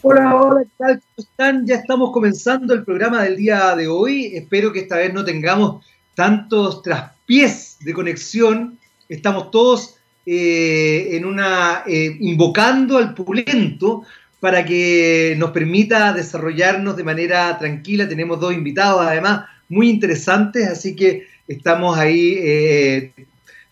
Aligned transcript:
Hola, 0.00 0.36
hola, 0.36 0.62
¿qué 0.62 0.70
tal? 0.78 1.00
¿Cómo 1.00 1.28
están? 1.28 1.66
Ya 1.66 1.74
estamos 1.74 2.12
comenzando 2.12 2.72
el 2.72 2.84
programa 2.84 3.24
del 3.24 3.36
día 3.36 3.74
de 3.74 3.88
hoy. 3.88 4.26
Espero 4.32 4.72
que 4.72 4.80
esta 4.80 4.96
vez 4.96 5.12
no 5.12 5.24
tengamos 5.24 5.84
tantos 6.14 6.82
traspiés 6.82 7.78
de 7.80 7.92
conexión. 7.92 8.78
Estamos 9.08 9.50
todos 9.50 9.96
eh, 10.24 11.16
en 11.16 11.24
una 11.24 11.82
eh, 11.84 12.16
invocando 12.20 12.96
al 12.96 13.12
pulento 13.12 14.04
para 14.38 14.64
que 14.64 15.34
nos 15.36 15.50
permita 15.50 16.12
desarrollarnos 16.12 16.96
de 16.96 17.02
manera 17.02 17.58
tranquila. 17.58 18.08
Tenemos 18.08 18.38
dos 18.38 18.54
invitados 18.54 19.04
además 19.04 19.46
muy 19.68 19.90
interesantes, 19.90 20.68
así 20.68 20.94
que 20.94 21.26
estamos 21.48 21.98
ahí 21.98 22.38
eh, 22.38 23.12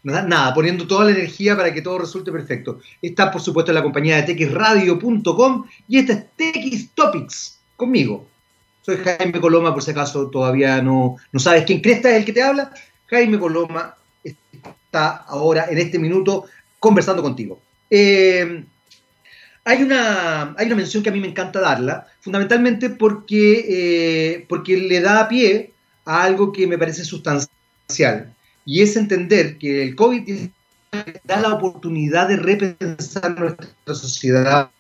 nada, 0.06 0.54
poniendo 0.54 0.86
toda 0.86 1.06
la 1.06 1.10
energía 1.10 1.56
para 1.56 1.72
que 1.74 1.82
todo 1.82 1.98
resulte 1.98 2.30
perfecto. 2.30 2.80
Está, 3.02 3.30
por 3.30 3.40
supuesto, 3.40 3.70
en 3.70 3.76
la 3.76 3.82
compañía 3.82 4.16
de 4.16 4.34
texradio.com 4.34 5.66
y 5.88 5.98
esta 5.98 6.12
es 6.12 6.24
TX 6.36 6.90
Topics, 6.94 7.58
conmigo. 7.76 8.26
Soy 8.82 8.98
Jaime 8.98 9.40
Coloma, 9.40 9.74
por 9.74 9.82
si 9.82 9.90
acaso 9.90 10.30
todavía 10.30 10.80
no, 10.80 11.16
no 11.32 11.40
sabes 11.40 11.64
quién 11.64 11.80
cresta 11.80 12.10
es 12.10 12.18
el 12.18 12.24
que 12.24 12.32
te 12.32 12.42
habla. 12.42 12.72
Jaime 13.06 13.38
Coloma 13.38 13.96
está 14.22 15.16
ahora, 15.26 15.66
en 15.68 15.78
este 15.78 15.98
minuto, 15.98 16.44
conversando 16.78 17.22
contigo. 17.22 17.60
Eh, 17.90 18.64
hay, 19.64 19.82
una, 19.82 20.54
hay 20.56 20.66
una 20.66 20.76
mención 20.76 21.02
que 21.02 21.08
a 21.08 21.12
mí 21.12 21.18
me 21.18 21.28
encanta 21.28 21.60
darla, 21.60 22.06
fundamentalmente 22.20 22.90
porque, 22.90 23.64
eh, 23.68 24.46
porque 24.48 24.76
le 24.76 25.00
da 25.00 25.26
pie 25.26 25.72
a 26.04 26.22
algo 26.22 26.52
que 26.52 26.68
me 26.68 26.78
parece 26.78 27.04
sustancial 27.04 28.35
y 28.66 28.82
es 28.82 28.96
entender 28.96 29.56
que 29.56 29.82
el 29.82 29.94
COVID 29.94 30.48
da 31.24 31.40
la 31.40 31.54
oportunidad 31.54 32.28
de 32.28 32.36
repensar 32.36 33.38
nuestra 33.38 33.94
sociedad 33.94 34.70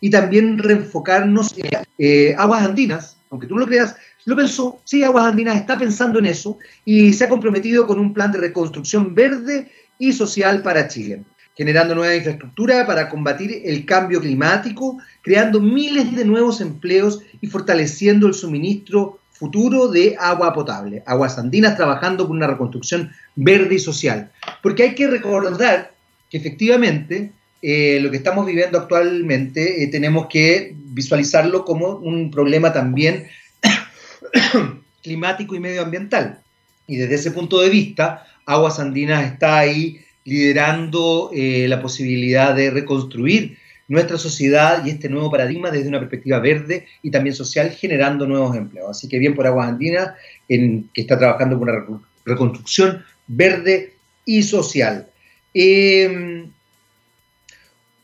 y 0.00 0.10
también 0.10 0.58
reenfocarnos 0.58 1.56
en 1.58 1.70
eh, 1.98 2.34
Aguas 2.38 2.64
Andinas, 2.64 3.18
aunque 3.30 3.46
tú 3.46 3.54
no 3.54 3.60
lo 3.60 3.66
creas, 3.66 3.96
lo 4.24 4.34
pensó, 4.34 4.80
sí, 4.84 5.04
Aguas 5.04 5.26
Andinas 5.26 5.56
está 5.56 5.78
pensando 5.78 6.18
en 6.18 6.26
eso 6.26 6.58
y 6.84 7.12
se 7.12 7.24
ha 7.24 7.28
comprometido 7.28 7.86
con 7.86 8.00
un 8.00 8.14
plan 8.14 8.32
de 8.32 8.38
reconstrucción 8.38 9.14
verde 9.14 9.70
y 9.98 10.14
social 10.14 10.62
para 10.62 10.88
Chile, 10.88 11.22
generando 11.54 11.94
nueva 11.94 12.16
infraestructura 12.16 12.86
para 12.86 13.10
combatir 13.10 13.60
el 13.64 13.84
cambio 13.84 14.20
climático, 14.20 14.98
creando 15.20 15.60
miles 15.60 16.16
de 16.16 16.24
nuevos 16.24 16.62
empleos 16.62 17.20
y 17.42 17.46
fortaleciendo 17.48 18.26
el 18.26 18.34
suministro 18.34 19.20
futuro 19.38 19.88
de 19.88 20.16
agua 20.18 20.52
potable, 20.52 21.02
aguas 21.06 21.38
andinas 21.38 21.76
trabajando 21.76 22.26
por 22.26 22.36
una 22.36 22.46
reconstrucción 22.46 23.12
verde 23.36 23.76
y 23.76 23.78
social. 23.78 24.30
Porque 24.62 24.82
hay 24.82 24.94
que 24.94 25.06
recordar 25.06 25.92
que 26.28 26.38
efectivamente 26.38 27.32
eh, 27.62 27.98
lo 28.00 28.10
que 28.10 28.16
estamos 28.16 28.46
viviendo 28.46 28.78
actualmente 28.78 29.82
eh, 29.82 29.86
tenemos 29.88 30.26
que 30.26 30.74
visualizarlo 30.74 31.64
como 31.64 31.96
un 31.96 32.30
problema 32.30 32.72
también 32.72 33.28
climático 35.02 35.54
y 35.54 35.60
medioambiental. 35.60 36.40
Y 36.86 36.96
desde 36.96 37.14
ese 37.14 37.30
punto 37.30 37.60
de 37.60 37.68
vista, 37.68 38.26
Aguas 38.46 38.80
Andinas 38.80 39.24
está 39.24 39.58
ahí 39.58 40.00
liderando 40.24 41.30
eh, 41.34 41.66
la 41.68 41.80
posibilidad 41.80 42.54
de 42.54 42.70
reconstruir 42.70 43.58
nuestra 43.88 44.18
sociedad 44.18 44.84
y 44.84 44.90
este 44.90 45.08
nuevo 45.08 45.30
paradigma 45.30 45.70
desde 45.70 45.88
una 45.88 45.98
perspectiva 45.98 46.38
verde 46.38 46.86
y 47.02 47.10
también 47.10 47.34
social, 47.34 47.70
generando 47.70 48.26
nuevos 48.26 48.54
empleos. 48.54 48.90
Así 48.90 49.08
que 49.08 49.18
bien 49.18 49.34
por 49.34 49.46
Aguas 49.46 49.68
Andinas, 49.68 50.12
en, 50.48 50.90
que 50.92 51.00
está 51.00 51.18
trabajando 51.18 51.58
con 51.58 51.70
una 51.70 52.00
reconstrucción 52.24 53.02
verde 53.26 53.94
y 54.26 54.42
social. 54.42 55.08
Em, 55.54 56.50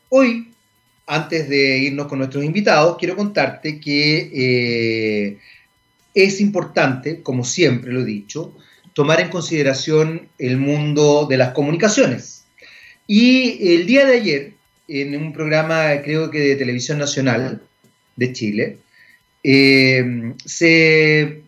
hoy, 0.09 0.51
antes 1.05 1.47
de 1.47 1.77
irnos 1.77 2.07
con 2.07 2.17
nuestros 2.17 2.43
invitados, 2.43 2.97
quiero 2.97 3.15
contarte 3.15 3.79
que 3.79 4.31
eh, 4.33 5.37
es 6.15 6.41
importante, 6.41 7.21
como 7.21 7.43
siempre 7.43 7.93
lo 7.93 8.01
he 8.01 8.05
dicho, 8.05 8.57
tomar 8.93 9.19
en 9.19 9.29
consideración 9.29 10.29
el 10.39 10.57
mundo 10.57 11.27
de 11.29 11.37
las 11.37 11.51
comunicaciones. 11.51 12.45
Y 13.05 13.75
el 13.75 13.85
día 13.85 14.05
de 14.05 14.17
ayer 14.17 14.54
en 14.87 15.15
un 15.15 15.33
programa, 15.33 16.01
creo 16.03 16.29
que 16.29 16.39
de 16.39 16.55
televisión 16.55 16.99
nacional 16.99 17.61
de 18.15 18.33
Chile, 18.33 18.77
eh, 19.43 20.33
se 20.43 21.41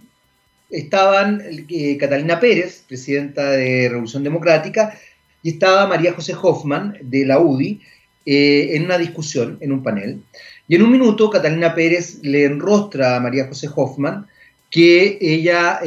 estaban 0.69 1.41
eh, 1.69 1.97
Catalina 1.97 2.39
Pérez, 2.39 2.83
presidenta 2.87 3.51
de 3.51 3.89
Revolución 3.89 4.23
Democrática, 4.23 4.97
y 5.41 5.51
estaba 5.51 5.87
María 5.87 6.13
José 6.13 6.35
Hoffman 6.39 6.97
de 7.01 7.25
la 7.25 7.39
UDI 7.39 7.81
eh, 8.25 8.71
en 8.73 8.85
una 8.85 8.97
discusión, 8.97 9.57
en 9.61 9.71
un 9.71 9.83
panel. 9.83 10.21
Y 10.67 10.75
en 10.75 10.83
un 10.83 10.91
minuto 10.91 11.29
Catalina 11.29 11.73
Pérez 11.73 12.19
le 12.21 12.45
enrostra 12.45 13.15
a 13.15 13.19
María 13.19 13.47
José 13.47 13.69
Hoffman 13.73 14.27
que 14.69 15.17
ella 15.21 15.79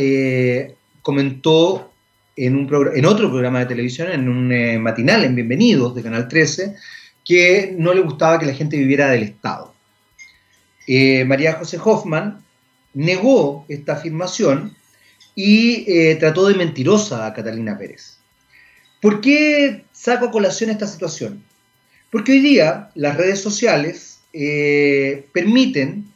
comentó 1.02 1.92
en, 2.34 2.56
un 2.56 2.90
en 2.94 3.04
otro 3.04 3.28
programa 3.28 3.58
de 3.58 3.66
televisión, 3.66 4.10
en 4.10 4.26
un 4.26 4.82
matinal, 4.82 5.22
en 5.22 5.34
Bienvenidos 5.34 5.94
de 5.94 6.02
Canal 6.02 6.26
13, 6.26 6.74
que 7.24 7.74
no 7.78 7.94
le 7.94 8.00
gustaba 8.00 8.38
que 8.38 8.46
la 8.46 8.54
gente 8.54 8.76
viviera 8.76 9.10
del 9.10 9.22
Estado. 9.22 9.74
Eh, 10.86 11.24
María 11.24 11.54
José 11.54 11.78
Hoffman 11.82 12.42
negó 12.94 13.64
esta 13.68 13.92
afirmación 13.94 14.76
y 15.34 15.84
eh, 15.90 16.16
trató 16.16 16.48
de 16.48 16.54
mentirosa 16.54 17.26
a 17.26 17.32
Catalina 17.32 17.78
Pérez. 17.78 18.18
¿Por 19.00 19.20
qué 19.20 19.84
saco 19.92 20.26
a 20.26 20.30
colación 20.30 20.70
esta 20.70 20.86
situación? 20.86 21.44
Porque 22.10 22.32
hoy 22.32 22.40
día 22.40 22.90
las 22.94 23.16
redes 23.16 23.40
sociales 23.40 24.20
eh, 24.32 25.26
permiten 25.32 26.12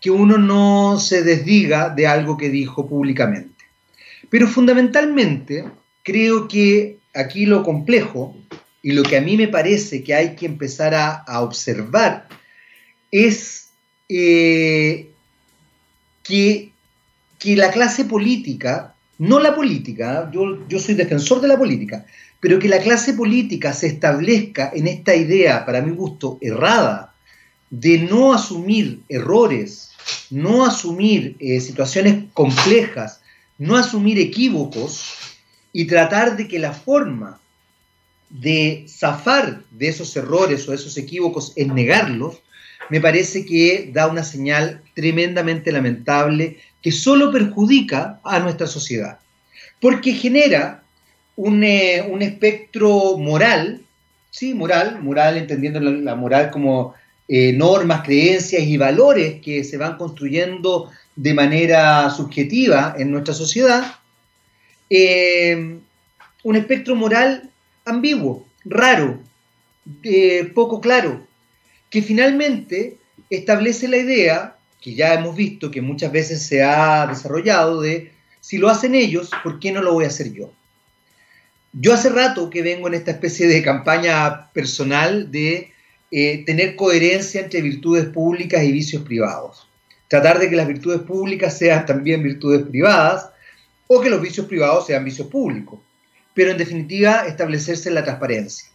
que 0.00 0.10
uno 0.10 0.38
no 0.38 0.98
se 0.98 1.22
desdiga 1.22 1.90
de 1.90 2.06
algo 2.06 2.36
que 2.36 2.48
dijo 2.48 2.88
públicamente. 2.88 3.64
Pero 4.30 4.48
fundamentalmente 4.48 5.64
creo 6.02 6.48
que 6.48 6.98
aquí 7.14 7.46
lo 7.46 7.62
complejo 7.62 8.36
y 8.82 8.92
lo 8.92 9.02
que 9.02 9.16
a 9.16 9.20
mí 9.20 9.36
me 9.36 9.48
parece 9.48 10.02
que 10.02 10.14
hay 10.14 10.34
que 10.34 10.46
empezar 10.46 10.94
a, 10.94 11.40
observar 11.40 12.28
es 13.10 13.68
eh, 14.08 15.10
que, 16.22 16.72
que, 17.38 17.56
la 17.56 17.70
clase 17.70 18.04
política, 18.04 18.94
no 19.18 19.38
la 19.38 19.54
política, 19.54 20.28
yo, 20.32 20.66
yo 20.68 20.78
soy 20.80 20.94
defensor 20.94 21.40
de 21.40 21.48
la 21.48 21.58
política, 21.58 22.04
pero 22.40 22.58
que 22.58 22.68
la 22.68 22.80
clase 22.80 23.12
política 23.12 23.72
se 23.72 23.86
establezca 23.86 24.72
en 24.74 24.88
esta 24.88 25.14
idea, 25.14 25.64
para 25.64 25.80
mi 25.80 25.94
gusto, 25.94 26.38
errada, 26.40 27.14
de 27.70 27.98
no 27.98 28.34
asumir 28.34 29.00
errores, 29.08 29.92
no 30.30 30.64
asumir 30.64 31.36
eh, 31.38 31.60
situaciones 31.60 32.24
complejas, 32.34 33.20
no 33.58 33.76
asumir 33.76 34.18
equívocos 34.18 35.14
y 35.72 35.86
tratar 35.86 36.36
de 36.36 36.48
que 36.48 36.58
la 36.58 36.72
forma 36.72 37.40
de 38.32 38.86
zafar 38.88 39.60
de 39.70 39.88
esos 39.88 40.16
errores 40.16 40.66
o 40.66 40.72
esos 40.72 40.96
equívocos 40.96 41.52
en 41.56 41.74
negarlos, 41.74 42.40
me 42.88 43.00
parece 43.00 43.44
que 43.44 43.90
da 43.92 44.08
una 44.08 44.24
señal 44.24 44.82
tremendamente 44.94 45.70
lamentable 45.70 46.58
que 46.82 46.90
solo 46.90 47.30
perjudica 47.30 48.20
a 48.24 48.40
nuestra 48.40 48.66
sociedad, 48.66 49.18
porque 49.80 50.14
genera 50.14 50.82
un, 51.36 51.62
eh, 51.62 52.04
espectro 52.20 53.16
moral, 53.18 53.82
sí, 54.30 54.54
moral, 54.54 55.02
moral 55.02 55.36
entendiendo 55.36 55.80
la, 55.80 56.14
moral 56.14 56.50
como 56.50 56.94
eh, 57.28 57.52
normas, 57.52 58.02
creencias 58.02 58.62
y 58.62 58.76
valores 58.76 59.40
que 59.42 59.62
se 59.62 59.76
van 59.76 59.96
construyendo 59.96 60.90
de 61.14 61.34
manera 61.34 62.10
subjetiva 62.10 62.94
en 62.98 63.10
nuestra 63.10 63.34
sociedad, 63.34 63.84
eh, 64.88 65.78
un 66.42 66.56
espectro 66.56 66.94
moral 66.94 67.51
ambiguo, 67.84 68.46
raro, 68.64 69.20
eh, 70.02 70.50
poco 70.54 70.80
claro, 70.80 71.26
que 71.90 72.02
finalmente 72.02 72.98
establece 73.30 73.88
la 73.88 73.98
idea, 73.98 74.56
que 74.80 74.94
ya 74.94 75.14
hemos 75.14 75.36
visto 75.36 75.70
que 75.70 75.80
muchas 75.80 76.12
veces 76.12 76.42
se 76.42 76.62
ha 76.62 77.06
desarrollado, 77.06 77.80
de 77.80 78.12
si 78.40 78.58
lo 78.58 78.68
hacen 78.68 78.94
ellos, 78.94 79.30
¿por 79.42 79.60
qué 79.60 79.72
no 79.72 79.82
lo 79.82 79.92
voy 79.94 80.04
a 80.04 80.08
hacer 80.08 80.32
yo? 80.32 80.52
Yo 81.72 81.94
hace 81.94 82.10
rato 82.10 82.50
que 82.50 82.62
vengo 82.62 82.88
en 82.88 82.94
esta 82.94 83.12
especie 83.12 83.46
de 83.46 83.62
campaña 83.62 84.50
personal 84.52 85.30
de 85.30 85.72
eh, 86.10 86.44
tener 86.44 86.76
coherencia 86.76 87.40
entre 87.40 87.62
virtudes 87.62 88.06
públicas 88.06 88.62
y 88.62 88.72
vicios 88.72 89.02
privados. 89.02 89.66
Tratar 90.08 90.38
de 90.38 90.50
que 90.50 90.56
las 90.56 90.68
virtudes 90.68 91.00
públicas 91.00 91.56
sean 91.56 91.86
también 91.86 92.22
virtudes 92.22 92.66
privadas 92.66 93.30
o 93.86 94.00
que 94.00 94.10
los 94.10 94.20
vicios 94.20 94.46
privados 94.46 94.86
sean 94.86 95.04
vicios 95.04 95.28
públicos 95.28 95.78
pero 96.34 96.50
en 96.50 96.58
definitiva 96.58 97.24
establecerse 97.26 97.88
en 97.88 97.94
la 97.94 98.04
transparencia. 98.04 98.68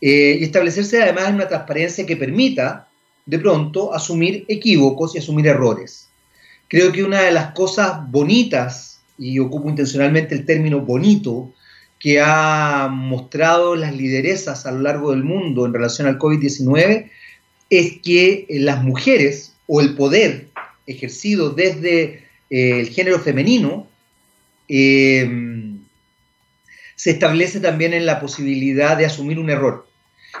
Eh, 0.00 0.38
y 0.40 0.44
establecerse 0.44 1.02
además 1.02 1.28
en 1.28 1.36
una 1.36 1.48
transparencia 1.48 2.06
que 2.06 2.16
permita, 2.16 2.88
de 3.24 3.38
pronto, 3.38 3.94
asumir 3.94 4.44
equívocos 4.48 5.14
y 5.14 5.18
asumir 5.18 5.46
errores. 5.46 6.08
Creo 6.68 6.92
que 6.92 7.04
una 7.04 7.22
de 7.22 7.32
las 7.32 7.52
cosas 7.52 8.10
bonitas, 8.10 9.00
y 9.18 9.38
ocupo 9.38 9.68
intencionalmente 9.68 10.34
el 10.34 10.44
término 10.44 10.80
bonito, 10.80 11.52
que 11.98 12.20
ha 12.20 12.88
mostrado 12.92 13.74
las 13.74 13.96
lideresas 13.96 14.66
a 14.66 14.72
lo 14.72 14.80
largo 14.80 15.12
del 15.12 15.24
mundo 15.24 15.64
en 15.64 15.72
relación 15.72 16.06
al 16.06 16.18
COVID-19 16.18 17.10
es 17.70 17.98
que 18.02 18.46
las 18.50 18.82
mujeres 18.84 19.54
o 19.66 19.80
el 19.80 19.94
poder 19.94 20.48
ejercido 20.86 21.50
desde 21.50 22.24
eh, 22.50 22.80
el 22.80 22.88
género 22.90 23.18
femenino 23.18 23.88
eh, 24.68 25.26
se 26.96 27.10
establece 27.10 27.60
también 27.60 27.94
en 27.94 28.06
la 28.06 28.20
posibilidad 28.20 28.96
de 28.96 29.06
asumir 29.06 29.38
un 29.38 29.50
error 29.50 29.86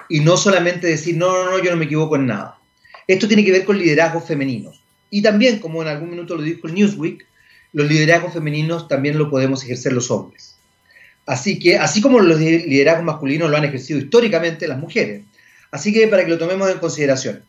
y 0.08 0.20
no 0.20 0.36
solamente 0.36 0.86
decir, 0.86 1.16
no, 1.16 1.32
no, 1.32 1.50
no, 1.50 1.62
yo 1.62 1.70
no 1.70 1.76
me 1.76 1.84
equivoco 1.84 2.16
en 2.16 2.26
nada. 2.26 2.58
Esto 3.06 3.28
tiene 3.28 3.44
que 3.44 3.52
ver 3.52 3.64
con 3.64 3.78
liderazgos 3.78 4.24
femeninos. 4.24 4.82
Y 5.10 5.22
también, 5.22 5.58
como 5.58 5.82
en 5.82 5.88
algún 5.88 6.10
minuto 6.10 6.34
lo 6.34 6.42
dijo 6.42 6.66
el 6.66 6.74
Newsweek, 6.74 7.24
los 7.72 7.88
liderazgos 7.88 8.32
femeninos 8.32 8.88
también 8.88 9.18
lo 9.18 9.30
podemos 9.30 9.62
ejercer 9.62 9.92
los 9.92 10.10
hombres. 10.10 10.56
Así 11.26 11.58
que, 11.58 11.76
así 11.76 12.00
como 12.00 12.20
los 12.20 12.38
liderazgos 12.40 13.04
masculinos 13.04 13.50
lo 13.50 13.56
han 13.56 13.64
ejercido 13.64 13.98
históricamente 13.98 14.68
las 14.68 14.78
mujeres. 14.78 15.24
Así 15.70 15.92
que 15.92 16.08
para 16.08 16.24
que 16.24 16.30
lo 16.30 16.38
tomemos 16.38 16.70
en 16.70 16.78
consideración. 16.78 17.42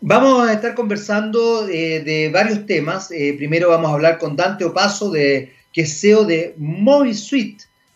Vamos 0.00 0.46
a 0.46 0.52
estar 0.52 0.74
conversando 0.74 1.68
eh, 1.68 2.00
de 2.00 2.28
varios 2.28 2.66
temas. 2.66 3.10
Eh, 3.10 3.34
primero 3.36 3.70
vamos 3.70 3.90
a 3.90 3.94
hablar 3.94 4.18
con 4.18 4.36
Dante 4.36 4.64
Opaso, 4.64 5.10
de, 5.10 5.54
que 5.72 5.82
es 5.82 6.00
CEO 6.00 6.24
de. 6.24 6.54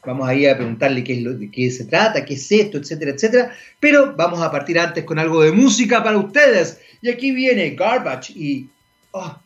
Vamos 0.04 0.28
a 0.28 0.34
ir 0.34 0.48
a 0.48 0.56
preguntarle 0.56 1.04
qué 1.04 1.12
es 1.14 1.22
lo, 1.22 1.34
de 1.34 1.50
qué 1.50 1.70
se 1.70 1.84
trata, 1.84 2.24
qué 2.24 2.34
es 2.34 2.50
esto, 2.50 2.78
etcétera, 2.78 3.10
etcétera. 3.12 3.54
Pero 3.78 4.14
vamos 4.16 4.40
a 4.40 4.50
partir 4.50 4.78
antes 4.78 5.04
con 5.04 5.18
algo 5.18 5.42
de 5.42 5.52
música 5.52 6.02
para 6.02 6.16
ustedes. 6.16 6.80
Y 7.02 7.10
aquí 7.10 7.32
viene 7.32 7.70
Garbage 7.70 8.32
y... 8.34 8.68
Oh, 9.10 9.36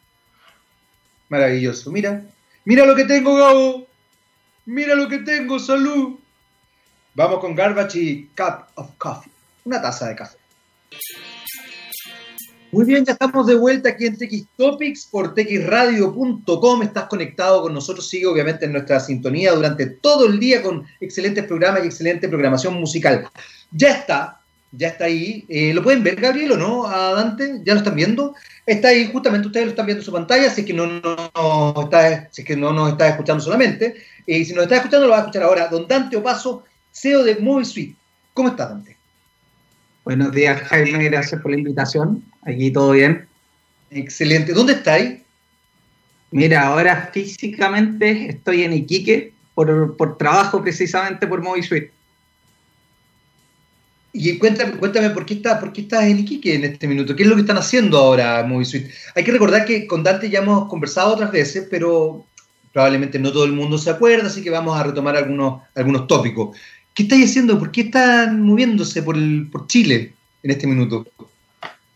maravilloso. 1.29 1.91
Mira, 1.91 2.23
mira 2.65 2.87
lo 2.87 2.95
que 2.95 3.05
tengo, 3.05 3.35
Gabo. 3.37 3.87
Mira 4.67 4.95
lo 4.95 5.09
que 5.09 5.19
tengo, 5.19 5.59
salud. 5.59 6.19
Vamos 7.15 7.41
con 7.41 7.55
Garbage 7.55 7.99
y 7.99 8.25
Cup 8.37 8.67
of 8.77 8.91
Coffee. 8.99 9.33
Una 9.65 9.83
taza 9.83 10.09
de 10.09 10.17
café. 10.17 10.37
Muy 12.75 12.87
bien, 12.87 13.05
ya 13.05 13.13
estamos 13.13 13.47
de 13.47 13.55
vuelta 13.55 13.91
aquí 13.91 14.05
en 14.05 14.17
TX 14.17 14.49
Topics 14.57 15.07
por 15.07 15.33
txradio.com. 15.33 16.83
Estás 16.83 17.05
conectado 17.05 17.63
con 17.63 17.73
nosotros, 17.73 18.09
sigue 18.09 18.27
obviamente 18.27 18.65
en 18.65 18.73
nuestra 18.73 18.99
sintonía 18.99 19.53
durante 19.53 19.87
todo 19.87 20.27
el 20.27 20.41
día 20.41 20.61
con 20.61 20.85
excelentes 21.01 21.45
programas 21.45 21.85
y 21.85 21.87
excelente 21.87 22.29
programación 22.29 22.75
musical. 22.75 23.29
Ya 23.71 23.93
está, 23.93 24.41
ya 24.73 24.89
está 24.89 25.05
ahí. 25.05 25.45
Eh, 25.49 25.73
¿Lo 25.73 25.85
pueden 25.85 26.03
ver, 26.03 26.17
Gabriel, 26.17 26.51
o 26.51 26.57
no? 26.57 26.89
A 26.89 27.13
Dante, 27.13 27.61
¿ya 27.65 27.75
lo 27.75 27.79
están 27.79 27.95
viendo? 27.95 28.35
Está 28.67 28.89
ahí, 28.89 29.09
justamente 29.13 29.47
ustedes 29.47 29.67
lo 29.67 29.71
están 29.71 29.87
viendo 29.87 30.01
en 30.01 30.07
su 30.07 30.13
pantalla, 30.13 30.51
si 30.51 30.63
es 30.63 30.67
que 30.67 30.75
no, 30.75 30.89
no, 30.89 31.81
está, 31.81 32.29
si 32.33 32.43
es 32.43 32.45
que 32.49 32.57
no 32.57 32.73
nos 32.73 32.91
está 32.91 33.07
escuchando 33.07 33.41
solamente. 33.41 33.95
Y 34.27 34.43
eh, 34.43 34.45
si 34.45 34.53
nos 34.53 34.65
está 34.65 34.79
escuchando, 34.79 35.07
lo 35.07 35.13
va 35.13 35.19
a 35.19 35.21
escuchar 35.21 35.45
ahora. 35.45 35.69
Don 35.69 35.87
Dante 35.87 36.17
Opaso, 36.17 36.65
CEO 36.91 37.23
de 37.23 37.37
Movie 37.37 37.67
Suite. 37.67 37.97
¿Cómo 38.33 38.49
está, 38.49 38.67
Dante? 38.67 38.94
Buenos 40.05 40.33
días, 40.33 40.61
Jaime, 40.65 41.03
gracias 41.05 41.41
por 41.41 41.51
la 41.51 41.57
invitación. 41.57 42.23
Aquí 42.43 42.71
todo 42.71 42.91
bien. 42.91 43.27
Excelente. 43.91 44.53
¿Dónde 44.53 44.75
estáis? 44.75 45.23
Mira, 46.31 46.67
ahora 46.67 47.09
físicamente 47.11 48.29
estoy 48.29 48.65
en 48.65 48.75
Iquique 48.75 49.33
por, 49.55 50.19
trabajo 50.19 50.61
precisamente 50.61 51.27
por 51.27 51.43
Suite. 51.63 51.91
Y 54.13 54.39
cuéntame, 54.39 54.73
cuéntame 54.73 55.09
¿por, 55.09 55.25
qué 55.25 55.35
estás, 55.35 55.59
por 55.59 55.73
qué 55.73 55.81
estás 55.81 56.05
en 56.05 56.19
Iquique 56.19 56.55
en 56.55 56.65
este 56.65 56.87
minuto. 56.87 57.17
¿Qué 57.17 57.23
es 57.23 57.29
lo 57.29 57.37
que 57.37 57.41
están 57.41 57.57
haciendo 57.57 57.97
ahora 57.97 58.47
Suite? 58.63 58.91
Hay 59.15 59.25
que 59.25 59.33
recordar 59.33 59.65
que 59.65 59.87
con 59.87 60.03
Dante 60.03 60.29
ya 60.29 60.41
hemos 60.41 60.69
conversado 60.69 61.15
otras 61.15 61.33
veces, 61.33 61.67
pero 61.71 62.27
probablemente 62.75 63.19
no 63.19 63.33
todo 63.33 63.45
el 63.45 63.53
mundo 63.53 63.79
se 63.79 63.89
acuerda, 63.89 64.27
así 64.27 64.43
que 64.43 64.51
vamos 64.51 64.79
a 64.79 64.83
retomar 64.83 65.17
algunos, 65.17 65.63
algunos 65.75 66.07
tópicos. 66.07 66.59
¿Qué 66.95 67.03
estáis 67.03 67.31
haciendo? 67.31 67.59
¿Por 67.59 67.73
qué 67.73 67.83
están 67.83 68.41
moviéndose 68.43 69.03
por, 69.03 69.17
Chile 69.67 70.13
en 70.45 70.51
este 70.53 70.69
minuto? 70.69 71.05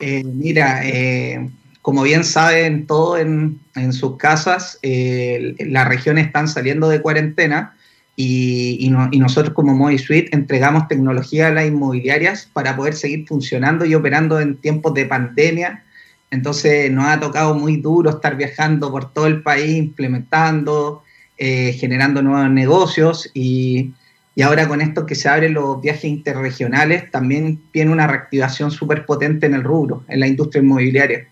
Eh, 0.00 0.24
mira, 0.24 0.84
eh, 0.84 1.48
como 1.82 2.02
bien 2.02 2.24
saben 2.24 2.84
todos 2.84 3.20
en, 3.20 3.60
sus 3.92 4.16
casas, 4.16 4.76
eh, 4.82 5.54
las 5.60 5.86
regiones 5.86 6.26
están 6.26 6.48
saliendo 6.48 6.88
de 6.88 7.00
cuarentena 7.00 7.76
y, 8.16 8.90
nosotros 8.90 9.54
como 9.54 9.72
Modi 9.72 9.98
Suite 9.98 10.34
entregamos 10.34 10.88
tecnología 10.88 11.46
a 11.46 11.52
las 11.52 11.68
inmobiliarias 11.68 12.50
para 12.52 12.74
poder 12.76 12.94
seguir 12.94 13.24
funcionando 13.28 13.84
y 13.84 13.94
operando 13.94 14.40
en 14.40 14.56
tiempos 14.56 14.94
de 14.94 15.06
pandemia. 15.06 15.84
Entonces 16.32 16.90
nos 16.90 17.06
ha 17.06 17.20
tocado 17.20 17.54
muy 17.54 17.76
duro 17.76 18.10
estar 18.10 18.36
viajando 18.36 18.90
por 18.90 19.12
todo 19.12 19.28
el 19.28 19.42
país, 19.42 19.76
implementando, 19.76 21.04
generando 21.38 22.20
nuevos 22.20 22.50
negocios 22.50 23.30
y, 23.32 23.92
y 24.38 24.43
ahora 24.43 24.69
con 24.69 24.81
esto 24.81 25.05
que 25.05 25.17
se 25.17 25.29
abren 25.29 25.55
los 25.55 25.81
viajes 25.81 26.05
interregionales, 26.05 27.11
también 27.11 27.61
tiene 27.73 27.90
una 27.90 28.06
reactivación 28.06 28.70
súper 28.70 29.05
potente 29.05 29.46
en 29.46 29.55
el 29.55 29.64
rubro, 29.64 30.05
en 30.06 30.20
la 30.20 30.29
industria 30.29 30.62
inmobiliaria. 30.62 31.26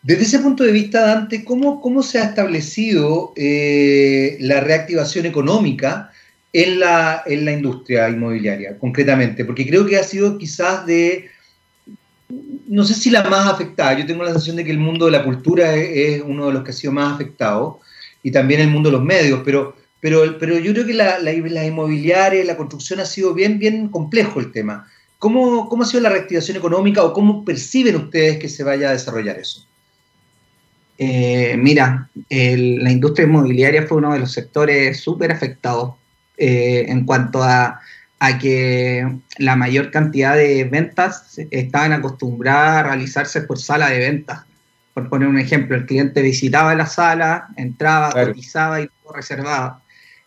Desde 0.00 0.22
ese 0.22 0.38
punto 0.38 0.62
de 0.62 0.70
vista, 0.70 1.00
Dante, 1.00 1.44
¿cómo, 1.44 1.80
cómo 1.80 2.04
se 2.04 2.20
ha 2.20 2.26
establecido 2.26 3.32
eh, 3.34 4.36
la 4.38 4.60
reactivación 4.60 5.26
económica 5.26 6.12
en 6.52 6.78
la, 6.78 7.24
en 7.26 7.44
la 7.44 7.50
industria 7.50 8.08
inmobiliaria, 8.08 8.78
concretamente? 8.78 9.44
Porque 9.44 9.66
creo 9.66 9.84
que 9.84 9.96
ha 9.96 10.04
sido 10.04 10.38
quizás 10.38 10.86
de, 10.86 11.30
no 12.68 12.84
sé 12.84 12.94
si 12.94 13.10
la 13.10 13.24
más 13.24 13.52
afectada, 13.52 13.98
yo 13.98 14.06
tengo 14.06 14.22
la 14.22 14.30
sensación 14.30 14.54
de 14.54 14.64
que 14.64 14.70
el 14.70 14.78
mundo 14.78 15.06
de 15.06 15.10
la 15.10 15.24
cultura 15.24 15.74
es, 15.74 15.90
es 15.90 16.22
uno 16.24 16.46
de 16.46 16.52
los 16.52 16.62
que 16.62 16.70
ha 16.70 16.74
sido 16.74 16.92
más 16.92 17.12
afectado, 17.12 17.80
y 18.22 18.30
también 18.30 18.60
el 18.60 18.70
mundo 18.70 18.88
de 18.88 18.98
los 18.98 19.04
medios, 19.04 19.40
pero 19.44 19.81
pero, 20.02 20.36
pero 20.36 20.58
yo 20.58 20.72
creo 20.72 20.84
que 20.84 20.94
la, 20.94 21.20
la, 21.20 21.30
la, 21.32 21.64
inmobiliaria, 21.64 22.44
la 22.44 22.56
construcción 22.56 22.98
ha 22.98 23.04
sido 23.04 23.34
bien, 23.34 23.60
bien 23.60 23.86
complejo 23.86 24.40
el 24.40 24.50
tema. 24.50 24.88
¿Cómo, 25.20 25.68
¿Cómo 25.68 25.84
ha 25.84 25.86
sido 25.86 26.02
la 26.02 26.08
reactivación 26.08 26.56
económica 26.56 27.04
o 27.04 27.12
cómo 27.12 27.44
perciben 27.44 27.94
ustedes 27.94 28.40
que 28.40 28.48
se 28.48 28.64
vaya 28.64 28.88
a 28.88 28.94
desarrollar 28.94 29.38
eso? 29.38 29.64
Eh, 30.98 31.56
mira, 31.56 32.10
la 32.28 32.90
industria 32.90 33.28
inmobiliaria 33.28 33.86
fue 33.86 33.98
uno 33.98 34.12
de 34.12 34.18
los 34.18 34.32
sectores 34.32 34.98
súper 34.98 35.30
afectados 35.30 35.94
eh, 36.36 36.84
en 36.88 37.06
cuanto 37.06 37.40
a, 37.40 37.78
a, 38.18 38.38
que 38.40 39.06
la 39.38 39.54
mayor 39.54 39.92
cantidad 39.92 40.34
de 40.34 40.64
ventas 40.64 41.38
estaban 41.52 41.92
acostumbradas 41.92 42.78
a 42.78 42.82
realizarse 42.88 43.42
por 43.42 43.60
sala 43.60 43.88
de 43.88 44.00
ventas. 44.00 44.40
Por 44.94 45.08
poner 45.08 45.28
un 45.28 45.38
ejemplo, 45.38 45.76
el 45.76 45.86
cliente 45.86 46.22
visitaba 46.22 46.74
la 46.74 46.86
sala, 46.86 47.50
entraba, 47.56 48.10
cotizaba 48.10 48.80
y 48.80 48.90
reservaba. 49.14 49.81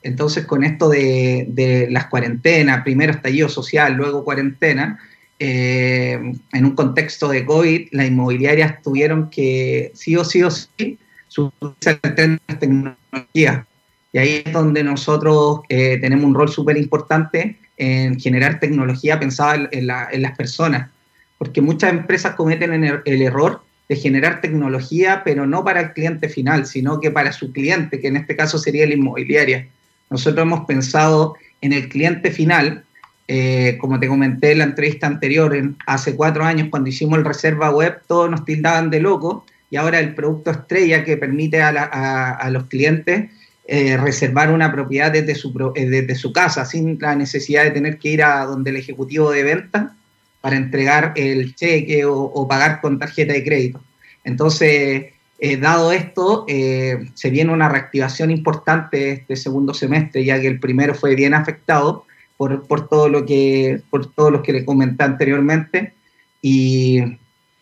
Entonces, 0.06 0.46
con 0.46 0.64
esto 0.64 0.88
de, 0.88 1.88
las 1.90 2.06
cuarentenas, 2.06 2.84
primero 2.84 3.12
estallido 3.12 3.50
social, 3.50 3.96
luego 3.96 4.24
cuarentena, 4.24 5.00
eh, 5.40 6.20
en 6.54 6.66
un 6.66 6.76
contexto 6.76 7.28
de 7.28 7.44
COVID, 7.44 7.88
las 7.92 8.08
inmobiliarias 8.08 8.84
tuvieron 8.84 9.32
que, 9.32 9.92
sí 9.96 10.16
o 10.16 10.24
sí 10.24 10.44
o 10.44 10.52
sí, 10.52 11.00
subirse 11.28 12.00
al 12.04 12.40
las 12.48 12.60
tecnologías. 12.60 13.66
Y 14.14 14.18
ahí 14.20 14.44
es 14.46 14.54
donde 14.54 14.84
nosotros 14.84 15.62
eh, 15.70 15.98
tenemos 16.00 16.26
un 16.26 16.36
rol 16.36 16.50
súper 16.50 16.78
importante 16.78 17.58
en 17.76 18.20
generar 18.20 18.60
tecnología 18.60 19.20
pensada 19.20 19.68
en, 19.72 19.88
las 19.88 20.38
personas. 20.38 20.92
Porque 21.40 21.62
muchas 21.62 21.90
empresas 21.90 22.36
cometen 22.36 22.84
el, 22.84 23.02
el 23.04 23.22
error 23.24 23.62
de 23.90 23.96
generar 23.96 24.40
tecnología, 24.40 25.24
pero 25.26 25.48
no 25.48 25.64
para 25.64 25.82
el 25.82 25.94
cliente 25.94 26.30
final, 26.30 26.68
sino 26.68 27.00
que 27.00 27.10
para 27.10 27.32
su 27.32 27.52
cliente, 27.52 28.00
que 28.00 28.08
en 28.08 28.18
este 28.18 28.36
caso 28.36 28.60
sería 28.60 28.86
la 28.86 28.94
inmobiliaria. 28.94 29.68
Nosotros 30.10 30.44
hemos 30.44 30.66
pensado 30.66 31.36
en 31.62 31.74
el 31.74 31.90
cliente 31.90 32.32
final, 32.32 32.84
eh, 33.28 33.78
como 33.80 34.00
te 34.00 34.08
comenté 34.08 34.52
en 34.52 34.60
la 34.60 34.66
entrevista 34.66 35.08
anterior, 35.08 35.56
en, 35.56 35.78
hace 35.88 36.16
cuatro 36.16 36.44
años 36.46 36.68
cuando 36.70 36.90
hicimos 36.90 37.18
el 37.18 37.26
reserva 37.26 37.72
web, 37.72 38.02
todos 38.08 38.30
nos 38.30 38.46
tildaban 38.46 38.90
de 38.90 39.00
loco 39.00 39.46
y 39.70 39.78
ahora 39.78 40.00
el 40.00 40.14
producto 40.14 40.52
estrella 40.52 41.04
que 41.04 41.18
permite 41.18 41.62
a, 41.62 42.50
los 42.52 42.66
clientes 42.66 43.32
eh, 43.68 43.98
reservar 43.98 44.52
una 44.52 44.72
propiedad 44.72 45.12
desde 45.12 45.34
su, 45.34 45.74
eh, 45.76 45.88
desde 45.88 46.16
su 46.16 46.32
casa 46.32 46.66
sin 46.66 47.00
la 47.00 47.16
necesidad 47.16 47.64
de 47.64 47.72
tener 47.72 47.98
que 47.98 48.10
ir 48.10 48.24
a 48.24 48.46
donde 48.46 48.70
el 48.70 48.76
ejecutivo 48.76 49.32
de 49.32 49.44
venta 49.44 49.96
para 50.40 50.56
entregar 50.56 51.14
el 51.16 51.56
cheque 51.56 52.06
o 52.06 52.48
pagar 52.48 52.80
con 52.80 53.00
tarjeta 53.00 53.34
de 53.34 53.44
crédito. 53.44 53.82
Entonces, 54.24 55.15
eh, 55.40 55.58
dado 55.58 55.92
esto, 55.92 56.46
eh, 56.48 57.10
se 57.14 57.30
viene 57.30 57.52
una 57.52 57.68
reactivación 57.68 58.32
importante 58.32 59.12
este 59.12 59.36
segundo 59.36 59.74
semestre, 59.74 60.24
ya 60.24 60.40
que 60.40 60.48
el 60.48 60.60
primero 60.60 60.96
fue 60.96 61.16
bien 61.16 61.34
afectado 61.34 62.06
por, 62.38 62.68
por 62.68 62.88
todo 62.88 63.10
lo 63.10 63.26
que 63.26 63.82
por 63.90 64.12
todo 64.14 64.32
lo 64.32 64.44
que 64.44 64.54
le 64.54 64.66
comenté 64.66 65.04
anteriormente 65.04 65.94
y, 66.42 67.02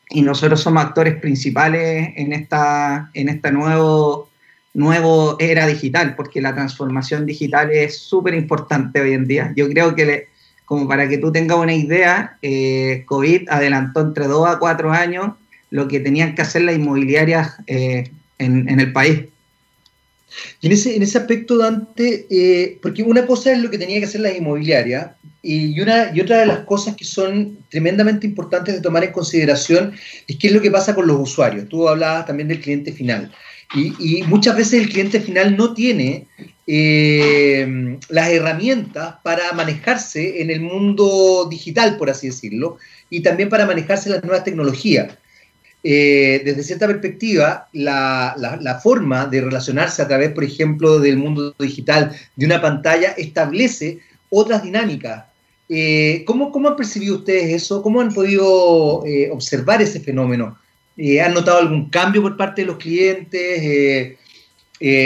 y, 0.09 0.21
nosotros 0.21 0.61
somos 0.61 0.83
actores 0.83 1.15
principales 1.15 2.09
en 2.15 2.33
esta 2.33 3.09
en 3.13 3.29
esta 3.29 3.51
nuevo 3.51 4.29
nuevo 4.73 5.37
era 5.39 5.67
digital, 5.67 6.15
porque 6.15 6.41
la 6.41 6.53
transformación 6.53 7.25
digital 7.25 7.71
es 7.71 7.99
súper 7.99 8.33
importante 8.33 9.01
hoy 9.01 9.13
en 9.13 9.25
día. 9.25 9.53
Yo 9.55 9.69
creo 9.69 9.95
que 9.95 10.27
como 10.65 10.87
para 10.87 11.07
que 11.07 11.17
tú 11.17 11.31
tengas 11.31 11.57
una 11.57 11.73
idea, 11.73 12.37
eh, 12.41 13.03
COVID 13.05 13.49
adelantó 13.49 14.01
entre 14.01 14.27
dos 14.27 14.47
a 14.47 14.57
cuatro 14.59 14.91
años 14.91 15.33
lo 15.73 15.87
que 15.87 15.99
tenían 15.99 16.35
que 16.35 16.43
hacer 16.43 16.61
las 16.61 16.75
inmobiliarias 16.75 17.55
eh, 17.65 18.11
en, 18.37 18.79
el 18.79 18.93
país. 18.93 19.21
Y 20.61 20.67
en 20.67 20.71
ese, 20.71 20.95
en 20.95 21.01
ese 21.01 21.17
aspecto, 21.17 21.57
Dante, 21.57 22.27
eh, 22.29 22.77
porque 22.79 23.01
una 23.01 23.25
cosa 23.25 23.51
es 23.51 23.57
lo 23.57 23.71
que 23.71 23.79
tenía 23.79 23.97
que 23.97 24.05
hacer 24.05 24.21
la 24.21 24.31
inmobiliaria 24.31 25.15
y, 25.41 25.79
una, 25.81 26.11
y 26.13 26.21
otra 26.21 26.41
de 26.41 26.45
las 26.45 26.59
cosas 26.59 26.95
que 26.95 27.05
son 27.05 27.57
tremendamente 27.69 28.27
importantes 28.27 28.75
de 28.75 28.81
tomar 28.81 29.03
en 29.03 29.11
consideración 29.11 29.93
es 30.27 30.37
qué 30.37 30.47
es 30.47 30.53
lo 30.53 30.61
que 30.61 30.69
pasa 30.69 30.93
con 30.93 31.07
los 31.07 31.19
usuarios. 31.19 31.67
Tú 31.67 31.89
hablabas 31.89 32.27
también 32.27 32.49
del 32.49 32.61
cliente 32.61 32.91
final. 32.91 33.31
Y, 33.75 34.21
muchas 34.27 34.55
veces 34.55 34.79
el 34.79 34.89
cliente 34.89 35.19
final 35.21 35.57
no 35.57 35.73
tiene 35.73 36.27
eh, 36.67 37.97
las 38.09 38.29
herramientas 38.29 39.15
para 39.23 39.51
manejarse 39.53 40.39
en 40.43 40.51
el 40.51 40.61
mundo 40.61 41.47
digital, 41.49 41.97
por 41.97 42.11
así 42.11 42.27
decirlo, 42.27 42.77
y 43.09 43.21
también 43.21 43.49
para 43.49 43.65
manejarse 43.65 44.11
las 44.11 44.23
nuevas 44.23 44.43
tecnologías. 44.43 45.17
Eh, 45.85 46.41
desde 46.45 46.63
cierta 46.63 46.87
perspectiva, 46.87 47.67
la, 47.73 48.79
forma 48.81 49.25
de 49.25 49.41
relacionarse 49.41 50.01
a 50.01 50.07
través, 50.07 50.31
por 50.31 50.45
ejemplo, 50.45 50.99
del 50.99 51.17
mundo 51.17 51.53
digital, 51.59 52.15
de 52.37 52.45
una 52.45 52.61
pantalla, 52.61 53.11
establece 53.17 53.99
otras 54.29 54.63
dinámicas. 54.63 55.25
Eh, 55.67 56.23
¿cómo, 56.25 56.51
han 56.67 56.75
percibido 56.77 57.17
ustedes 57.17 57.53
eso? 57.53 57.81
¿Cómo 57.81 57.99
han 57.99 58.13
podido 58.13 59.03
eh, 59.05 59.29
observar 59.31 59.81
ese 59.81 59.99
fenómeno? 59.99 60.57
¿Han 61.21 61.33
notado 61.33 61.57
algún 61.57 61.89
cambio 61.89 62.21
por 62.21 62.37
parte 62.37 62.61
de 62.61 62.67
los 62.67 62.77
clientes? 62.77 64.17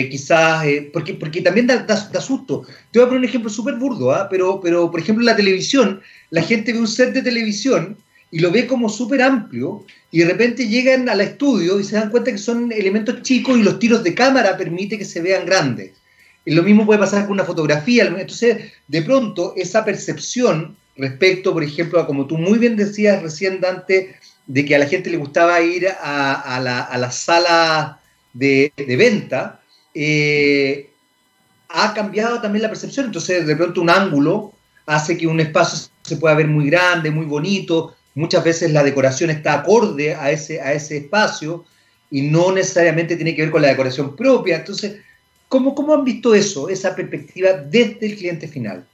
quizás, 0.09 0.65
porque, 0.91 1.13
porque 1.13 1.41
también 1.41 1.67
da, 1.67 1.77
da, 1.77 2.21
susto. 2.21 2.63
Te 2.91 2.97
voy 2.97 3.05
a 3.05 3.09
poner 3.09 3.19
un 3.19 3.29
ejemplo 3.29 3.49
súper 3.49 3.75
burdo, 3.75 4.11
¿ah? 4.11 4.27
pero, 4.27 4.59
pero 4.59 4.89
por 4.89 4.99
ejemplo 4.99 5.21
en 5.21 5.27
la 5.27 5.35
televisión, 5.35 6.01
la 6.31 6.41
gente 6.41 6.73
ve 6.73 6.79
un 6.79 6.87
set 6.87 7.13
de 7.13 7.21
televisión 7.21 7.95
y 8.31 8.39
lo 8.39 8.51
ve 8.51 8.67
como 8.67 8.89
súper 8.89 9.21
amplio 9.21 9.85
y 10.11 10.19
de 10.19 10.25
repente 10.25 10.67
llegan 10.67 11.07
al 11.09 11.21
estudio 11.21 11.79
y 11.79 11.83
se 11.83 11.95
dan 11.95 12.09
cuenta 12.09 12.31
que 12.31 12.37
son 12.37 12.71
elementos 12.71 13.21
chicos 13.21 13.57
y 13.57 13.63
los 13.63 13.79
tiros 13.79 14.03
de 14.03 14.13
cámara 14.13 14.57
permiten 14.57 14.99
que 14.99 15.05
se 15.05 15.21
vean 15.21 15.45
grandes. 15.45 15.91
Y 16.45 16.51
lo 16.51 16.63
mismo 16.63 16.85
puede 16.85 16.99
pasar 16.99 17.23
con 17.23 17.33
una 17.33 17.43
fotografía. 17.43 18.05
Entonces, 18.05 18.71
de 18.87 19.01
pronto, 19.01 19.53
esa 19.57 19.83
percepción 19.83 20.77
respecto, 20.95 21.53
por 21.53 21.63
ejemplo, 21.63 21.99
a 21.99 22.07
como 22.07 22.25
tú 22.25 22.37
muy 22.37 22.57
bien 22.57 22.75
decías 22.75 23.21
recién, 23.21 23.59
Dante, 23.59 24.15
de 24.45 24.65
que 24.65 24.75
a 24.75 24.79
la 24.79 24.87
gente 24.87 25.09
le 25.09 25.17
gustaba 25.17 25.59
ir 25.61 25.87
a, 25.89 26.59
la, 26.61 27.11
sala 27.11 27.99
de, 28.33 28.71
venta, 28.77 29.61
eh, 29.93 30.89
ha 31.69 31.93
cambiado 31.93 32.39
también 32.41 32.63
la 32.63 32.69
percepción. 32.69 33.07
Entonces, 33.07 33.45
de 33.45 33.55
pronto, 33.55 33.81
un 33.81 33.89
ángulo 33.89 34.53
hace 34.85 35.17
que 35.17 35.27
un 35.27 35.39
espacio 35.41 35.89
se 36.01 36.15
pueda 36.15 36.35
ver 36.35 36.47
muy 36.47 36.69
grande, 36.69 37.11
muy 37.11 37.25
bonito, 37.25 37.93
muchas 38.17 38.43
veces 38.43 38.71
la 38.71 38.83
decoración 38.83 39.29
está 39.29 39.53
acorde 39.53 40.15
a 40.15 40.31
ese, 40.31 40.59
a 40.59 40.73
ese 40.73 40.97
espacio 40.97 41.65
y 42.09 42.23
no 42.23 42.51
necesariamente 42.51 43.15
tiene 43.15 43.35
que 43.35 43.43
ver 43.43 43.51
con 43.51 43.61
la 43.61 43.67
decoración 43.67 44.15
propia. 44.15 44.57
Entonces, 44.57 44.97
¿cómo, 45.47 45.75
cómo 45.75 45.93
han 45.93 46.03
visto 46.03 46.33
eso, 46.33 46.67
esa 46.67 46.95
perspectiva 46.95 47.53
desde 47.53 48.07
el 48.07 48.15
cliente 48.17 48.47
final? 48.47 48.85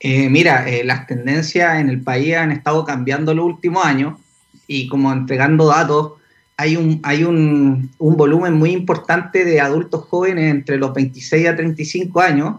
Eh, 0.00 0.28
mira, 0.28 0.68
eh, 0.68 0.84
las 0.84 1.06
tendencias 1.06 1.80
en 1.80 1.88
el 1.88 2.02
país 2.02 2.36
han 2.36 2.52
estado 2.52 2.84
cambiando 2.84 3.32
los 3.34 3.46
últimos 3.46 3.84
años 3.84 4.20
y 4.66 4.86
como 4.88 5.10
entregando 5.10 5.68
datos, 5.68 6.12
hay 6.58 6.76
un, 6.76 7.00
hay 7.04 7.24
un, 7.24 7.90
un 7.96 8.16
volumen 8.16 8.52
muy 8.52 8.72
importante 8.72 9.46
de 9.46 9.62
adultos 9.62 10.04
jóvenes 10.04 10.50
entre 10.50 10.76
los 10.76 10.92
26 10.92 11.48
a 11.48 11.56
35 11.56 12.20
años 12.20 12.56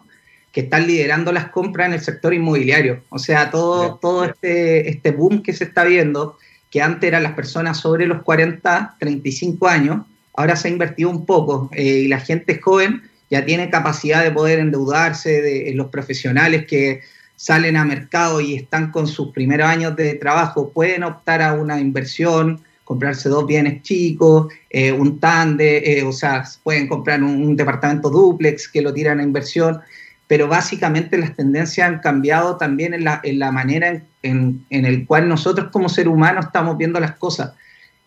que 0.52 0.62
están 0.62 0.88
liderando 0.88 1.32
las 1.32 1.50
compras 1.50 1.88
en 1.88 1.94
el 1.94 2.02
sector 2.02 2.34
inmobiliario. 2.34 3.04
O 3.10 3.20
sea, 3.20 3.52
todo, 3.52 3.96
todo 3.96 4.26
este, 4.26 4.90
este 4.90 5.12
boom 5.12 5.44
que 5.44 5.54
se 5.54 5.66
está 5.66 5.84
viendo, 5.84 6.38
que 6.72 6.82
antes 6.82 7.08
eran 7.08 7.24
las 7.24 7.34
personas 7.34 7.78
sobre 7.78 8.08
los 8.08 8.24
40, 8.24 8.96
35 9.00 9.68
años, 9.68 10.06
ahora 10.36 10.56
se 10.56 10.68
ha 10.68 10.72
invertido 10.72 11.10
un 11.10 11.26
poco 11.26 11.70
eh, 11.74 11.84
y 11.84 12.08
la 12.08 12.20
gente 12.20 12.60
joven 12.60 13.04
ya 13.30 13.46
tiene 13.46 13.70
capacidad 13.70 14.24
de 14.24 14.32
poder 14.32 14.60
endeudarse, 14.60 15.42
de, 15.42 15.72
los 15.76 15.88
profesionales 15.88 16.66
que 16.66 17.02
salen 17.36 17.78
a 17.78 17.86
mercado 17.86 18.42
y 18.42 18.56
están 18.56 18.92
con 18.92 19.08
sus 19.08 19.32
primeros 19.32 19.68
años 19.68 19.96
de 19.96 20.16
trabajo 20.16 20.72
pueden 20.72 21.04
optar 21.04 21.42
a 21.42 21.54
una 21.54 21.80
inversión, 21.80 22.62
comprarse 22.84 23.30
dos 23.30 23.46
bienes 23.46 23.84
chicos, 23.84 24.52
eh, 24.70 24.92
un 24.92 25.20
TANDE, 25.20 26.00
eh, 26.00 26.04
o 26.04 26.12
sea, 26.12 26.44
pueden 26.64 26.88
comprar 26.88 27.22
un, 27.22 27.44
un, 27.44 27.56
departamento 27.56 28.10
duplex 28.10 28.68
que 28.68 28.82
lo 28.82 28.92
tiran 28.92 29.20
a 29.20 29.24
inversión 29.24 29.80
pero 30.30 30.48
básicamente 30.48 31.18
las 31.18 31.36
tendencias 31.36 31.90
han 31.90 32.00
cambiado 32.02 32.56
también 32.56 32.94
en 32.94 33.04
la, 33.04 33.20
en 33.24 33.40
la 33.40 33.52
manera 33.52 34.00
en, 34.22 34.64
en, 34.70 34.86
el 34.86 35.08
cual 35.08 35.28
nosotros 35.28 35.72
como 35.72 35.90
ser 35.90 36.08
humano 36.08 36.40
estamos 36.40 36.78
viendo 36.78 37.00
las 37.00 37.16
cosas. 37.16 37.54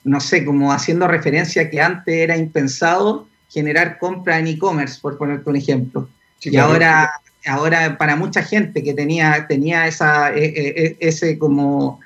No 0.04 0.20
sé, 0.20 0.44
como 0.44 0.72
haciendo 0.72 1.08
referencia 1.08 1.68
que 1.68 1.80
antes 1.80 2.14
era 2.14 2.36
impensado 2.36 3.26
generar 3.48 3.98
compra 3.98 4.38
en 4.38 4.46
e-commerce, 4.46 5.00
por 5.02 5.18
ponerte 5.18 5.50
un 5.50 5.56
ejemplo. 5.56 6.08
y 6.40 6.56
ahora, 6.58 7.10
ahora 7.44 7.98
para 7.98 8.14
mucha 8.14 8.44
gente 8.44 8.84
que 8.84 8.94
tenía, 8.94 9.44
tenía 9.48 9.88
esa, 9.88 10.32
e, 10.32 10.44
e, 10.44 10.68
e, 10.84 10.96
ese 11.00 11.36
como, 11.38 11.98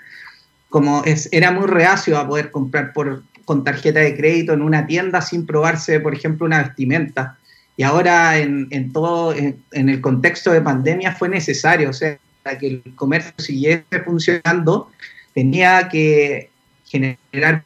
como 0.70 1.04
es, 1.04 1.28
era 1.30 1.50
muy 1.52 1.66
reacio 1.66 2.18
a 2.18 2.26
poder 2.26 2.50
comprar 2.50 2.94
por, 2.94 3.22
con 3.44 3.64
tarjeta 3.64 4.00
de 4.00 4.16
crédito 4.16 4.54
en 4.54 4.62
una 4.62 4.86
tienda 4.86 5.20
sin 5.20 5.44
probarse, 5.44 6.00
por 6.00 6.14
ejemplo, 6.14 6.46
una 6.46 6.62
vestimenta 6.62 7.36
y 7.76 7.82
ahora 7.82 8.38
en, 8.38 8.68
en 8.70 8.92
todo, 8.92 9.34
en, 9.34 9.62
el 9.72 10.00
contexto 10.00 10.50
de 10.50 10.62
pandemia 10.62 11.12
fue 11.12 11.28
necesario, 11.28 11.90
o 11.90 11.92
sea, 11.92 12.18
para 12.42 12.58
que 12.58 12.66
el 12.68 12.94
comercio 12.94 13.34
siguiese 13.36 13.84
funcionando, 14.04 14.90
tenía 15.34 15.88
que 15.88 16.50
generar 16.86 17.64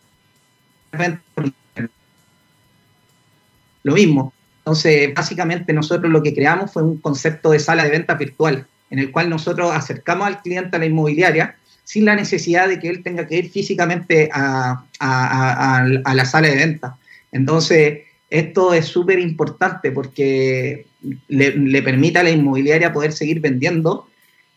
lo 3.82 3.94
mismo. 3.94 4.32
Entonces, 4.58 5.14
básicamente 5.14 5.72
nosotros 5.72 6.10
lo 6.10 6.22
que 6.22 6.34
creamos 6.34 6.72
fue 6.72 6.82
un 6.82 6.98
concepto 6.98 7.52
de 7.52 7.60
sala 7.60 7.84
de 7.84 7.90
venta 7.90 8.14
virtual, 8.14 8.66
en 8.90 8.98
el 8.98 9.12
cual 9.12 9.30
nosotros 9.30 9.70
acercamos 9.72 10.26
al 10.26 10.42
cliente 10.42 10.76
a 10.76 10.80
la 10.80 10.86
inmobiliaria 10.86 11.56
sin 11.84 12.04
la 12.04 12.16
necesidad 12.16 12.68
de 12.68 12.80
que 12.80 12.88
él 12.88 13.02
tenga 13.02 13.26
que 13.26 13.36
ir 13.36 13.50
físicamente 13.50 14.28
a, 14.32 14.84
a, 14.98 15.84
a 16.04 16.14
la 16.14 16.24
sala 16.24 16.48
de 16.48 16.56
venta. 16.56 16.96
Entonces, 17.32 18.00
esto 18.30 18.72
es 18.72 18.86
súper 18.86 19.18
importante 19.18 19.90
porque 19.90 20.86
le, 21.28 21.82
permite 21.82 22.20
a 22.20 22.22
la 22.22 22.30
inmobiliaria 22.30 22.92
poder 22.92 23.12
seguir 23.12 23.40
vendiendo 23.40 24.08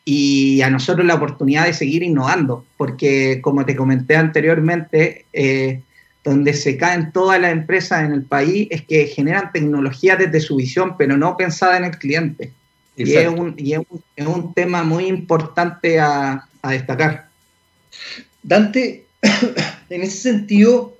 y 0.05 0.61
a 0.61 0.69
nosotros 0.69 1.05
la 1.05 1.15
oportunidad 1.15 1.65
de 1.65 1.73
seguir 1.73 2.03
innovando, 2.03 2.65
porque 2.77 3.39
como 3.41 3.65
te 3.65 3.75
comenté 3.75 4.15
anteriormente, 4.15 5.25
eh, 5.33 5.81
donde 6.23 6.53
se 6.53 6.77
caen 6.77 7.11
todas 7.11 7.39
las 7.41 7.51
empresas 7.51 8.03
en 8.03 8.11
el 8.11 8.23
país 8.23 8.67
es 8.69 8.83
que 8.83 9.07
generan 9.07 9.51
tecnología 9.51 10.15
desde 10.15 10.39
su 10.39 10.57
visión, 10.57 10.95
pero 10.97 11.17
no 11.17 11.35
pensada 11.35 11.77
en 11.77 11.85
el 11.85 11.97
cliente. 11.97 12.51
Y, 12.95 13.13
es 13.13 13.27
un, 13.27 13.55
y 13.57 13.73
es, 13.73 13.81
un, 14.27 14.53
tema 14.53 14.83
muy 14.83 15.05
importante 15.05 15.99
a, 15.99 16.47
a 16.61 16.71
destacar. 16.71 17.27
Dante, 18.43 19.05
en 19.89 20.03
ese 20.03 20.17
sentido, 20.17 20.95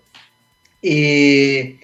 eh, 0.81 1.79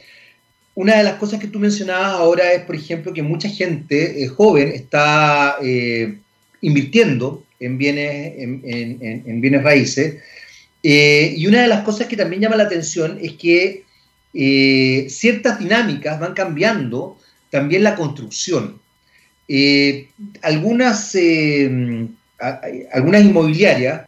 una 0.80 0.96
de 0.96 1.04
las 1.04 1.16
cosas 1.16 1.42
que 1.42 1.48
tú 1.48 1.60
mencionabas 1.60 2.14
ahora 2.14 2.54
es, 2.54 2.62
por 2.62 2.74
ejemplo, 2.74 3.12
que 3.12 3.22
mucha 3.22 3.50
gente 3.50 4.24
eh, 4.24 4.30
joven 4.30 4.70
está 4.70 5.58
eh, 5.62 6.20
invirtiendo 6.62 7.44
en 7.60 7.78
bienes, 7.78 8.34
en, 8.38 9.42
bienes 9.42 9.62
raíces. 9.62 10.24
Eh, 10.82 11.34
y 11.36 11.48
una 11.48 11.64
de 11.64 11.68
las 11.68 11.84
cosas 11.84 12.08
que 12.08 12.16
también 12.16 12.44
llama 12.44 12.56
la 12.56 12.64
atención 12.64 13.20
es 13.22 13.34
que 13.34 13.84
ciertas 15.10 15.60
dinámicas 15.60 16.18
van 16.18 16.34
cambiando 16.34 17.18
también 17.50 17.84
la 17.84 17.96
construcción. 17.96 18.80
algunas, 20.42 21.18
algunas 22.94 23.22
inmobiliarias 23.26 24.02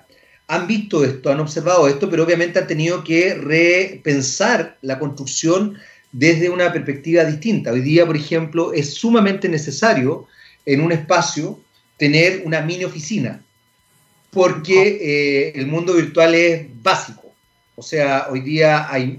han 0.47 0.67
visto 0.67 1.03
esto, 1.03 1.31
han 1.31 1.41
observado 1.41 1.89
esto, 1.89 2.09
pero 2.09 2.23
obviamente 2.23 2.59
han 2.59 2.67
tenido 2.67 3.03
que 3.03 3.33
repensar 3.33 4.77
la 4.81 4.99
construcción 4.99 5.77
desde 6.11 6.49
una 6.49 6.71
perspectiva 6.71 7.23
distinta. 7.23 7.71
Hoy 7.71 7.81
día, 7.81 8.05
por 8.05 8.15
ejemplo, 8.15 8.73
es 8.73 8.93
sumamente 8.93 9.47
necesario 9.47 10.27
en 10.65 10.81
un 10.81 10.91
espacio 10.91 11.59
tener 11.97 12.43
una 12.45 12.61
mini 12.61 12.83
oficina, 12.83 13.41
porque 14.31 14.97
eh, 15.01 15.51
el 15.55 15.67
mundo 15.67 15.93
virtual 15.93 16.33
es 16.35 16.67
básico. 16.81 17.31
O 17.75 17.83
sea, 17.83 18.27
hoy 18.29 18.41
día 18.41 18.87
hay, 18.91 19.17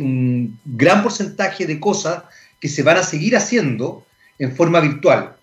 un 0.00 0.58
gran 0.64 1.02
porcentaje 1.02 1.66
de 1.66 1.80
cosas 1.80 2.24
que 2.60 2.68
se 2.68 2.82
van 2.82 2.96
a 2.96 3.02
seguir 3.02 3.36
haciendo 3.36 4.04
en 4.38 4.54
forma 4.54 4.80
virtual. 4.80 5.36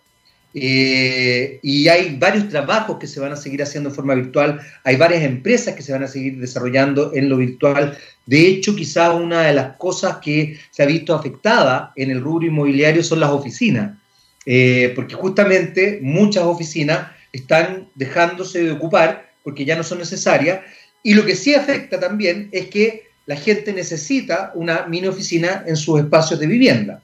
Eh, 0.53 1.59
y 1.61 1.87
hay 1.89 2.17
varios 2.17 2.49
trabajos 2.49 2.97
que 2.97 3.05
se 3.05 3.19
van 3.19 3.31
a 3.31 3.35
seguir 3.35 3.61
haciendo 3.61 3.89
en 3.89 3.95
forma 3.95 4.15
virtual, 4.15 4.59
hay 4.83 4.95
varias 4.95 5.23
empresas 5.23 5.75
que 5.75 5.83
se 5.83 5.91
van 5.91 6.03
a 6.03 6.07
seguir 6.07 6.39
desarrollando 6.39 7.11
en 7.13 7.29
lo 7.29 7.37
virtual. 7.37 7.97
De 8.25 8.47
hecho, 8.47 8.75
quizás 8.75 9.13
una 9.13 9.43
de 9.43 9.53
las 9.53 9.77
cosas 9.77 10.17
que 10.17 10.59
se 10.71 10.83
ha 10.83 10.87
visto 10.87 11.13
afectada 11.13 11.93
en 11.95 12.09
el 12.11 12.21
rubro 12.21 12.47
inmobiliario 12.47 13.03
son 13.03 13.19
las 13.19 13.29
oficinas, 13.29 13.97
eh, 14.45 14.91
porque 14.95 15.15
justamente 15.15 15.99
muchas 16.01 16.43
oficinas 16.43 17.11
están 17.31 17.89
dejándose 17.93 18.63
de 18.63 18.71
ocupar 18.71 19.29
porque 19.43 19.65
ya 19.65 19.75
no 19.75 19.83
son 19.83 19.99
necesarias. 19.99 20.61
Y 21.03 21.13
lo 21.13 21.25
que 21.25 21.35
sí 21.35 21.53
afecta 21.53 21.99
también 21.99 22.49
es 22.51 22.67
que 22.67 23.09
la 23.25 23.35
gente 23.35 23.71
necesita 23.73 24.51
una 24.55 24.87
mini 24.87 25.07
oficina 25.07 25.63
en 25.67 25.75
sus 25.75 25.99
espacios 25.99 26.39
de 26.39 26.47
vivienda. 26.47 27.03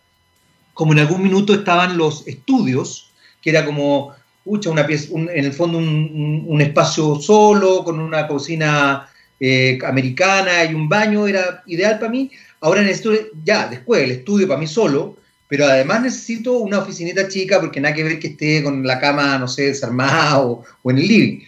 como 0.74 0.92
en 0.92 1.00
algún 1.00 1.24
minuto 1.24 1.54
estaban 1.54 1.98
los 1.98 2.28
estudios, 2.28 3.05
que 3.46 3.52
era 3.52 3.64
como, 3.64 4.16
una 4.44 4.88
pieza, 4.88 5.10
en 5.14 5.30
el 5.30 5.54
fondo 5.54 5.78
un, 5.78 6.60
espacio 6.62 7.16
solo, 7.18 7.84
con 7.84 8.00
una 8.00 8.28
cocina 8.28 9.08
eh, 9.40 9.78
americana 9.86 10.66
y 10.66 10.74
un 10.74 10.90
baño, 10.90 11.28
era 11.28 11.62
ideal 11.68 12.00
para 12.00 12.12
mí. 12.12 12.32
Ahora 12.62 12.82
necesito, 12.82 13.12
ya, 13.44 13.68
después 13.68 14.02
el 14.02 14.12
estudio 14.12 14.48
para 14.48 14.60
mí 14.60 14.66
solo, 14.66 15.18
pero 15.48 15.66
además 15.66 16.02
necesito 16.02 16.58
una 16.58 16.80
oficinita 16.80 17.28
chica 17.28 17.60
porque 17.60 17.80
nada 17.80 17.94
que 17.94 18.04
ver 18.04 18.18
que 18.20 18.30
esté 18.30 18.64
con 18.64 18.86
la 18.86 19.00
cama, 19.00 19.38
no 19.38 19.48
sé, 19.48 19.68
desarmada 19.68 20.40
o, 20.40 20.64
en 20.86 20.98
el 20.98 21.08
living. 21.08 21.40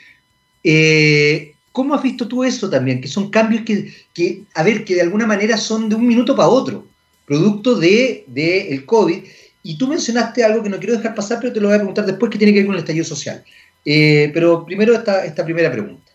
Eh, 0.64 1.56
¿Cómo 1.72 1.96
has 1.96 2.04
visto 2.04 2.28
tú 2.28 2.44
eso 2.44 2.70
también? 2.70 3.02
Que 3.02 3.08
son 3.08 3.32
cambios 3.32 3.64
que, 3.64 4.44
a 4.54 4.62
ver, 4.62 4.86
que 4.86 4.94
de 4.94 5.02
alguna 5.02 5.26
manera 5.26 5.58
son 5.58 5.90
de 5.90 5.96
un 5.96 6.06
minuto 6.06 6.36
para 6.36 6.50
otro, 6.50 6.86
producto 7.26 7.74
de, 7.76 8.24
el 8.70 8.86
COVID. 8.86 9.24
Y 9.68 9.78
tú 9.78 9.86
mencionaste 9.86 10.46
algo 10.46 10.64
que 10.64 10.70
no 10.70 10.78
quiero 10.78 10.96
dejar 10.96 11.14
pasar, 11.14 11.40
pero 11.42 11.52
te 11.52 11.60
lo 11.60 11.68
voy 11.68 11.76
a 11.76 11.80
preguntar 11.80 12.06
después, 12.06 12.32
que 12.32 12.38
tiene 12.38 12.54
que 12.54 12.60
ver 12.60 12.68
con 12.68 12.76
el 12.76 12.80
estallido 12.80 13.04
social. 13.04 13.44
Eh, 13.84 14.32
pero 14.34 14.66
primero 14.66 14.94
esta, 14.94 15.26
esta 15.26 15.44
primera 15.44 15.70
pregunta. 15.70 16.10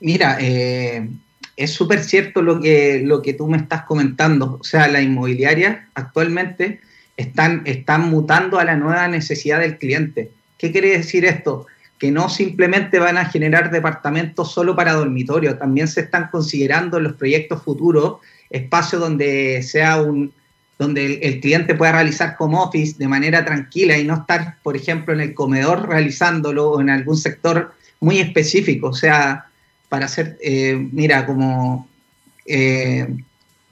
Mira, 0.00 0.36
eh, 0.38 1.08
es 1.56 1.70
súper 1.70 2.04
cierto 2.04 2.42
lo 2.42 2.60
que, 2.60 3.00
lo 3.02 3.22
que 3.22 3.32
tú 3.32 3.48
me 3.48 3.56
estás 3.56 3.84
comentando. 3.84 4.58
O 4.60 4.62
sea, 4.62 4.88
las 4.88 5.04
inmobiliarias 5.04 5.78
actualmente 5.94 6.80
están, 7.16 7.62
están 7.64 8.10
mutando 8.10 8.58
a 8.58 8.64
la 8.66 8.76
nueva 8.76 9.08
necesidad 9.08 9.60
del 9.60 9.78
cliente. 9.78 10.30
¿Qué 10.58 10.70
quiere 10.70 10.98
decir 10.98 11.24
esto? 11.24 11.66
Que 11.98 12.10
no 12.10 12.28
simplemente 12.28 12.98
van 12.98 13.16
a 13.16 13.24
generar 13.24 13.70
departamentos 13.70 14.52
solo 14.52 14.76
para 14.76 14.92
dormitorio, 14.92 15.56
también 15.56 15.88
se 15.88 16.02
están 16.02 16.28
considerando 16.30 16.98
en 16.98 17.04
los 17.04 17.14
proyectos 17.14 17.62
futuros 17.62 18.18
espacios 18.50 19.00
donde 19.00 19.62
sea 19.62 20.02
un 20.02 20.30
donde 20.78 21.14
el, 21.22 21.40
cliente 21.40 21.74
pueda 21.74 21.92
realizar 21.92 22.36
home 22.38 22.56
office 22.56 22.96
de 22.98 23.08
manera 23.08 23.44
tranquila 23.44 23.98
y 23.98 24.04
no 24.04 24.14
estar, 24.14 24.58
por 24.62 24.76
ejemplo, 24.76 25.12
en 25.12 25.20
el 25.20 25.34
comedor 25.34 25.88
realizándolo 25.88 26.70
o 26.70 26.80
en 26.80 26.90
algún 26.90 27.16
sector 27.16 27.74
muy 28.00 28.20
específico. 28.20 28.88
O 28.88 28.94
sea, 28.94 29.46
para 29.88 30.06
hacer, 30.06 30.38
eh, 30.40 30.88
mira, 30.92 31.26
como 31.26 31.88
eh, 32.46 33.08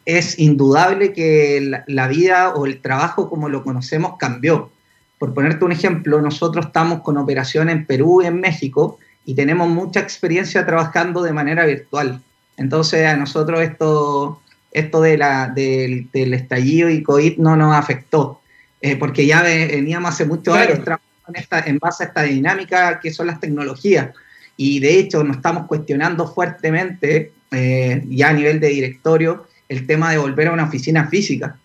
es 0.04 0.38
indudable 0.38 1.12
que 1.12 1.82
la, 1.86 2.08
vida 2.08 2.54
o 2.54 2.64
el 2.66 2.80
trabajo 2.80 3.28
como 3.28 3.48
lo 3.48 3.64
conocemos 3.64 4.16
cambió. 4.18 4.70
Por 5.18 5.34
ponerte 5.34 5.64
un 5.64 5.72
ejemplo, 5.72 6.20
nosotros 6.20 6.66
estamos 6.66 7.02
con 7.02 7.16
operación 7.16 7.68
en 7.70 7.86
Perú 7.86 8.22
y 8.22 8.26
en 8.26 8.40
México 8.40 8.98
y 9.24 9.34
tenemos 9.34 9.68
mucha 9.68 10.00
experiencia 10.00 10.64
trabajando 10.64 11.22
de 11.22 11.32
manera 11.32 11.66
virtual. 11.66 12.22
Entonces 12.56 13.06
a 13.06 13.16
nosotros 13.16 13.60
esto, 13.60 14.40
esto 14.76 15.00
de 15.00 15.16
la, 15.16 15.48
del, 15.48 16.08
estallido 16.12 16.90
y 16.90 17.02
COVID 17.02 17.38
no 17.38 17.56
nos 17.56 17.74
afectó, 17.74 18.40
eh, 18.80 18.96
porque 18.96 19.26
ya 19.26 19.42
veníamos 19.42 20.14
hace 20.14 20.26
muchos 20.26 20.54
años 20.54 20.84
trabajando 20.84 21.06
en, 21.34 21.68
en 21.70 21.78
base 21.78 22.04
a 22.04 22.06
esta 22.08 22.22
dinámica 22.22 23.00
que 23.00 23.10
son 23.10 23.26
las 23.26 23.40
tecnologías. 23.40 24.10
Y 24.56 24.80
de 24.80 24.98
hecho 24.98 25.24
nos 25.24 25.36
estamos 25.36 25.66
cuestionando 25.66 26.26
fuertemente, 26.28 27.32
eh, 27.50 28.04
ya 28.08 28.28
a 28.28 28.32
nivel 28.34 28.60
de 28.60 28.68
directorio, 28.68 29.46
el 29.68 29.86
tema 29.86 30.10
de 30.10 30.18
volver 30.18 30.48
a 30.48 30.52
una 30.52 30.64
oficina 30.64 31.08
física, 31.08 31.56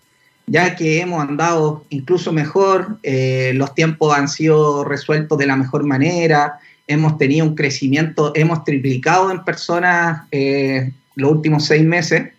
ya 0.48 0.76
que 0.76 1.02
hemos 1.02 1.22
andado 1.22 1.86
incluso 1.90 2.32
mejor, 2.32 2.98
eh, 3.04 3.52
los 3.56 3.76
tiempos 3.76 4.18
han 4.18 4.28
sido 4.30 4.86
resueltos 4.86 5.38
de 5.38 5.48
la 5.48 5.58
mejor 5.58 5.84
manera, 5.84 6.60
hemos 6.88 7.18
tenido 7.18 7.46
un 7.46 7.56
crecimiento, 7.56 8.32
hemos 8.36 8.64
triplicado 8.64 9.32
en 9.32 9.44
personas 9.44 10.24
eh, 10.32 10.92
los 11.16 11.32
últimos 11.32 11.66
seis 11.66 11.84
meses, 11.84 12.32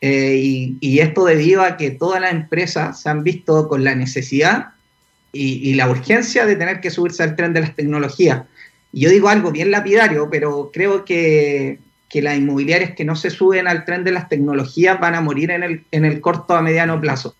y, 0.00 0.76
y, 0.80 1.00
esto 1.00 1.24
debido 1.24 1.62
a 1.62 1.76
que 1.76 1.90
todas 1.90 2.20
las 2.20 2.32
empresas 2.32 3.00
se 3.00 3.08
han 3.08 3.24
visto 3.24 3.68
con 3.68 3.82
la 3.82 3.94
necesidad 3.94 4.68
y, 5.32 5.74
la 5.74 5.90
urgencia 5.90 6.46
de 6.46 6.56
tener 6.56 6.80
que 6.80 6.90
subirse 6.90 7.22
al 7.22 7.34
tren 7.36 7.52
de 7.52 7.60
las 7.60 7.74
tecnologías 7.74 8.42
yo 8.92 9.10
digo 9.10 9.28
algo 9.28 9.50
bien 9.50 9.70
lapidario, 9.70 10.28
pero 10.30 10.70
creo 10.72 11.04
que, 11.04 11.78
que, 12.08 12.22
las 12.22 12.38
inmobiliarias 12.38 12.92
que 12.92 13.04
no 13.04 13.16
se 13.16 13.30
suben 13.30 13.68
al 13.68 13.84
tren 13.84 14.04
de 14.04 14.12
las 14.12 14.28
tecnologías 14.28 14.98
van 14.98 15.14
a 15.14 15.20
morir 15.20 15.50
en 15.50 15.62
el, 15.62 15.84
en 15.90 16.04
el 16.04 16.20
corto 16.20 16.56
a 16.56 16.62
mediano 16.62 17.00
plazo. 17.00 17.36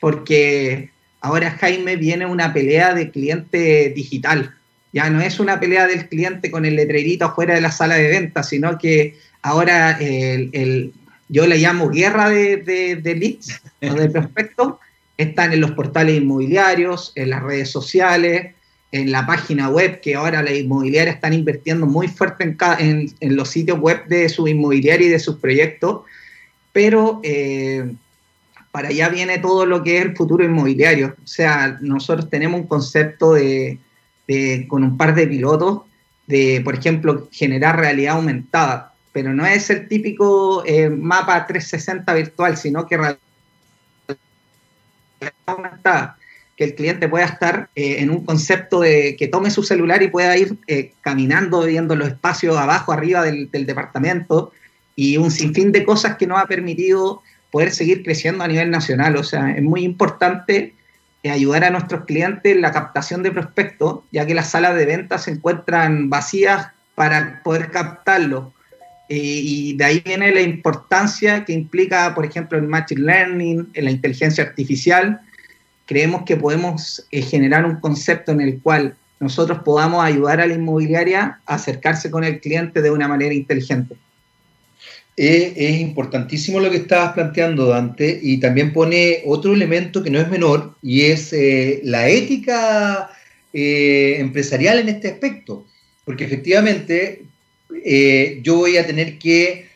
Porque 0.00 0.90
ahora, 1.20 1.52
Jaime, 1.52 1.96
viene 1.96 2.26
una 2.26 2.52
pelea 2.52 2.94
de 2.94 3.10
cliente 3.10 3.92
digital. 3.94 4.54
Ya 4.92 5.08
no 5.10 5.20
es 5.20 5.38
una 5.38 5.60
pelea 5.60 5.86
del 5.86 6.08
cliente 6.08 6.50
con 6.50 6.64
el 6.64 6.76
letrerito 6.76 7.26
afuera 7.26 7.54
de 7.54 7.60
la 7.60 7.70
sala 7.70 7.94
de 7.94 8.08
venta, 8.08 8.42
sino 8.42 8.78
que 8.78 9.16
ahora 9.42 9.98
el, 10.00 10.92
yo 11.28 11.46
le 11.46 11.58
llamo 11.58 11.88
guerra 11.88 12.28
de, 12.30 12.58
de, 12.58 12.96
de 12.96 13.14
leads 13.14 13.60
o 13.82 13.94
de 13.94 14.08
prospectos, 14.10 14.74
están 15.16 15.52
en 15.52 15.60
los 15.60 15.72
portales 15.72 16.16
inmobiliarios, 16.16 17.12
en 17.16 17.30
las 17.30 17.42
redes 17.42 17.70
sociales, 17.70 18.54
en 18.92 19.12
la 19.12 19.26
página 19.26 19.68
web, 19.68 20.00
que 20.00 20.14
ahora 20.14 20.42
las 20.42 20.54
inmobiliarias 20.54 21.16
están 21.16 21.34
invirtiendo 21.34 21.86
muy 21.86 22.08
fuerte 22.08 22.56
en, 22.78 23.12
en, 23.20 23.36
los 23.36 23.50
sitios 23.50 23.78
web 23.78 24.06
de 24.06 24.28
su 24.28 24.48
inmobiliaria 24.48 25.08
y 25.08 25.10
de 25.10 25.18
sus 25.18 25.36
proyectos, 25.36 26.02
pero 26.72 27.20
eh, 27.22 27.92
para 28.70 28.88
allá 28.88 29.08
viene 29.08 29.38
todo 29.38 29.66
lo 29.66 29.82
que 29.82 29.98
es 29.98 30.04
el 30.04 30.16
futuro 30.16 30.44
inmobiliario. 30.44 31.16
O 31.22 31.26
sea, 31.26 31.78
nosotros 31.80 32.30
tenemos 32.30 32.60
un 32.60 32.66
concepto 32.66 33.34
de, 33.34 33.78
con 34.68 34.84
un 34.84 34.96
par 34.96 35.14
de 35.14 35.26
pilotos 35.26 35.80
de, 36.26 36.60
por 36.62 36.74
ejemplo, 36.74 37.28
generar 37.32 37.78
realidad 37.78 38.16
aumentada, 38.16 38.94
pero 39.12 39.32
no 39.34 39.46
es 39.46 39.70
el 39.70 39.88
típico 39.88 40.64
eh, 40.66 40.90
mapa 40.90 41.46
360 41.46 42.12
virtual, 42.14 42.56
sino 42.56 42.86
que 42.86 42.96
que 46.58 46.64
el 46.64 46.74
cliente 46.74 47.08
pueda 47.08 47.24
estar 47.24 47.70
eh, 47.76 47.98
en 48.00 48.10
un 48.10 48.24
concepto 48.24 48.80
de 48.80 49.14
que 49.16 49.28
tome 49.28 49.48
su 49.48 49.62
celular 49.62 50.02
y 50.02 50.08
pueda 50.08 50.36
ir 50.36 50.56
eh, 50.66 50.92
caminando, 51.02 51.62
viendo 51.62 51.94
los 51.94 52.08
espacios 52.08 52.56
abajo, 52.56 52.90
arriba 52.90 53.22
del, 53.22 53.48
departamento 53.52 54.50
y 54.96 55.18
un 55.18 55.30
sinfín 55.30 55.70
de 55.70 55.84
cosas 55.84 56.16
que 56.16 56.26
nos 56.26 56.40
ha 56.40 56.46
permitido 56.46 57.22
poder 57.52 57.70
seguir 57.70 58.02
creciendo 58.02 58.42
a 58.42 58.48
nivel 58.48 58.72
nacional. 58.72 59.16
O 59.16 59.22
sea, 59.22 59.52
es 59.52 59.62
muy 59.62 59.84
importante 59.84 60.74
eh, 61.22 61.30
ayudar 61.30 61.62
a 61.62 61.70
nuestros 61.70 62.04
clientes 62.06 62.52
en 62.52 62.60
la 62.60 62.72
captación 62.72 63.22
de 63.22 63.30
prospectos, 63.30 64.00
ya 64.10 64.26
que 64.26 64.34
las 64.34 64.50
salas 64.50 64.74
de 64.74 64.84
ventas 64.84 65.24
se 65.24 65.30
encuentran 65.30 66.10
vacías 66.10 66.70
para 66.96 67.40
poder 67.44 67.70
captarlo. 67.70 68.52
Y 69.08 69.74
de 69.74 69.84
ahí 69.84 70.02
viene 70.04 70.30
la 70.32 70.42
importancia 70.42 71.44
que 71.44 71.52
implica, 71.52 72.14
por 72.14 72.26
ejemplo, 72.26 72.58
el 72.58 72.68
Machine 72.68 73.00
Learning, 73.02 73.68
en 73.72 73.84
la 73.84 73.90
inteligencia 73.90 74.44
artificial, 74.44 75.20
creemos 75.88 76.22
que 76.24 76.36
podemos 76.36 77.06
eh, 77.10 77.22
generar 77.22 77.64
un 77.64 77.76
concepto 77.80 78.32
en 78.32 78.42
el 78.42 78.60
cual 78.60 78.94
nosotros 79.20 79.60
podamos 79.64 80.04
ayudar 80.04 80.40
a 80.40 80.46
la 80.46 80.54
inmobiliaria 80.54 81.40
a 81.46 81.54
acercarse 81.54 82.10
con 82.10 82.22
el 82.24 82.40
cliente 82.40 82.82
de 82.82 82.90
una 82.90 83.08
manera 83.08 83.34
inteligente. 83.34 83.96
Es, 85.16 85.80
importantísimo 85.80 86.60
lo 86.60 86.70
que 86.70 86.76
estabas 86.76 87.14
planteando, 87.14 87.66
Dante, 87.66 88.20
y 88.22 88.38
también 88.38 88.72
pone 88.72 89.22
otro 89.26 89.52
elemento 89.52 90.02
que 90.02 90.10
no 90.10 90.20
es 90.20 90.28
menor, 90.28 90.76
y 90.80 91.06
es 91.06 91.32
eh, 91.32 91.80
la 91.82 92.08
ética 92.08 93.10
eh, 93.52 94.16
empresarial 94.18 94.78
en 94.78 94.90
este 94.90 95.08
aspecto, 95.08 95.66
porque 96.04 96.24
efectivamente 96.24 97.22
yo 98.42 98.56
voy 98.56 98.76
a 98.76 98.86
tener 98.86 99.18
que 99.18 99.68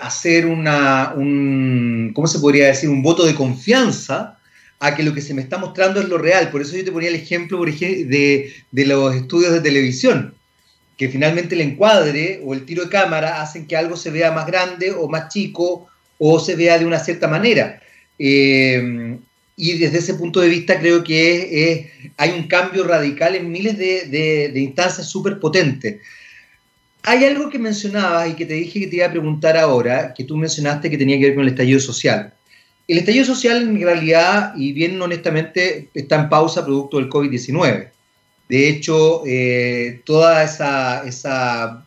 hacer 0.00 0.46
una, 0.46 1.12
un, 1.14 2.12
¿cómo 2.14 2.26
se 2.26 2.38
podría 2.38 2.68
decir?, 2.68 2.88
un 2.88 3.02
voto 3.02 3.26
de 3.26 3.34
confianza 3.34 4.40
a 4.80 4.96
que 4.96 5.02
lo 5.02 5.14
que 5.14 5.20
se 5.20 5.34
me 5.34 5.42
está 5.42 5.58
mostrando 5.58 6.00
es 6.00 6.08
lo 6.08 6.18
real. 6.18 6.50
Por 6.50 6.62
eso 6.62 6.76
yo 6.76 6.84
te 6.84 6.90
ponía 6.90 7.10
el 7.10 7.14
ejemplo 7.14 7.58
por 7.58 7.68
ejemplo, 7.68 8.08
de, 8.08 8.52
los 8.72 9.14
estudios 9.14 9.52
de 9.52 9.60
televisión, 9.60 10.34
que 10.96 11.08
finalmente 11.08 11.54
el 11.54 11.60
encuadre 11.60 12.40
o 12.42 12.54
el 12.54 12.64
tiro 12.64 12.84
de 12.84 12.90
cámara 12.90 13.42
hacen 13.42 13.66
que 13.66 13.76
algo 13.76 13.96
se 13.96 14.10
vea 14.10 14.32
más 14.32 14.46
grande 14.46 14.90
o 14.90 15.08
más 15.08 15.28
chico 15.28 15.88
o 16.18 16.40
se 16.40 16.56
vea 16.56 16.78
de 16.78 16.86
una 16.86 16.98
cierta 16.98 17.28
manera. 17.28 17.80
Eh, 18.18 19.18
y 19.56 19.78
desde 19.78 19.98
ese 19.98 20.14
punto 20.14 20.40
de 20.40 20.48
vista 20.48 20.80
creo 20.80 21.04
que 21.04 22.12
hay 22.16 22.30
un 22.30 22.48
cambio 22.48 22.84
radical 22.84 23.34
en 23.34 23.52
miles 23.52 23.76
de, 23.76 24.08
de 24.08 24.60
instancias 24.60 25.06
súper 25.06 25.38
potentes. 25.38 26.00
Hay 27.02 27.24
algo 27.24 27.48
que 27.48 27.58
mencionabas 27.58 28.30
y 28.30 28.34
que 28.34 28.46
te 28.46 28.54
dije 28.54 28.80
que 28.80 28.86
te 28.86 28.96
iba 28.96 29.06
a 29.06 29.10
preguntar 29.10 29.56
ahora, 29.56 30.12
que 30.14 30.24
tú 30.24 30.36
mencionaste 30.36 30.90
que 30.90 30.98
tenía 30.98 31.18
que 31.18 31.26
ver 31.26 31.34
con 31.34 31.44
el 31.44 31.50
estallido 31.50 31.80
social. 31.80 32.32
El 32.86 32.98
estallido 32.98 33.24
social 33.24 33.62
en 33.62 33.80
realidad, 33.80 34.52
y 34.56 34.72
bien 34.72 35.00
honestamente, 35.00 35.88
está 35.94 36.16
en 36.16 36.28
pausa 36.28 36.64
producto 36.64 36.98
del 36.98 37.08
COVID-19. 37.08 37.88
De 38.48 38.68
hecho, 38.68 39.22
eh, 39.26 40.02
toda 40.04 40.42
esa, 40.42 41.86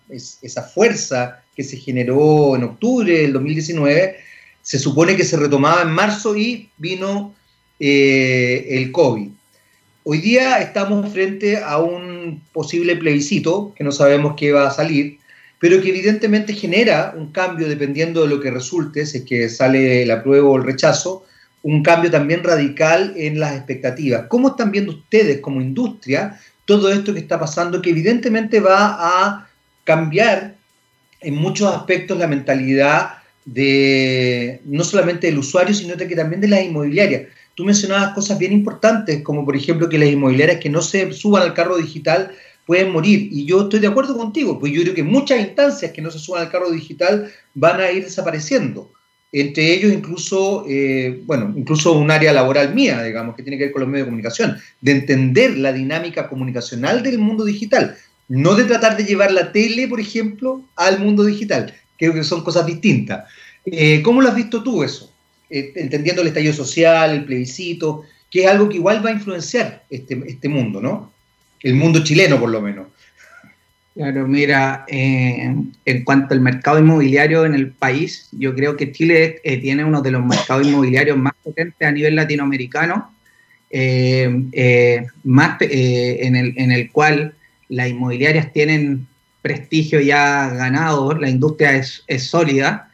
fuerza 0.74 1.44
que 1.56 1.64
se 1.64 1.78
generó 1.78 2.56
en 2.56 2.64
octubre 2.64 3.20
del 3.20 3.34
2019 3.34 4.16
se 4.62 4.80
supone 4.80 5.18
que 5.18 5.26
se 5.26 5.36
retomaba 5.36 5.82
en 5.82 5.90
marzo 5.90 6.38
y 6.38 6.70
vino 6.78 7.36
eh, 7.82 8.66
el 8.70 8.94
COVID. 8.94 9.28
Hoy 10.06 10.18
día 10.20 10.60
estamos 10.60 11.12
frente 11.12 11.58
a 11.58 11.80
un 11.80 12.03
posible 12.52 12.96
plebiscito 12.96 13.74
que 13.76 13.84
no 13.84 13.92
sabemos 13.92 14.36
qué 14.38 14.52
va 14.52 14.68
a 14.68 14.72
salir, 14.72 15.20
pero 15.60 15.82
que 15.82 15.90
evidentemente 15.90 16.54
genera 16.54 17.14
un 17.16 17.32
cambio 17.32 17.70
dependiendo 17.70 18.24
de 18.24 18.28
lo 18.28 18.40
que 18.40 18.52
resulte, 18.52 19.06
si 19.06 19.20
es 19.20 19.24
que 19.24 19.50
sale 19.50 20.04
el 20.04 20.12
apruebo 20.12 20.52
o 20.52 20.58
el 20.58 20.64
rechazo, 20.64 21.26
un 21.62 21.82
cambio 21.82 22.12
también 22.12 22.44
radical 22.44 23.14
en 23.16 23.40
las 23.40 23.56
expectativas. 23.56 24.26
¿Cómo 24.28 24.50
están 24.50 24.72
viendo 24.72 24.92
ustedes 24.92 25.40
como 25.40 25.62
industria 25.62 26.38
todo 26.66 26.92
esto 26.92 27.14
que 27.14 27.22
está 27.22 27.40
pasando, 27.40 27.82
que 27.82 27.90
evidentemente 27.90 28.60
va 28.60 28.98
a 29.00 29.50
cambiar 29.84 30.56
en 31.22 31.36
muchos 31.36 31.74
aspectos 31.74 32.18
la 32.18 32.28
mentalidad 32.28 33.14
de 33.46 34.62
no 34.66 34.84
solamente 34.84 35.28
del 35.28 35.40
usuario, 35.40 35.74
sino 35.74 35.96
que 35.96 36.16
también 36.16 36.42
de 36.42 36.48
las 36.48 36.64
inmobiliarias? 36.64 37.24
Tú 37.56 37.66
mencionabas 37.66 38.14
cosas 38.14 38.40
bien 38.40 38.54
importantes, 38.54 39.22
como 39.22 39.46
por 39.46 39.56
ejemplo 39.56 39.90
que 39.90 40.00
las 40.00 40.10
inmobiliarias 40.10 40.60
que 40.60 40.70
no 40.70 40.82
se 40.82 41.12
suban 41.14 41.44
al 41.44 41.54
carro 41.54 41.78
digital 41.78 42.32
pueden 42.66 42.92
morir. 42.92 43.30
Y 43.32 43.46
yo 43.46 43.64
estoy 43.64 43.80
de 43.80 43.88
acuerdo 43.88 44.18
contigo, 44.18 44.60
pues 44.60 44.74
yo 44.74 44.82
creo 44.82 44.96
que 44.96 45.04
muchas 45.04 45.40
instancias 45.40 45.92
que 45.92 46.02
no 46.02 46.10
se 46.10 46.20
suban 46.20 46.44
al 46.44 46.52
carro 46.52 46.72
digital 46.72 47.32
van 47.54 47.80
a 47.80 47.92
ir 47.92 48.04
desapareciendo. 48.04 48.92
Entre 49.32 49.74
ellos 49.74 49.92
incluso, 49.92 50.64
eh, 50.70 51.22
bueno, 51.26 51.54
incluso 51.56 51.94
un 51.94 52.12
área 52.12 52.32
laboral 52.34 52.74
mía, 52.74 53.02
digamos, 53.02 53.36
que 53.36 53.42
tiene 53.42 53.58
que 53.58 53.66
ver 53.66 53.74
con 53.74 53.82
los 53.82 53.90
medios 53.90 54.06
de 54.06 54.10
comunicación, 54.10 54.58
de 54.82 54.92
entender 54.92 55.58
la 55.58 55.74
dinámica 55.74 56.30
comunicacional 56.30 57.02
del 57.02 57.18
mundo 57.18 57.44
digital, 57.44 57.96
no 58.30 58.56
de 58.56 58.66
tratar 58.66 58.96
de 58.96 59.06
llevar 59.06 59.32
la 59.32 59.52
tele, 59.52 59.88
por 59.88 60.00
ejemplo, 60.00 60.64
al 60.76 61.00
mundo 61.00 61.24
digital. 61.24 61.74
Creo 61.98 62.14
que 62.14 62.24
son 62.24 62.44
cosas 62.44 62.66
distintas. 62.66 63.26
Eh, 63.66 64.02
¿Cómo 64.04 64.22
lo 64.22 64.30
has 64.30 64.36
visto 64.36 64.62
tú 64.62 64.84
eso? 64.84 65.13
Eh, 65.56 65.72
entendiendo 65.76 66.24
el 66.24 66.30
estallido 66.30 66.54
social, 66.54 67.12
el 67.12 67.26
plebiscito, 67.26 68.04
que 68.32 68.46
es 68.46 68.50
algo 68.50 68.68
que 68.68 68.78
igual 68.78 69.06
va 69.06 69.12
a 69.12 69.14
influenciar 69.14 69.84
este, 69.88 70.20
este 70.26 70.50
mundo, 70.50 70.82
¿no? 70.82 71.14
el 71.64 71.76
mundo 71.76 72.04
chileno 72.04 72.40
por 72.40 72.50
lo 72.50 72.60
menos. 72.62 72.88
Claro, 73.94 74.28
mira, 74.28 74.86
eh, 74.88 75.56
en 75.86 76.04
cuanto 76.04 76.34
al 76.34 76.42
mercado 76.42 76.80
inmobiliario 76.80 77.46
en 77.46 77.54
el 77.54 77.70
país, 77.70 78.28
yo 78.32 78.56
creo 78.56 78.76
que 78.76 78.92
Chile 78.92 79.40
eh, 79.44 79.58
tiene 79.58 79.86
uno 79.86 80.02
de 80.02 80.10
los 80.10 80.26
mercados 80.26 80.68
inmobiliarios 80.68 81.16
más 81.16 81.34
potentes 81.44 81.88
a 81.88 81.92
nivel 81.92 82.16
latinoamericano, 82.16 83.14
eh, 83.70 85.06
más, 85.24 85.58
en, 85.62 86.36
el, 86.36 86.54
en 86.58 86.72
el 86.72 86.92
cual 86.92 87.36
las 87.70 87.90
inmobiliarias 87.90 88.52
tienen 88.52 89.06
prestigio 89.44 90.00
ya 90.00 90.50
ganado, 90.50 91.14
la 91.14 91.30
industria 91.30 91.76
es, 91.76 92.04
es 92.08 92.24
sólida 92.24 92.90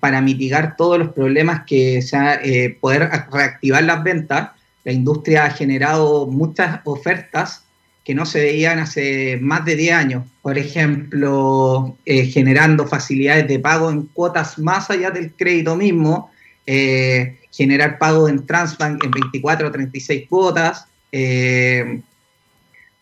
para 0.00 0.20
mitigar 0.20 0.76
todos 0.76 0.98
los 0.98 1.12
problemas 1.12 1.64
que 1.66 2.00
sea 2.02 2.40
poder 2.80 3.10
reactivar 3.30 3.84
las 3.84 4.02
ventas 4.02 4.50
la 4.88 4.94
industria 4.94 5.44
ha 5.44 5.50
generado 5.50 6.26
muchas 6.26 6.80
ofertas 6.84 7.64
que 8.04 8.14
no 8.14 8.24
se 8.24 8.40
veían 8.40 8.78
hace 8.78 9.38
más 9.38 9.66
de 9.66 9.76
10 9.76 9.92
años. 9.92 10.24
Por 10.40 10.56
ejemplo, 10.56 11.94
eh, 12.06 12.24
generando 12.24 12.86
facilidades 12.86 13.46
de 13.48 13.58
pago 13.58 13.90
en 13.90 14.04
cuotas 14.06 14.58
más 14.58 14.88
allá 14.88 15.10
del 15.10 15.34
crédito 15.34 15.76
mismo, 15.76 16.30
eh, 16.66 17.36
generar 17.52 17.98
pago 17.98 18.30
en 18.30 18.46
Transbank 18.46 19.04
en 19.04 19.10
24 19.10 19.68
o 19.68 19.70
36 19.70 20.26
cuotas, 20.26 20.86
eh, 21.12 22.00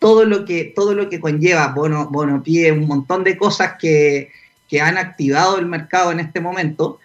todo, 0.01 0.25
lo 0.25 0.45
que, 0.45 0.73
todo 0.75 0.93
lo 0.93 1.09
que 1.09 1.21
conlleva 1.21 1.69
bono, 1.69 2.09
bono 2.11 2.43
pie, 2.43 2.73
un 2.73 2.89
montón 2.89 3.23
de 3.23 3.37
cosas 3.37 3.75
que, 3.79 4.33
que 4.69 4.81
han 4.81 4.99
activado 4.99 5.59
el 5.59 5.67
mercado 5.67 6.13
en 6.13 6.21
este 6.21 6.41
momento 6.41 6.99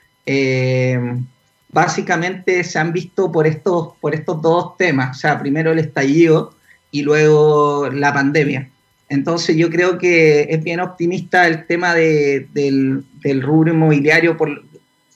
básicamente 1.72 2.64
se 2.64 2.80
han 2.80 2.94
visto 2.94 3.32
por 3.32 3.48
estos, 3.48 3.94
por 4.00 4.14
estos 4.14 4.42
dos 4.42 4.78
temas, 4.78 5.18
o 5.18 5.20
sea, 5.20 5.40
primero 5.40 5.72
el 5.72 5.80
estallido 5.80 6.54
y 6.92 7.02
luego 7.04 7.90
la 7.90 8.14
pandemia. 8.14 8.70
Entonces 9.10 9.56
yo 9.58 9.70
creo 9.70 9.98
que 9.98 10.48
es 10.50 10.64
bien 10.64 10.80
optimista 10.80 11.48
el 11.48 11.66
tema 11.66 11.94
del, 11.94 13.04
rubro 13.42 13.74
inmobiliario 13.74 14.38
por 14.38 14.64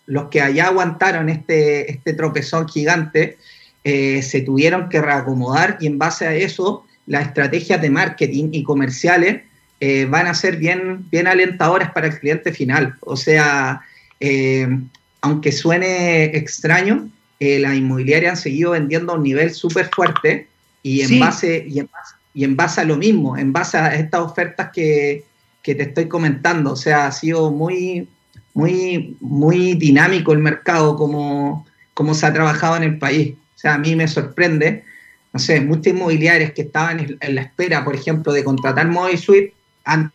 los 0.06 0.30
que 0.30 0.42
allá 0.42 0.68
aguantaron 0.68 1.30
este, 1.30 1.92
este 1.92 2.14
tropezón 2.14 2.68
gigante, 2.68 3.38
eh, 3.84 4.22
se 4.22 4.42
tuvieron 4.42 4.90
que 4.90 5.02
reacomodar 5.02 5.78
y 5.80 5.88
en 5.88 5.98
base 5.98 6.28
a 6.28 6.36
eso 6.36 6.86
las 7.06 7.28
estrategias 7.28 7.82
de 7.82 7.90
marketing 7.90 8.50
y 8.52 8.64
comerciales 8.64 9.44
eh, 9.80 10.06
van 10.06 10.28
a 10.28 10.34
ser 10.34 10.58
bien, 10.58 11.06
bien 11.10 11.28
alentadoras 11.28 11.92
para 11.92 12.08
el 12.08 12.20
cliente 12.20 12.54
final. 12.54 12.96
O 13.02 13.18
sea, 13.18 13.82
eh, 14.20 14.68
aunque 15.22 15.52
suene 15.52 16.26
extraño, 16.26 17.10
eh, 17.40 17.60
las 17.60 17.76
inmobiliarias 17.76 18.32
han 18.32 18.38
seguido 18.38 18.72
vendiendo 18.72 19.12
a 19.12 19.16
un 19.16 19.24
nivel 19.24 19.52
súper 19.54 19.90
fuerte 19.94 20.48
y 20.82 21.02
en, 21.02 21.20
base, 21.20 21.66
y, 21.68 21.80
en 22.44 22.56
base, 22.56 22.82
a 22.82 22.86
lo 22.86 22.96
mismo, 22.96 23.38
en 23.38 23.52
base 23.52 23.78
a 23.78 23.96
estas 23.96 24.22
ofertas 24.22 24.70
que, 24.72 25.26
te 25.64 25.82
estoy 25.82 26.08
comentando. 26.08 26.74
O 26.74 26.76
sea, 26.76 27.08
ha 27.08 27.12
sido 27.12 27.52
muy, 27.52 28.08
muy, 28.54 29.18
muy 29.20 29.74
dinámico 29.74 30.32
el 30.32 30.40
mercado 30.40 30.96
como, 30.96 31.66
como 31.94 32.14
se 32.14 32.28
ha 32.28 32.34
trabajado 32.34 32.78
en 32.78 32.84
el 32.84 33.00
país. 33.00 33.34
O 33.56 33.58
sea, 33.58 33.74
a 33.74 33.78
mí 33.80 33.96
me 33.96 34.08
sorprende, 34.08 34.84
no 35.34 35.40
sé, 35.40 35.60
muchas 35.60 35.88
inmobiliarias 35.88 36.52
que 36.52 36.62
estaban 36.62 37.18
en 37.20 37.36
la 37.36 37.42
espera, 37.42 37.84
por 37.84 37.96
ejemplo, 37.96 38.32
de 38.32 38.44
contratar 38.44 38.88
Mobile 38.88 39.18
Han, 39.86 40.12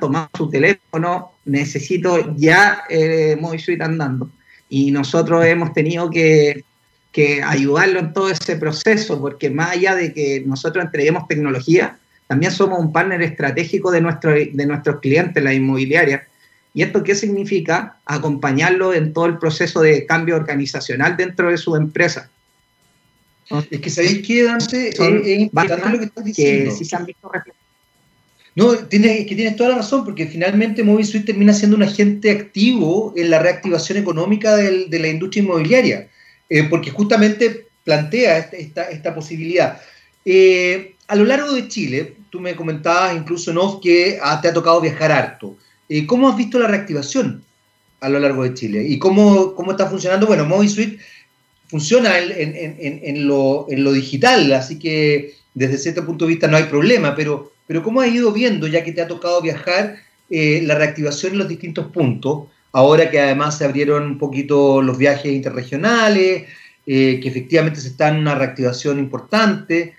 tomado 0.00 0.28
su 0.36 0.50
teléfono, 0.50 1.32
necesito 1.44 2.34
ya 2.36 2.82
eh, 2.90 3.36
Mobile 3.40 3.62
Suite 3.62 3.82
andando 3.82 4.30
y 4.68 4.90
nosotros 4.90 5.44
hemos 5.44 5.72
tenido 5.72 6.08
que, 6.10 6.64
ayudarlo 7.44 7.98
en 7.98 8.12
todo 8.12 8.30
ese 8.30 8.56
proceso, 8.56 9.20
porque 9.20 9.50
más 9.50 9.72
allá 9.72 9.94
de 9.94 10.14
que 10.14 10.42
nosotros 10.46 10.84
entreguemos 10.84 11.26
tecnología, 11.26 11.98
también 12.28 12.52
somos 12.52 12.78
un 12.78 12.92
partner 12.92 13.20
estratégico 13.20 13.90
de, 13.90 14.00
nuestro, 14.00 14.30
de 14.32 14.66
nuestros 14.66 15.00
clientes, 15.00 15.42
la 15.42 15.52
inmobiliaria. 15.52 16.26
¿Y 16.72 16.82
esto 16.82 17.02
qué 17.02 17.16
significa? 17.16 17.96
Acompañarlo 18.06 18.94
en 18.94 19.12
todo 19.12 19.26
el 19.26 19.38
proceso 19.38 19.80
de 19.80 20.06
cambio 20.06 20.36
organizacional 20.36 21.16
dentro 21.16 21.50
de 21.50 21.58
su 21.58 21.74
empresa. 21.74 22.30
Es 23.70 23.80
que 23.80 23.90
sabéis 23.90 24.24
que, 24.24 24.44
Dante, 24.44 24.90
es, 24.90 25.40
importante 25.40 25.90
lo 25.90 25.98
que 25.98 26.04
estás 26.04 26.24
diciendo. 26.24 26.70
Que 26.70 26.76
si 26.76 26.84
se 26.84 26.94
han 26.94 27.04
visto 27.04 27.28
no, 28.56 28.74
tienes, 28.76 29.26
que 29.26 29.36
tienes 29.36 29.56
toda 29.56 29.70
la 29.70 29.76
razón, 29.76 30.04
porque 30.04 30.26
finalmente 30.26 30.82
MobiSuite 30.82 31.26
termina 31.26 31.52
siendo 31.52 31.76
un 31.76 31.84
agente 31.84 32.30
activo 32.30 33.14
en 33.16 33.30
la 33.30 33.38
reactivación 33.38 33.98
económica 33.98 34.56
de 34.56 34.98
la 34.98 35.08
industria 35.08 35.42
inmobiliaria, 35.42 36.08
eh, 36.48 36.64
porque 36.64 36.90
justamente 36.90 37.68
plantea 37.84 38.38
esta, 38.38 39.14
posibilidad. 39.14 39.80
Eh, 40.24 40.96
a 41.06 41.16
lo 41.16 41.24
largo 41.24 41.52
de 41.52 41.68
Chile, 41.68 42.16
tú 42.30 42.40
me 42.40 42.56
comentabas 42.56 43.16
incluso, 43.16 43.52
¿no? 43.52 43.80
que 43.80 44.18
te 44.42 44.48
ha 44.48 44.52
tocado 44.52 44.80
viajar 44.80 45.12
harto. 45.12 45.56
Eh, 45.88 46.06
¿Cómo 46.06 46.28
has 46.28 46.36
visto 46.36 46.58
la 46.58 46.66
reactivación 46.66 47.44
a 48.00 48.08
lo 48.08 48.18
largo 48.18 48.42
de 48.42 48.54
Chile? 48.54 48.84
¿Y 48.86 48.98
cómo, 48.98 49.54
cómo 49.54 49.72
está 49.72 49.86
funcionando? 49.86 50.26
Bueno, 50.26 50.44
MobiSuite 50.44 50.98
funciona 51.68 52.18
en, 52.18 53.28
lo, 53.28 53.66
en 53.70 53.84
lo 53.84 53.92
digital, 53.92 54.52
así 54.52 54.78
que 54.78 55.34
desde 55.54 55.78
cierto 55.78 56.04
punto 56.04 56.24
de 56.24 56.30
vista 56.30 56.48
no 56.48 56.56
hay 56.56 56.64
problema, 56.64 57.14
pero 57.14 57.52
pero 57.70 57.84
¿cómo 57.84 58.00
has 58.00 58.08
ido 58.08 58.32
viendo, 58.32 58.66
ya 58.66 58.82
que 58.82 58.90
te 58.90 59.00
ha 59.00 59.06
tocado 59.06 59.40
viajar, 59.40 59.98
eh, 60.28 60.60
la 60.64 60.74
reactivación 60.74 61.34
en 61.34 61.38
los 61.38 61.48
distintos 61.48 61.86
puntos? 61.92 62.48
Ahora 62.72 63.08
que 63.12 63.20
además 63.20 63.58
se 63.58 63.64
abrieron 63.64 64.02
un 64.06 64.18
poquito 64.18 64.82
los 64.82 64.98
viajes 64.98 65.32
interregionales, 65.32 66.48
eh, 66.84 67.20
que 67.22 67.28
efectivamente 67.28 67.80
se 67.80 67.86
está 67.86 68.08
en 68.08 68.16
una 68.16 68.34
reactivación 68.34 68.98
importante, 68.98 69.94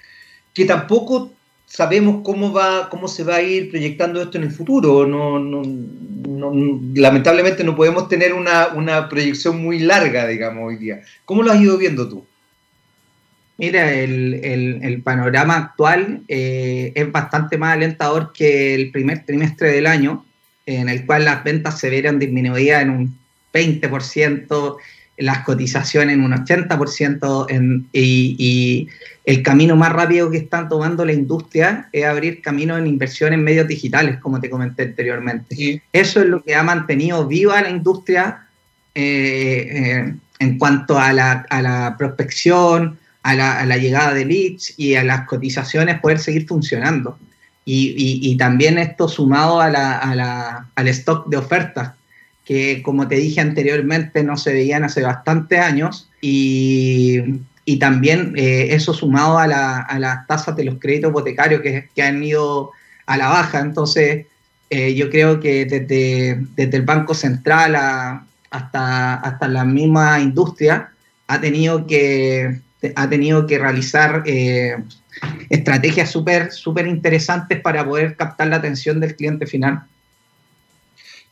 que 0.54 0.66
tampoco 0.66 1.32
sabemos 1.66 2.24
cómo 2.26 2.52
va, 2.52 2.90
cómo 2.90 3.08
se 3.08 3.24
va 3.24 3.36
a 3.36 3.42
ir 3.42 3.70
proyectando 3.70 4.22
esto 4.22 4.38
en 4.38 4.44
el 4.44 4.52
futuro. 4.52 5.08
No, 5.08 5.40
lamentablemente 6.94 7.64
no 7.64 7.78
podemos 7.78 8.10
tener 8.10 8.34
una, 8.34 8.68
una, 8.76 9.08
proyección 9.08 9.64
muy 9.64 9.80
larga, 9.80 10.28
digamos, 10.28 10.68
hoy 10.68 10.76
día. 10.76 11.04
¿Cómo 11.24 11.42
lo 11.42 11.54
has 11.54 11.62
ido 11.62 11.78
viendo 11.78 12.10
tú? 12.10 12.26
Mira, 13.62 13.94
el, 13.94 15.02
panorama 15.04 15.56
actual 15.56 16.24
eh, 16.28 16.94
es 16.96 17.12
bastante 17.12 17.60
más 17.60 17.74
alentador 17.76 18.34
que 18.34 18.74
el 18.74 18.90
primer 18.90 19.24
trimestre 19.24 19.72
del 19.72 19.86
año, 19.86 20.26
en 20.66 20.90
el 20.90 21.06
cual 21.06 21.26
las 21.26 21.44
ventas 21.44 21.78
se 21.78 21.92
vieron 21.92 22.18
disminuidas 22.18 22.82
en 22.82 22.90
un 22.90 23.20
20%, 23.54 24.78
las 25.18 25.44
cotizaciones 25.44 26.16
en 26.16 26.24
un 26.24 26.32
80%, 26.32 27.86
y, 27.94 28.90
el 29.24 29.44
camino 29.44 29.76
más 29.76 29.94
rápido 29.94 30.32
que 30.32 30.38
están 30.38 30.68
tomando 30.68 31.06
la 31.06 31.14
industria 31.14 31.88
es 31.92 32.06
abrir 32.06 32.42
camino 32.42 32.76
en 32.80 32.88
inversión 32.88 33.32
en 33.32 33.44
medios 33.44 33.68
digitales, 33.68 34.18
como 34.18 34.42
te 34.42 34.50
comenté 34.50 34.82
anteriormente. 34.82 35.84
Eso 35.94 36.22
es 36.22 36.26
lo 36.26 36.44
que 36.44 36.56
ha 36.56 36.64
mantenido 36.64 37.28
viva 37.28 37.62
la 37.62 37.70
industria 37.70 38.48
eh, 38.96 39.68
eh, 39.70 40.16
en 40.40 40.58
cuanto 40.58 40.98
a 40.98 41.14
la, 41.14 41.46
a 41.48 41.62
la 41.62 41.96
prospección, 41.96 42.98
a 43.24 43.36
la, 43.36 43.78
llegada 43.78 44.14
de 44.14 44.26
leads 44.26 44.74
y 44.78 44.96
a 44.96 45.04
las 45.04 45.28
cotizaciones 45.28 46.00
poder 46.00 46.20
seguir 46.20 46.48
funcionando. 46.48 47.18
Y, 47.64 48.36
también 48.38 48.78
esto 48.78 49.08
sumado 49.08 49.62
a 49.62 49.70
la, 49.70 50.68
al 50.76 50.88
stock 50.88 51.28
de 51.28 51.38
ofertas, 51.38 51.94
que 52.44 52.82
como 52.82 53.08
te 53.08 53.16
dije 53.16 53.40
anteriormente 53.40 54.24
no 54.24 54.36
se 54.36 54.52
veían 54.52 54.84
hace 54.84 55.04
bastantes 55.04 55.60
años, 55.60 56.10
y, 56.22 57.42
también 57.80 58.34
eh, 58.36 58.68
eso 58.72 58.94
sumado 58.94 59.38
a, 59.38 59.48
las 59.48 60.28
tasas 60.28 60.56
de 60.58 60.66
los 60.66 60.76
créditos 60.80 61.12
hipotecarios 61.12 61.62
que, 61.62 61.90
que 61.96 62.04
han 62.04 62.22
ido 62.22 62.72
a 63.06 63.18
la 63.18 63.30
baja. 63.30 63.60
Entonces, 63.60 64.26
eh, 64.70 64.96
yo 64.96 65.10
creo 65.10 65.40
que 65.40 65.66
desde, 65.66 66.46
desde 66.56 66.78
el 66.78 66.84
Banco 66.84 67.14
Central 67.14 67.76
hasta, 68.50 69.16
hasta 69.16 69.48
la 69.50 69.66
misma 69.66 70.20
industria, 70.22 70.92
ha 71.28 71.42
tenido 71.42 71.86
que, 71.86 72.62
ha 72.96 73.10
tenido 73.10 73.46
que 73.46 73.58
realizar 73.58 74.24
eh, 74.26 74.76
estrategias 75.50 76.10
súper 76.10 76.52
súper 76.52 76.88
interesantes 76.88 77.60
para 77.62 77.86
poder 77.86 78.16
captar 78.16 78.48
la 78.48 78.58
atención 78.58 79.00
del 79.00 79.16
cliente 79.16 79.46
final. 79.46 79.84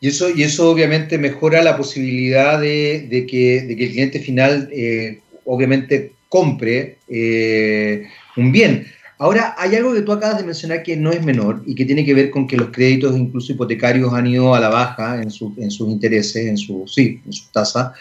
Y 0.01 0.07
eso, 0.07 0.29
y 0.29 0.43
eso 0.43 0.69
obviamente 0.69 1.17
mejora 1.17 1.61
la 1.61 1.75
posibilidad 1.75 2.59
de, 2.59 3.25
que, 3.29 3.57
el 3.57 3.75
cliente 3.75 4.19
final 4.19 4.69
eh, 4.71 5.19
obviamente 5.45 6.13
compre 6.29 6.97
eh, 7.07 8.07
un 8.37 8.51
bien. 8.51 8.87
Ahora, 9.17 9.53
hay 9.57 9.75
algo 9.75 9.93
que 9.93 10.01
tú 10.01 10.13
acabas 10.13 10.37
de 10.37 10.45
mencionar 10.45 10.81
que 10.81 10.95
no 10.95 11.11
es 11.11 11.21
menor 11.21 11.61
y 11.65 11.75
que 11.75 11.83
tiene 11.83 12.05
que 12.05 12.13
ver 12.13 12.29
con 12.29 12.47
que 12.47 12.55
los 12.55 12.69
créditos, 12.69 13.17
incluso 13.17 13.51
hipotecarios, 13.51 14.13
han 14.13 14.27
ido 14.27 14.55
a 14.55 14.61
la 14.61 14.69
baja 14.69 15.21
en, 15.21 15.29
sus 15.29 15.57
intereses, 15.89 16.45
en 16.45 16.57
su, 16.57 16.87
sí, 16.87 17.21
en 17.25 17.33
su 17.33 17.51
tasa. 17.51 17.93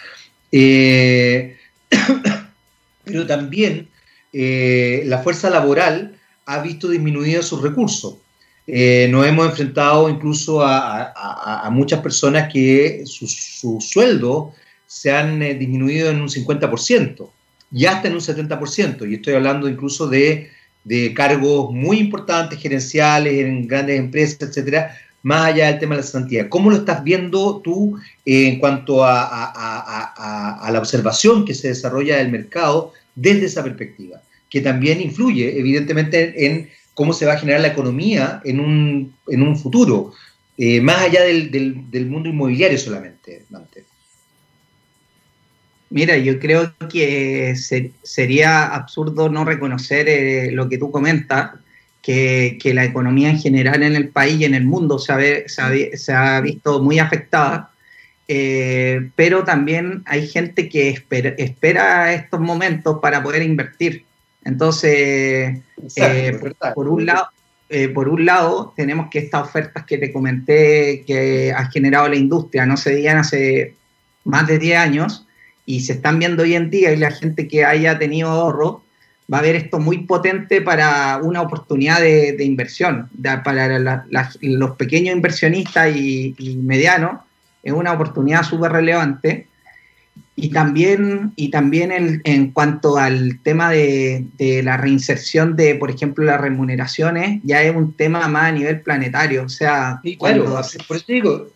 Eh, 0.52 1.56
pero 3.09 3.27
también 3.27 3.88
eh, 4.33 5.03
la 5.07 5.18
fuerza 5.18 5.51
laboral 5.51 6.16
ha 6.47 6.61
visto 6.61 6.88
disminuidos 6.88 7.47
sus 7.47 7.62
recursos. 7.62 8.16
Eh, 8.66 9.09
nos 9.11 9.27
hemos 9.27 9.47
enfrentado 9.47 10.09
incluso 10.09 10.62
a, 10.62 11.68
muchas 11.73 12.01
personas 12.01 12.53
que 12.53 13.03
sus 13.07 13.33
su 13.33 13.81
sueldos 13.81 14.55
se 14.87 15.11
han 15.11 15.40
disminuido 15.59 16.11
en 16.11 16.21
un 16.21 16.29
50% 16.29 17.31
y 17.73 17.87
hasta 17.87 18.09
en 18.09 18.14
un 18.14 18.21
70%. 18.21 19.11
Y 19.11 19.14
estoy 19.14 19.35
hablando 19.35 19.68
incluso 19.68 20.07
de 20.07 20.51
de 20.88 21.12
cargos 21.12 21.71
muy 21.71 21.99
importantes, 21.99 22.59
gerenciales, 22.59 23.35
en 23.35 23.68
grandes 23.68 23.99
empresas, 23.99 24.40
etcétera, 24.40 24.97
más 25.22 25.46
allá 25.46 25.66
del 25.66 25.78
tema 25.78 25.94
de 25.94 26.00
la 26.00 26.07
cesantía. 26.07 26.48
¿Cómo 26.48 26.70
lo 26.70 26.76
estás 26.76 27.02
viendo 27.02 27.61
tú 27.61 27.98
en 28.24 28.59
cuanto 28.59 29.04
a, 29.04 30.68
la 30.70 30.78
observación 30.78 31.44
que 31.44 31.54
se 31.54 31.68
desarrolla 31.68 32.18
del 32.18 32.31
mercado 32.31 32.92
desde 33.14 33.46
esa 33.46 33.62
perspectiva? 33.62 34.22
Que 34.48 34.61
también 34.61 35.00
influye, 35.00 35.59
evidentemente, 35.59 36.46
en 36.46 36.70
cómo 36.94 37.12
se 37.12 37.26
va 37.26 37.35
a 37.35 37.38
generar 37.38 37.61
la 37.61 37.68
economía 37.68 38.40
en 38.44 38.61
un, 38.61 39.57
futuro, 39.57 40.12
eh, 40.57 40.81
más 40.81 41.02
allá 41.02 41.22
del, 41.22 41.50
del, 41.50 42.07
mundo 42.07 42.28
inmobiliario 42.28 42.78
solamente, 42.78 43.44
Dante. 43.48 43.85
Mira, 45.90 46.18
yo 46.18 46.38
creo 46.38 46.74
que 46.90 47.54
sería 48.02 48.66
absurdo 48.66 49.31
no 49.31 49.44
reconocer 49.44 50.07
eh, 50.09 50.50
lo 50.52 50.68
que 50.68 50.76
tú 50.76 50.90
comentas, 50.90 51.52
que, 52.02 52.58
la 52.74 52.84
economía 52.84 53.30
en 53.30 53.38
general 53.38 53.82
en 53.82 53.96
el 53.96 54.08
país 54.08 54.40
y 54.40 54.44
en 54.44 54.54
el 54.54 54.64
mundo 54.64 54.98
se 54.98 55.12
ha, 55.12 55.18
se 55.48 56.12
ha, 56.12 56.40
visto 56.40 56.82
muy 56.82 56.98
afectada, 56.98 57.70
eh, 58.26 59.11
pero 59.16 59.44
también 59.44 60.02
hay 60.06 60.26
gente 60.26 60.68
que 60.68 60.90
espera, 60.90 62.12
estos 62.12 62.40
momentos 62.40 62.98
para 63.00 63.22
poder 63.22 63.42
invertir. 63.42 64.04
Entonces, 64.44 65.61
eh, 65.96 66.40
por, 66.74 66.88
un 66.88 67.06
lado, 67.06 67.28
por 67.94 68.08
un 68.08 68.24
lado, 68.24 68.72
tenemos 68.76 69.08
que 69.11 69.18
estas 69.18 69.42
ofertas 69.42 69.84
que 69.84 69.98
te 69.98 70.12
comenté 70.12 71.04
que 71.06 71.52
ha 71.52 71.70
generado 71.70 72.08
la 72.08 72.16
industria 72.16 72.64
no 72.64 72.76
se 72.76 72.94
digan 72.94 73.18
hace 73.18 73.74
más 74.24 74.46
de 74.46 74.58
10 74.58 74.78
años, 74.78 75.26
y 75.68 75.80
se 75.80 75.92
están 75.92 76.18
viendo 76.18 76.44
hoy 76.44 76.54
en 76.54 76.70
día 76.70 76.94
y 76.94 76.96
la 76.96 77.11
gente 77.11 77.46
que 77.46 77.62
haya 77.62 77.98
tenido 77.98 78.30
ahorro 78.30 78.82
va 79.33 79.38
a 79.38 79.43
ver 79.43 79.57
esto 79.57 79.79
muy 79.79 79.99
potente 79.99 80.62
para 80.62 81.19
una 81.23 81.43
oportunidad 81.43 82.01
de, 82.01 82.45
inversión. 82.45 83.09
para 83.45 84.05
los 84.41 84.71
pequeños 84.77 85.14
inversionistas 85.14 85.95
y, 85.95 86.59
medianos 86.62 87.21
es 87.62 87.73
una 87.73 87.93
oportunidad 87.93 88.43
súper 88.43 88.73
relevante. 88.73 89.47
Y 90.35 90.51
también, 90.51 91.33
y 91.35 91.51
también 91.51 92.21
en, 92.25 92.53
cuanto 92.53 92.97
al 92.97 93.41
tema 93.43 93.71
de, 93.71 94.25
la 94.62 94.77
reinserción 94.77 95.57
de, 95.57 95.75
por 95.75 95.91
ejemplo, 95.91 96.25
las 96.25 96.41
remuneraciones, 96.41 97.41
ya 97.43 97.62
es 97.62 97.75
un 97.75 97.93
tema 97.93 98.27
más 98.29 98.45
a 98.45 98.53
nivel 98.53 98.81
planetario. 98.81 99.43
O 99.43 99.49
sea, 99.49 100.01
claro, 100.19 100.61
por 100.87 100.97
eso 100.97 101.05
digo, 101.09 101.49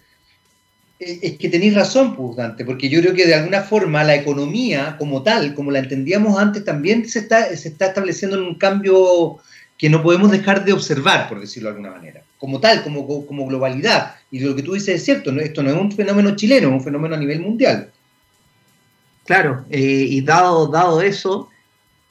es 1.22 1.38
que 1.38 1.48
tenéis 1.48 1.74
razón, 1.74 2.16
pues, 2.16 2.36
Dante, 2.36 2.64
porque 2.64 2.88
yo 2.88 3.00
creo 3.00 3.14
que 3.14 3.26
de 3.26 3.34
alguna 3.34 3.62
forma 3.62 4.04
la 4.04 4.14
economía 4.14 4.96
como 4.98 5.22
tal, 5.22 5.54
como 5.54 5.70
la 5.70 5.80
entendíamos 5.80 6.38
antes, 6.38 6.64
también 6.64 7.08
se 7.08 7.20
está, 7.20 7.54
se 7.56 7.68
está 7.68 7.86
estableciendo 7.86 8.36
en 8.36 8.44
un 8.44 8.54
cambio 8.54 9.38
que 9.76 9.90
no 9.90 10.02
podemos 10.02 10.30
dejar 10.30 10.64
de 10.64 10.72
observar, 10.72 11.28
por 11.28 11.40
decirlo 11.40 11.68
de 11.68 11.76
alguna 11.76 11.96
manera, 11.96 12.22
como 12.38 12.60
tal, 12.60 12.84
como, 12.84 13.26
como 13.26 13.46
globalidad. 13.46 14.14
Y 14.30 14.40
lo 14.40 14.54
que 14.54 14.62
tú 14.62 14.74
dices 14.74 14.96
es 14.96 15.04
cierto, 15.04 15.30
esto 15.40 15.62
no 15.62 15.70
es 15.70 15.76
un 15.76 15.90
fenómeno 15.92 16.36
chileno, 16.36 16.68
es 16.68 16.74
un 16.74 16.84
fenómeno 16.84 17.16
a 17.16 17.18
nivel 17.18 17.40
mundial. 17.40 17.90
Claro, 19.24 19.64
eh, 19.70 20.06
y 20.08 20.20
dado, 20.20 20.68
dado 20.68 21.02
eso, 21.02 21.48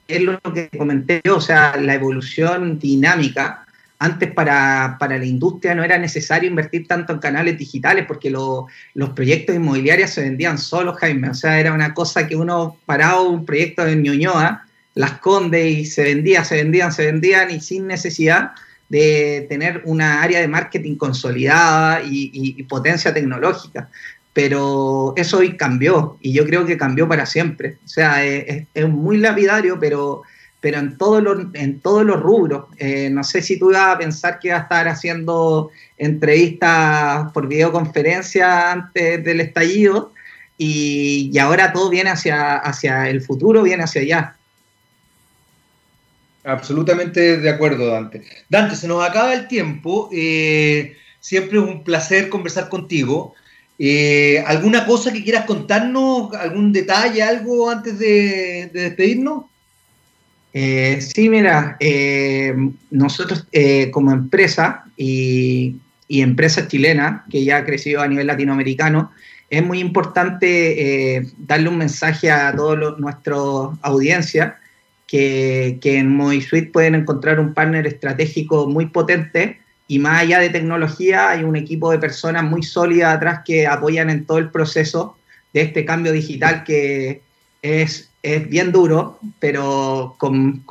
es 0.07 0.21
lo 0.21 0.39
que 0.41 0.69
comenté 0.77 1.21
o 1.29 1.39
sea, 1.39 1.77
la 1.77 1.93
evolución 1.93 2.79
dinámica 2.79 3.65
antes 4.01 4.31
para, 4.31 4.97
la 4.99 5.25
industria 5.25 5.75
no 5.75 5.83
era 5.83 5.95
necesario 5.99 6.49
invertir 6.49 6.87
tanto 6.87 7.13
en 7.13 7.19
canales 7.19 7.55
digitales 7.59 8.05
porque 8.07 8.31
los 8.31 9.09
proyectos 9.15 9.55
inmobiliarios 9.55 10.09
se 10.09 10.21
vendían 10.21 10.57
solos, 10.57 10.97
Jaime. 10.97 11.29
O 11.29 11.35
sea, 11.35 11.59
era 11.59 11.71
una 11.71 11.93
cosa 11.93 12.27
que 12.27 12.35
uno 12.35 12.77
paraba 12.87 13.21
un 13.21 13.45
proyecto 13.45 13.85
en 13.85 14.01
Ñuñoa, 14.01 14.65
las 14.95 15.19
conde 15.19 15.69
y 15.69 15.85
se 15.85 16.03
vendía, 16.03 16.43
se 16.43 16.55
vendían, 16.55 16.91
se 16.91 17.05
vendían 17.05 17.51
y 17.51 17.59
sin 17.59 17.85
necesidad 17.85 18.53
de 18.89 19.45
tener 19.47 19.83
una 19.85 20.23
área 20.23 20.41
de 20.41 20.47
marketing 20.47 20.95
consolidada 20.95 22.01
y, 22.03 22.63
potencia 22.63 23.13
tecnológica. 23.13 23.87
Pero 24.33 25.13
eso 25.15 25.37
hoy 25.37 25.57
cambió 25.57 26.17
y 26.21 26.33
yo 26.33 26.43
creo 26.47 26.65
que 26.65 26.75
cambió 26.75 27.07
para 27.07 27.27
siempre. 27.27 27.77
O 27.85 27.87
sea, 27.87 28.25
es 28.25 28.65
muy 28.89 29.17
lapidario, 29.17 29.79
pero 29.79 30.23
pero 30.61 30.77
en 30.77 30.97
todos 30.97 31.21
los, 31.21 31.47
en 31.53 31.79
todos 31.81 32.05
los 32.05 32.19
rubros. 32.19 32.65
Eh, 32.77 33.09
no 33.11 33.23
sé 33.23 33.41
si 33.41 33.57
tú 33.59 33.71
ibas 33.71 33.95
a 33.95 33.97
pensar 33.97 34.39
que 34.39 34.49
iba 34.49 34.57
a 34.57 34.61
estar 34.61 34.87
haciendo 34.87 35.71
entrevistas 35.97 37.31
por 37.33 37.47
videoconferencia 37.47 38.71
antes 38.71 39.23
del 39.23 39.41
estallido 39.41 40.13
y, 40.57 41.35
ahora 41.39 41.73
todo 41.73 41.89
viene 41.89 42.11
hacia, 42.11 42.57
hacia 42.57 43.09
el 43.09 43.21
futuro, 43.21 43.63
viene 43.63 43.83
hacia 43.83 44.01
allá. 44.01 44.35
Absolutamente 46.43 47.37
de 47.37 47.49
acuerdo, 47.49 47.87
Dante. 47.87 48.23
Dante, 48.47 48.75
se 48.75 48.87
nos 48.87 49.03
acaba 49.03 49.33
el 49.33 49.47
tiempo. 49.47 50.09
Eh, 50.13 50.95
siempre 51.19 51.57
es 51.57 51.63
un 51.63 51.83
placer 51.83 52.29
conversar 52.29 52.69
contigo. 52.69 53.33
Eh, 53.79 54.43
¿Alguna 54.45 54.85
cosa 54.85 55.11
que 55.11 55.23
quieras 55.23 55.45
contarnos? 55.45 56.33
¿Algún 56.35 56.71
detalle, 56.71 57.23
algo 57.23 57.69
antes 57.69 57.97
de 57.97 58.69
despedirnos? 58.71 59.45
Eh, 60.53 60.99
sí, 61.01 61.29
mira, 61.29 61.77
eh, 61.79 62.53
nosotros 62.89 63.47
eh, 63.51 63.89
como 63.91 64.11
empresa 64.11 64.85
y, 64.97 65.77
empresa 66.09 66.67
chilena, 66.67 67.23
que 67.29 67.45
ya 67.45 67.57
ha 67.57 67.65
crecido 67.65 68.01
a 68.01 68.07
nivel 68.07 68.27
latinoamericano, 68.27 69.11
es 69.49 69.63
muy 69.63 69.79
importante 69.79 71.33
darle 71.37 71.69
un 71.69 71.77
mensaje 71.77 72.29
a 72.29 72.53
toda 72.53 72.95
nuestra 72.97 73.35
audiencia 73.81 74.57
que, 75.07 75.79
en 75.83 76.15
MoviSuite 76.15 76.71
pueden 76.71 76.95
encontrar 76.95 77.39
un 77.39 77.53
partner 77.53 77.87
estratégico 77.87 78.67
muy 78.67 78.87
potente 78.87 79.59
y 79.87 79.99
más 79.99 80.21
allá 80.21 80.39
de 80.39 80.49
tecnología 80.49 81.29
hay 81.29 81.43
un 81.43 81.55
equipo 81.55 81.91
de 81.91 81.99
personas 81.99 82.43
muy 82.43 82.63
sólidas 82.63 83.15
atrás 83.15 83.41
que 83.45 83.67
apoyan 83.67 84.09
en 84.09 84.25
todo 84.25 84.37
el 84.37 84.49
proceso 84.49 85.17
de 85.53 85.61
este 85.61 85.83
cambio 85.83 86.13
digital 86.13 86.63
que 86.63 87.21
es 87.61 88.10
es 88.23 88.49
bien 88.49 88.71
duro, 88.71 89.19
pero 89.39 90.15
con, 90.17 90.63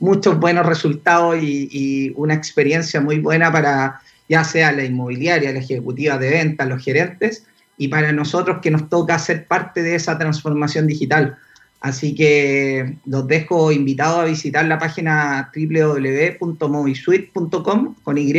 muchos 0.00 0.40
buenos 0.40 0.66
resultados 0.66 1.38
y, 1.40 2.12
una 2.16 2.34
experiencia 2.34 3.00
muy 3.00 3.20
buena 3.20 3.52
para 3.52 4.00
ya 4.28 4.42
sea 4.42 4.72
la 4.72 4.82
inmobiliaria, 4.84 5.52
la 5.52 5.60
ejecutiva 5.60 6.18
de 6.18 6.30
ventas, 6.30 6.66
los 6.66 6.82
gerentes, 6.82 7.46
y 7.78 7.86
para 7.88 8.10
nosotros 8.12 8.58
que 8.60 8.72
nos 8.72 8.88
toca 8.88 9.16
ser 9.18 9.46
parte 9.46 9.82
de 9.82 9.94
esa 9.94 10.18
transformación 10.18 10.88
digital. 10.88 11.36
Así 11.80 12.14
que 12.14 12.96
los 13.04 13.28
dejo 13.28 13.70
invitados 13.70 14.20
a 14.20 14.24
visitar 14.24 14.64
la 14.64 14.78
página 14.78 15.52
www.movisuite.com 15.54 17.94
con 18.02 18.16
Y 18.18 18.32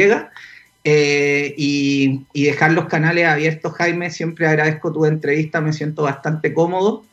eh, 0.83 1.55
y, 1.57 2.25
y 2.33 2.43
dejar 2.45 2.73
los 2.73 2.85
canales 2.85 3.27
abiertos, 3.27 3.73
Jaime. 3.73 4.09
Siempre 4.09 4.47
agradezco 4.47 4.91
tu 4.91 5.05
entrevista, 5.05 5.61
me 5.61 5.71
siento 5.71 6.01
bastante 6.03 6.53
cómodo 6.53 7.05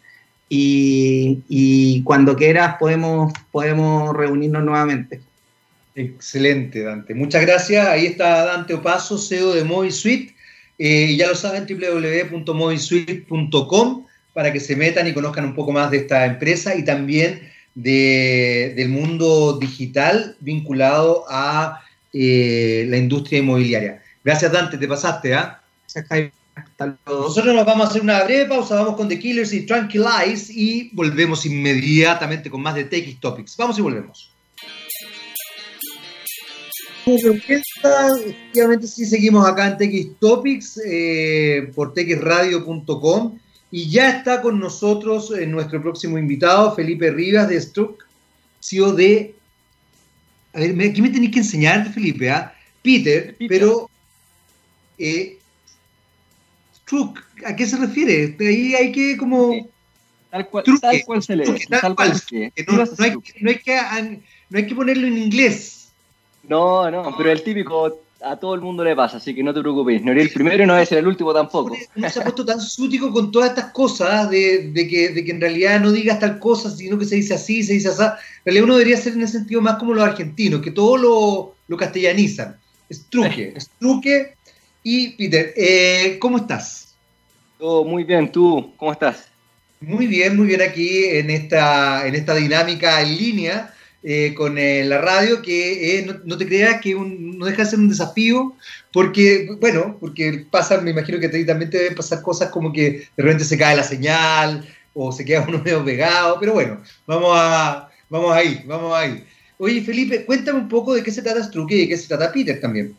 y, 0.48 2.02
cuando 2.04 2.36
quieras 2.36 2.76
podemos, 2.78 3.32
podemos 3.50 4.14
reunirnos 4.14 4.62
nuevamente. 4.64 5.20
Excelente, 5.94 6.82
Dante. 6.82 7.14
Muchas 7.14 7.40
gracias. 7.42 7.86
Ahí 7.86 8.06
está 8.06 8.44
Dante 8.44 8.74
Opaso, 8.74 9.16
CEO 9.18 9.54
de 9.54 9.64
MobiSuite. 9.64 10.34
Eh, 10.78 11.16
ya 11.16 11.28
lo 11.28 11.34
saben, 11.34 11.66
www.movisuite.com 11.66 14.06
para 14.32 14.52
que 14.52 14.60
se 14.60 14.76
metan 14.76 15.06
y 15.06 15.14
conozcan 15.14 15.44
un 15.44 15.54
poco 15.54 15.72
más 15.72 15.90
de 15.90 15.98
esta 15.98 16.24
empresa 16.26 16.74
y 16.74 16.84
también 16.84 17.52
del 17.74 18.88
mundo 18.88 19.58
digital 19.58 20.36
vinculado 20.40 21.24
a 21.28 21.82
eh, 22.12 22.86
la 22.88 22.96
industria 22.96 23.40
inmobiliaria. 23.40 24.02
Gracias, 24.24 24.52
Dante, 24.52 24.78
te 24.78 24.88
pasaste. 24.88 25.34
¿ah? 25.34 25.60
Hasta 26.54 26.86
luego. 26.86 27.24
Nosotros 27.28 27.54
nos 27.54 27.66
vamos 27.66 27.86
a 27.86 27.90
hacer 27.90 28.02
una 28.02 28.22
breve 28.24 28.46
pausa, 28.46 28.76
vamos 28.76 28.96
con 28.96 29.08
The 29.08 29.18
Killers 29.18 29.52
y 29.52 29.66
Tranquilize 29.66 30.52
y 30.52 30.90
volvemos 30.92 31.44
inmediatamente 31.46 32.50
con 32.50 32.62
más 32.62 32.74
de 32.74 32.84
TX 32.84 33.20
Topics. 33.20 33.56
Vamos 33.56 33.78
y 33.78 33.82
volvemos. 33.82 34.30
Efectivamente, 37.06 38.86
sí 38.86 39.04
seguimos 39.04 39.46
acá 39.46 39.68
en 39.68 39.76
TX 39.76 40.18
Topics 40.18 40.80
eh, 40.86 41.70
por 41.74 41.92
txradio.com 41.92 43.38
y 43.70 43.90
ya 43.90 44.08
está 44.08 44.40
con 44.40 44.58
nosotros 44.58 45.32
eh, 45.36 45.46
nuestro 45.46 45.82
próximo 45.82 46.16
invitado, 46.16 46.74
Felipe 46.74 47.10
Rivas 47.10 47.48
de 47.48 47.60
Struck, 47.60 48.06
CEO 48.60 48.92
de. 48.92 49.34
A 50.54 50.60
ver, 50.60 50.90
aquí 50.90 51.02
me 51.02 51.10
tenéis 51.10 51.32
que 51.32 51.40
enseñar, 51.40 51.92
Felipe, 51.92 52.30
¿ah? 52.30 52.54
Peter, 52.82 53.36
pero. 53.48 53.90
Eh, 54.96 55.38
Struck, 56.84 57.18
¿a 57.44 57.56
qué 57.56 57.66
se 57.66 57.76
refiere? 57.76 58.36
Ahí 58.40 58.74
hay 58.74 58.92
que 58.92 59.16
como. 59.16 59.68
Tal 60.30 60.48
cual, 60.48 60.64
tal 60.80 61.02
cual 61.04 61.22
se 61.22 61.36
lee. 61.36 61.44
Tal, 61.68 61.94
cual, 61.94 62.12
no, 62.12 63.04
hay, 63.04 63.12
no, 63.40 63.50
hay 63.50 63.58
que, 63.58 64.22
no 64.50 64.58
hay 64.58 64.66
que 64.66 64.74
ponerlo 64.74 65.06
en 65.06 65.18
inglés. 65.18 65.92
No, 66.48 66.90
no, 66.90 67.14
pero 67.16 67.30
el 67.30 67.42
típico 67.42 68.00
a 68.24 68.36
todo 68.36 68.54
el 68.54 68.60
mundo 68.60 68.82
le 68.82 68.96
pasa, 68.96 69.18
así 69.18 69.34
que 69.34 69.42
no 69.42 69.52
te 69.52 69.60
preocupes. 69.60 70.02
No 70.02 70.12
eres 70.12 70.24
el 70.24 70.32
primero 70.32 70.62
y 70.62 70.66
no 70.66 70.86
ser 70.86 70.98
el 70.98 71.06
último 71.06 71.32
tampoco. 71.32 71.76
No 71.94 72.10
se 72.10 72.20
ha 72.20 72.22
puesto 72.22 72.44
tan 72.44 72.60
sútico 72.60 73.12
con 73.12 73.30
todas 73.30 73.50
estas 73.50 73.72
cosas 73.72 74.30
de, 74.30 74.72
que, 74.74 75.10
de, 75.10 75.24
que, 75.24 75.30
en 75.30 75.40
realidad 75.40 75.80
no 75.80 75.92
digas 75.92 76.18
tal 76.18 76.38
cosa, 76.38 76.70
sino 76.70 76.98
que 76.98 77.04
se 77.04 77.16
dice 77.16 77.34
así, 77.34 77.62
se 77.62 77.74
dice 77.74 77.88
así. 77.88 78.02
En 78.02 78.12
realidad 78.46 78.64
uno 78.64 78.76
debería 78.76 78.96
ser 78.96 79.12
en 79.12 79.22
ese 79.22 79.38
sentido 79.38 79.60
más 79.60 79.76
como 79.76 79.94
los 79.94 80.04
argentinos, 80.04 80.62
que 80.62 80.70
todo 80.70 80.96
lo, 80.96 81.54
lo 81.68 81.76
castellanizan. 81.76 82.56
Es 82.88 83.06
truque, 83.06 83.52
es 83.56 83.70
truque. 83.78 84.34
Y 84.86 85.16
Peter, 85.16 85.54
eh, 85.56 86.18
¿cómo 86.20 86.36
estás? 86.36 86.94
Todo 87.58 87.84
muy 87.84 88.04
bien, 88.04 88.30
¿tú 88.30 88.74
cómo 88.76 88.92
estás? 88.92 89.28
Muy 89.80 90.06
bien, 90.06 90.36
muy 90.36 90.46
bien 90.46 90.60
aquí 90.60 91.06
en 91.06 91.30
esta, 91.30 92.06
en 92.06 92.14
esta 92.14 92.34
dinámica 92.34 93.00
en 93.00 93.16
línea 93.16 93.74
eh, 94.02 94.34
con 94.34 94.58
eh, 94.58 94.84
la 94.84 94.98
radio, 94.98 95.40
que 95.40 95.98
eh, 95.98 96.06
no, 96.26 96.36
te 96.36 96.46
creas 96.46 96.82
que 96.82 96.94
no 96.94 97.46
deja 97.46 97.64
de 97.64 97.70
ser 97.70 97.78
un 97.78 97.88
desafío, 97.88 98.54
porque, 98.92 99.48
bueno, 99.58 99.96
porque 99.98 100.44
pasa, 100.50 100.78
me 100.82 100.90
imagino 100.90 101.18
que 101.18 101.30
también 101.30 101.70
te 101.70 101.78
deben 101.78 101.94
pasar 101.94 102.20
cosas 102.20 102.50
como 102.50 102.70
que 102.70 103.08
de 103.16 103.22
repente 103.22 103.44
se 103.44 103.56
cae 103.56 103.74
la 103.74 103.82
señal 103.82 104.68
o 104.92 105.10
se 105.10 105.24
queda 105.24 105.46
uno 105.48 105.58
medio 105.64 105.82
pegado, 105.82 106.36
pero 106.38 106.52
bueno, 106.52 106.82
vamos 107.06 107.30
a, 107.32 107.88
vamos 108.10 108.36
ahí, 108.36 108.62
vamos 108.66 108.94
ahí. 108.94 109.24
Oye, 109.56 109.80
Felipe, 109.80 110.26
cuéntame 110.26 110.58
un 110.58 110.68
poco 110.68 110.92
de 110.92 111.02
qué 111.02 111.10
se 111.10 111.22
trata 111.22 111.42
Struque 111.42 111.74
y 111.74 111.80
de 111.80 111.88
qué 111.88 111.96
se 111.96 112.08
trata 112.08 112.30
Peter 112.30 112.60
también. 112.60 112.94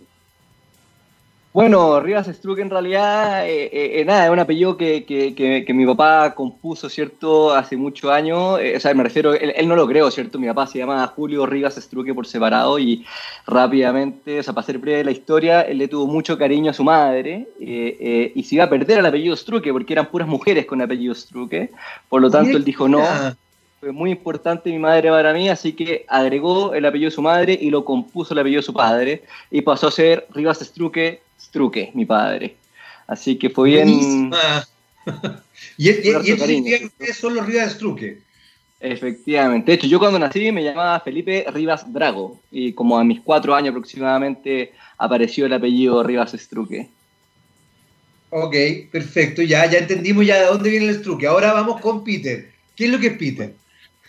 Bueno, 1.56 2.02
Rivas 2.02 2.28
Struck 2.28 2.60
en 2.60 2.70
realidad, 2.70 3.48
eh, 3.48 3.70
eh, 3.72 4.02
eh, 4.02 4.04
nada, 4.04 4.26
es 4.26 4.30
un 4.30 4.40
apellido 4.40 4.76
que, 4.76 5.06
que, 5.06 5.74
mi 5.74 5.86
papá 5.86 6.36
compuso, 6.36 6.90
¿cierto? 6.90 7.54
Hace 7.54 7.78
muchos 7.78 8.12
años, 8.12 8.60
o 8.60 8.80
sea, 8.82 8.94
me 8.94 9.04
refiero, 9.04 9.34
él, 9.34 9.66
no 9.66 9.78
lo 9.78 9.88
creo, 9.88 10.12
¿cierto? 10.12 10.38
Mi 10.38 10.48
papá 10.48 10.68
se 10.68 10.80
llama 10.80 11.08
Julio 11.16 11.46
Rivas 11.46 11.76
Struque 11.76 12.14
por 12.14 12.28
separado 12.28 12.78
y 12.78 13.06
rápidamente, 13.48 14.40
o 14.40 14.44
sea, 14.44 14.54
para 14.54 14.68
ser 14.68 14.80
breve 14.80 15.06
la 15.06 15.12
historia, 15.12 15.62
él 15.62 15.78
le 15.78 15.88
tuvo 15.88 16.08
mucho 16.08 16.38
cariño 16.38 16.72
a 16.72 16.74
su 16.74 16.84
madre 16.84 17.48
y 17.58 18.44
se 18.44 18.56
iba 18.56 18.66
a 18.66 18.70
perder 18.70 19.00
el 19.00 19.06
apellido 19.06 19.34
Struque 19.38 19.72
porque 19.72 19.94
eran 19.94 20.08
puras 20.08 20.28
mujeres 20.28 20.66
con 20.66 20.82
apellido 20.82 21.16
Struque, 21.16 21.70
por 22.10 22.22
lo 22.22 22.30
tanto 22.30 22.58
él 22.58 22.66
dijo 22.66 22.90
no. 22.90 23.02
Fue 23.80 23.94
muy 23.94 24.12
importante 24.12 24.72
mi 24.72 24.80
madre 24.80 25.10
para 25.10 25.32
mí, 25.32 25.48
así 25.48 25.72
que 25.72 26.06
agregó 26.10 26.74
el 26.74 26.86
apellido 26.86 27.10
de 27.10 27.16
su 27.16 27.22
madre 27.22 27.58
y 27.62 27.70
lo 27.70 27.86
compuso 27.86 28.34
el 28.34 28.40
apellido 28.40 28.60
de 28.60 28.66
su 28.66 28.74
padre 28.74 29.24
y 29.52 29.62
pasó 29.62 29.88
a 29.88 29.92
ser 29.92 30.28
Rivas 30.34 30.60
Struque 30.60 31.22
Struque, 31.56 31.92
mi 31.94 32.06
padre. 32.06 32.58
Así 33.08 33.38
que 33.38 33.50
fue 33.50 33.70
bien. 33.70 33.88
y, 35.78 35.90
y, 35.90 36.92
y 37.00 37.14
son 37.14 37.34
los 37.34 37.46
Rivas 37.46 37.72
Struque. 37.72 38.20
Efectivamente. 38.82 39.72
De 39.72 39.76
hecho, 39.78 39.88
yo 39.88 39.98
cuando 39.98 40.20
nací 40.20 40.52
me 40.52 40.66
llamaba 40.66 41.00
Felipe 41.00 41.46
Rivas 41.54 41.92
Drago 41.94 42.42
y 42.52 42.74
como 42.74 43.00
a 43.00 43.06
mis 43.06 43.22
cuatro 43.22 43.56
años 43.56 43.70
aproximadamente 43.70 44.74
apareció 44.98 45.46
el 45.46 45.54
apellido 45.54 46.04
Rivas 46.04 46.34
Struque. 46.34 46.90
Ok, 48.32 48.56
perfecto. 48.92 49.42
Ya, 49.42 49.66
ya 49.72 49.78
entendimos 49.78 50.26
ya 50.26 50.42
de 50.42 50.48
dónde 50.48 50.70
viene 50.70 50.90
el 50.90 50.96
Struque. 50.96 51.26
Ahora 51.26 51.54
vamos 51.54 51.80
con 51.80 52.04
Peter. 52.04 52.52
¿Qué 52.76 52.86
es 52.86 52.92
lo 52.92 53.00
que 53.00 53.08
es 53.08 53.18
Peter? 53.18 53.56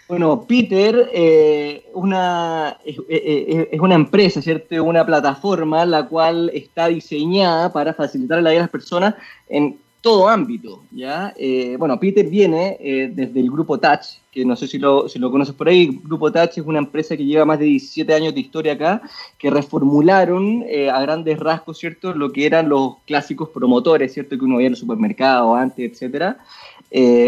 Bueno, 0.08 0.44
Peter 0.46 1.10
eh, 1.12 1.90
una, 1.92 2.78
es, 2.84 3.80
una 3.80 3.94
empresa, 3.96 4.40
¿cierto? 4.40 4.82
Una 4.84 5.04
plataforma 5.04 5.84
la 5.84 6.06
cual 6.06 6.48
está 6.54 6.86
diseñada 6.86 7.72
para 7.72 7.92
facilitar 7.92 8.40
la 8.40 8.50
vida 8.50 8.60
de 8.60 8.62
las 8.62 8.70
personas 8.70 9.16
en 9.48 9.78
todo 10.02 10.28
ámbito, 10.28 10.84
¿ya? 10.92 11.34
Eh, 11.36 11.74
bueno, 11.76 11.98
Peter 11.98 12.24
viene 12.24 12.76
eh, 12.78 13.10
desde 13.12 13.40
el 13.40 13.50
grupo 13.50 13.80
Touch, 13.80 14.20
que 14.30 14.44
no 14.44 14.54
sé 14.54 14.68
si 14.68 14.78
lo, 14.78 15.08
si 15.08 15.18
lo 15.18 15.28
conoces 15.28 15.56
por 15.56 15.66
ahí. 15.66 16.00
Grupo 16.04 16.30
Touch 16.30 16.58
es 16.58 16.64
una 16.64 16.78
empresa 16.78 17.16
que 17.16 17.24
lleva 17.24 17.44
más 17.44 17.58
de 17.58 17.64
17 17.64 18.14
años 18.14 18.32
de 18.32 18.38
historia 18.38 18.74
acá, 18.74 19.02
que 19.38 19.50
reformularon 19.50 20.64
a 20.92 21.00
grandes 21.00 21.40
rasgos, 21.40 21.78
¿cierto? 21.78 22.14
Lo 22.14 22.30
que 22.30 22.46
eran 22.46 22.68
los 22.68 22.98
clásicos 23.06 23.48
promotores, 23.48 24.14
¿cierto? 24.14 24.38
Que 24.38 24.44
uno 24.44 24.58
veía 24.58 24.68
en 24.68 24.74
el 24.74 24.78
supermercado 24.78 25.56
antes, 25.56 25.90
etcétera. 25.90 26.38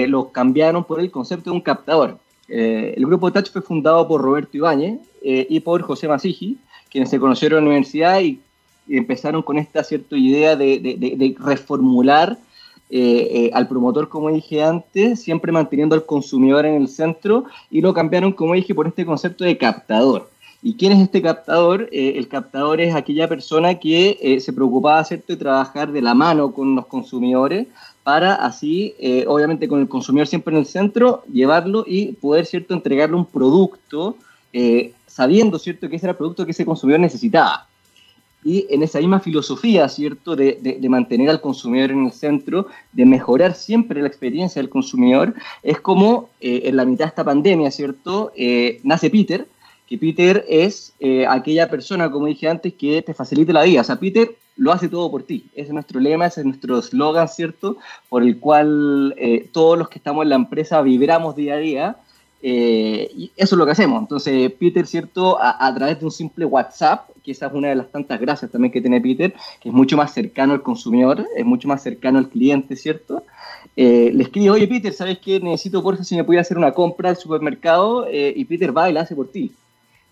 los 0.06 0.28
cambiaron 0.28 0.84
por 0.84 1.00
el 1.00 1.10
concepto 1.10 1.50
de 1.50 1.56
un 1.56 1.62
captador. 1.62 2.20
Eh, 2.48 2.94
el 2.96 3.04
grupo 3.06 3.30
Touch 3.30 3.50
fue 3.50 3.60
fundado 3.60 4.08
por 4.08 4.22
Roberto 4.22 4.56
Ibáñez 4.56 5.00
eh, 5.22 5.46
y 5.50 5.60
por 5.60 5.82
José 5.82 6.08
Masigi, 6.08 6.56
quienes 6.90 7.10
se 7.10 7.20
conocieron 7.20 7.58
en 7.58 7.64
la 7.64 7.70
universidad 7.70 8.20
y, 8.20 8.40
empezaron 8.90 9.42
con 9.42 9.58
esta 9.58 9.84
cierta 9.84 10.16
idea 10.16 10.56
de, 10.56 11.36
reformular 11.38 12.38
eh, 12.88 13.50
al 13.52 13.68
promotor, 13.68 14.08
como 14.08 14.30
dije 14.30 14.62
antes, 14.62 15.20
siempre 15.20 15.52
manteniendo 15.52 15.94
al 15.94 16.06
consumidor 16.06 16.64
en 16.64 16.76
el 16.76 16.88
centro 16.88 17.44
y 17.70 17.82
lo 17.82 17.92
cambiaron, 17.92 18.32
como 18.32 18.54
dije, 18.54 18.74
por 18.74 18.86
este 18.86 19.04
concepto 19.04 19.44
de 19.44 19.58
captador. 19.58 20.30
¿Y 20.62 20.72
quién 20.72 20.92
es 20.92 21.00
este 21.00 21.20
captador? 21.20 21.90
el 21.92 22.28
captador 22.28 22.80
es 22.80 22.94
aquella 22.94 23.28
persona 23.28 23.74
que 23.74 24.38
se 24.40 24.54
preocupaba 24.54 25.04
¿cierto? 25.04 25.34
de 25.34 25.36
trabajar 25.36 25.92
de 25.92 26.00
la 26.00 26.14
mano 26.14 26.50
con 26.54 26.74
los 26.74 26.86
consumidores 26.86 27.66
para 28.08 28.36
así, 28.36 28.94
eh, 28.98 29.26
obviamente 29.28 29.68
con 29.68 29.80
el 29.80 29.86
consumidor 29.86 30.26
siempre 30.26 30.54
en 30.54 30.60
el 30.60 30.64
centro, 30.64 31.24
llevarlo 31.30 31.84
y 31.86 32.12
poder, 32.12 32.46
¿cierto?, 32.46 32.72
entregarle 32.72 33.16
un 33.16 33.26
producto 33.26 34.16
eh, 34.50 34.94
sabiendo, 35.06 35.58
¿cierto?, 35.58 35.90
que 35.90 35.96
ese 35.96 36.06
era 36.06 36.12
el 36.12 36.16
producto 36.16 36.46
que 36.46 36.52
ese 36.52 36.64
consumidor 36.64 37.00
necesitaba. 37.00 37.66
Y 38.42 38.64
en 38.70 38.82
esa 38.82 38.98
misma 38.98 39.20
filosofía, 39.20 39.86
¿cierto?, 39.90 40.36
de, 40.36 40.78
mantener 40.88 41.28
al 41.28 41.42
consumidor 41.42 41.90
en 41.90 42.06
el 42.06 42.12
centro, 42.12 42.68
de 42.94 43.04
mejorar 43.04 43.54
siempre 43.54 44.00
la 44.00 44.08
experiencia 44.08 44.62
del 44.62 44.70
consumidor, 44.70 45.34
es 45.62 45.78
como 45.78 46.30
eh, 46.40 46.62
en 46.64 46.76
la 46.76 46.86
mitad 46.86 47.04
de 47.04 47.10
esta 47.10 47.24
pandemia, 47.24 47.70
¿cierto?, 47.70 48.32
nace 48.84 49.10
Peter, 49.10 49.46
que 49.86 49.98
Peter 49.98 50.46
es 50.48 50.94
aquella 51.28 51.68
persona, 51.68 52.10
como 52.10 52.24
dije 52.24 52.48
antes, 52.48 52.72
que 52.72 53.02
te 53.02 53.12
facilite 53.12 53.52
la 53.52 53.64
vida. 53.64 53.82
O 53.82 53.84
sea, 53.84 53.96
Peter 53.96 54.34
lo 54.58 54.72
hace 54.72 54.88
todo 54.88 55.10
por 55.10 55.22
ti. 55.22 55.46
Ese 55.54 55.68
es 55.68 55.72
nuestro 55.72 56.00
lema, 56.00 56.26
ese 56.26 56.40
es 56.40 56.46
nuestro 56.46 56.78
eslogan, 56.78 57.28
¿cierto? 57.28 57.78
Por 58.08 58.22
el 58.22 58.38
cual 58.38 59.14
eh, 59.16 59.48
todos 59.52 59.78
los 59.78 59.88
que 59.88 59.98
estamos 59.98 60.24
en 60.24 60.30
la 60.30 60.34
empresa 60.34 60.82
vibramos 60.82 61.36
día 61.36 61.54
a 61.54 61.58
día. 61.58 61.96
Eh, 62.42 63.10
y 63.16 63.32
eso 63.36 63.54
es 63.54 63.58
lo 63.58 63.64
que 63.64 63.72
hacemos. 63.72 64.00
Entonces, 64.00 64.52
Peter, 64.52 64.86
¿cierto? 64.86 65.38
A, 65.40 65.72
través 65.74 66.00
de 66.00 66.04
un 66.04 66.10
simple 66.10 66.44
WhatsApp, 66.44 67.08
que 67.22 67.32
esa 67.32 67.46
es 67.46 67.52
una 67.52 67.68
de 67.68 67.76
las 67.76 67.90
tantas 67.90 68.20
gracias 68.20 68.50
también 68.50 68.72
que 68.72 68.80
tiene 68.80 69.00
Peter, 69.00 69.32
que 69.60 69.68
es 69.68 69.74
mucho 69.74 69.96
más 69.96 70.12
cercano 70.12 70.54
al 70.54 70.62
consumidor, 70.62 71.24
es 71.36 71.44
mucho 71.44 71.68
más 71.68 71.82
cercano 71.82 72.18
al 72.18 72.28
cliente, 72.28 72.74
¿cierto? 72.74 73.24
Eh, 73.76 74.10
le 74.12 74.24
escribe, 74.24 74.50
oye 74.50 74.66
Peter, 74.66 74.92
¿sabes 74.92 75.18
qué? 75.18 75.38
Necesito 75.38 75.82
por 75.82 76.04
si 76.04 76.16
me 76.16 76.24
pudiera 76.24 76.42
hacer 76.42 76.58
una 76.58 76.72
compra 76.72 77.10
al 77.10 77.16
supermercado 77.16 78.08
y 78.10 78.44
Peter 78.44 78.76
va 78.76 78.90
y 78.90 78.92
la 78.92 79.02
hace 79.02 79.14
por 79.14 79.28
ti 79.30 79.52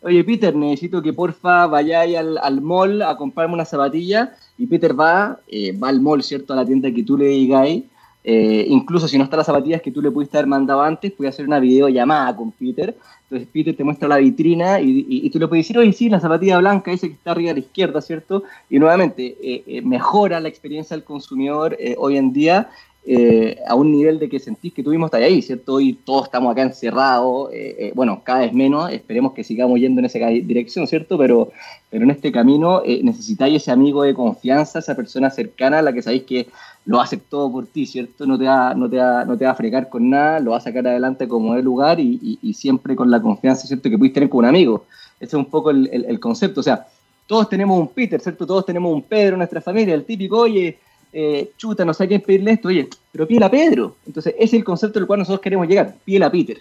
oye 0.06 0.22
Peter, 0.22 0.54
necesito 0.54 1.02
que 1.02 1.12
porfa 1.12 1.66
vayáis 1.66 2.16
al, 2.16 2.38
al 2.38 2.60
mall 2.60 3.02
a 3.02 3.16
comprarme 3.16 3.54
una 3.54 3.64
zapatilla 3.64 4.34
y 4.56 4.66
Peter 4.66 4.98
va, 4.98 5.40
eh, 5.48 5.76
va 5.76 5.88
al 5.88 6.00
mall, 6.00 6.22
¿cierto? 6.22 6.52
A 6.52 6.56
la 6.56 6.64
tienda 6.64 6.90
que 6.92 7.02
tú 7.02 7.18
le 7.18 7.26
digáis. 7.26 7.84
Eh, 8.22 8.66
incluso 8.68 9.06
si 9.06 9.18
no 9.18 9.24
está 9.24 9.36
las 9.36 9.46
zapatillas 9.46 9.82
que 9.82 9.92
tú 9.92 10.02
le 10.02 10.10
pudiste 10.10 10.36
haber 10.36 10.48
mandado 10.48 10.82
antes, 10.82 11.12
puedes 11.12 11.34
hacer 11.34 11.46
una 11.46 11.58
videollamada 11.58 12.34
con 12.36 12.52
Peter. 12.52 12.96
Entonces 13.24 13.48
Peter 13.52 13.76
te 13.76 13.82
muestra 13.82 14.06
la 14.06 14.18
vitrina 14.18 14.80
y, 14.80 15.28
tú 15.30 15.40
le 15.40 15.48
puedes 15.48 15.64
decir, 15.64 15.78
oye, 15.78 15.92
sí, 15.92 16.08
la 16.08 16.20
zapatilla 16.20 16.58
blanca, 16.58 16.92
ese 16.92 17.08
que 17.08 17.14
está 17.14 17.32
arriba 17.32 17.50
a 17.50 17.54
la 17.54 17.60
izquierda, 17.60 18.00
¿cierto? 18.00 18.44
Y 18.70 18.78
nuevamente, 18.78 19.36
eh, 19.42 19.82
mejora 19.82 20.38
la 20.38 20.48
experiencia 20.48 20.96
del 20.96 21.04
consumidor 21.04 21.76
hoy 21.98 22.16
en 22.16 22.32
día 22.32 22.68
eh, 23.08 23.60
a 23.64 23.76
un 23.76 23.92
nivel 23.92 24.18
de 24.18 24.28
que 24.28 24.40
sentís 24.40 24.74
que 24.74 24.82
tuvimos 24.82 25.06
hasta 25.06 25.18
ahí, 25.18 25.40
¿cierto? 25.40 25.74
Hoy 25.74 25.92
todos 25.92 26.24
estamos 26.24 26.50
acá 26.50 26.62
encerrados, 26.62 27.52
eh, 27.52 27.76
eh, 27.78 27.92
bueno, 27.94 28.20
cada 28.24 28.40
vez 28.40 28.52
menos, 28.52 28.90
esperemos 28.90 29.32
que 29.32 29.44
sigamos 29.44 29.78
yendo 29.78 30.00
en 30.00 30.06
esa 30.06 30.18
dirección, 30.18 30.88
¿cierto? 30.88 31.16
Pero, 31.16 31.52
pero 31.88 32.02
en 32.02 32.10
este 32.10 32.32
camino 32.32 32.82
necesitáis 33.04 33.62
ese 33.62 33.70
amigo 33.70 34.02
de 34.02 34.12
confianza, 34.12 34.80
esa 34.80 34.96
persona 34.96 35.30
cercana 35.30 35.78
a 35.78 35.82
la 35.82 35.92
que 35.92 36.02
sabéis 36.02 36.24
que 36.24 36.48
lo 36.84 37.00
hace 37.00 37.16
todo 37.16 37.52
por 37.52 37.66
ti, 37.66 37.86
¿cierto? 37.86 38.26
No 38.26 38.36
te 38.36 38.46
va, 38.46 38.74
no 38.74 38.90
te 38.90 38.96
no 38.96 39.38
te 39.38 39.44
va 39.44 39.52
a 39.52 39.54
fregar 39.54 39.88
con 39.88 40.10
nada, 40.10 40.40
lo 40.40 40.50
va 40.50 40.56
a 40.56 40.60
sacar 40.60 40.84
adelante 40.88 41.28
como 41.28 41.54
de 41.54 41.62
lugar 41.62 42.00
y, 42.00 42.54
siempre 42.54 42.96
con 42.96 43.08
la 43.08 43.22
confianza, 43.22 43.68
¿cierto? 43.68 43.88
Que 43.88 43.96
pudiste 43.96 44.14
tener 44.14 44.28
con 44.28 44.40
un 44.40 44.46
amigo. 44.46 44.84
Ese 45.20 45.28
es 45.28 45.34
un 45.34 45.46
poco 45.46 45.70
el, 45.70 45.88
el 45.92 46.18
concepto, 46.18 46.58
o 46.58 46.64
sea, 46.64 46.88
todos 47.28 47.48
tenemos 47.48 47.78
un 47.78 47.86
Peter, 47.86 48.20
¿cierto? 48.20 48.44
Todos 48.44 48.66
tenemos 48.66 48.92
un 48.92 49.02
Pedro 49.02 49.34
en 49.34 49.38
nuestra 49.38 49.60
familia, 49.60 49.94
el 49.94 50.04
típico, 50.04 50.38
oye, 50.40 50.78
eh, 51.18 51.50
chuta, 51.56 51.82
no 51.82 51.94
sé 51.94 52.04
a 52.04 52.06
quién 52.06 52.20
pedirle 52.20 52.52
esto, 52.52 52.68
oye, 52.68 52.88
pero 53.10 53.26
pídele 53.26 53.46
a 53.46 53.50
Pedro. 53.50 53.96
Entonces, 54.06 54.34
ese 54.36 54.44
es 54.44 54.52
el 54.52 54.64
concepto 54.64 54.98
al 54.98 55.06
cual 55.06 55.20
nosotros 55.20 55.40
queremos 55.40 55.66
llegar, 55.66 55.94
pídele 56.04 56.26
a 56.26 56.30
Peter. 56.30 56.58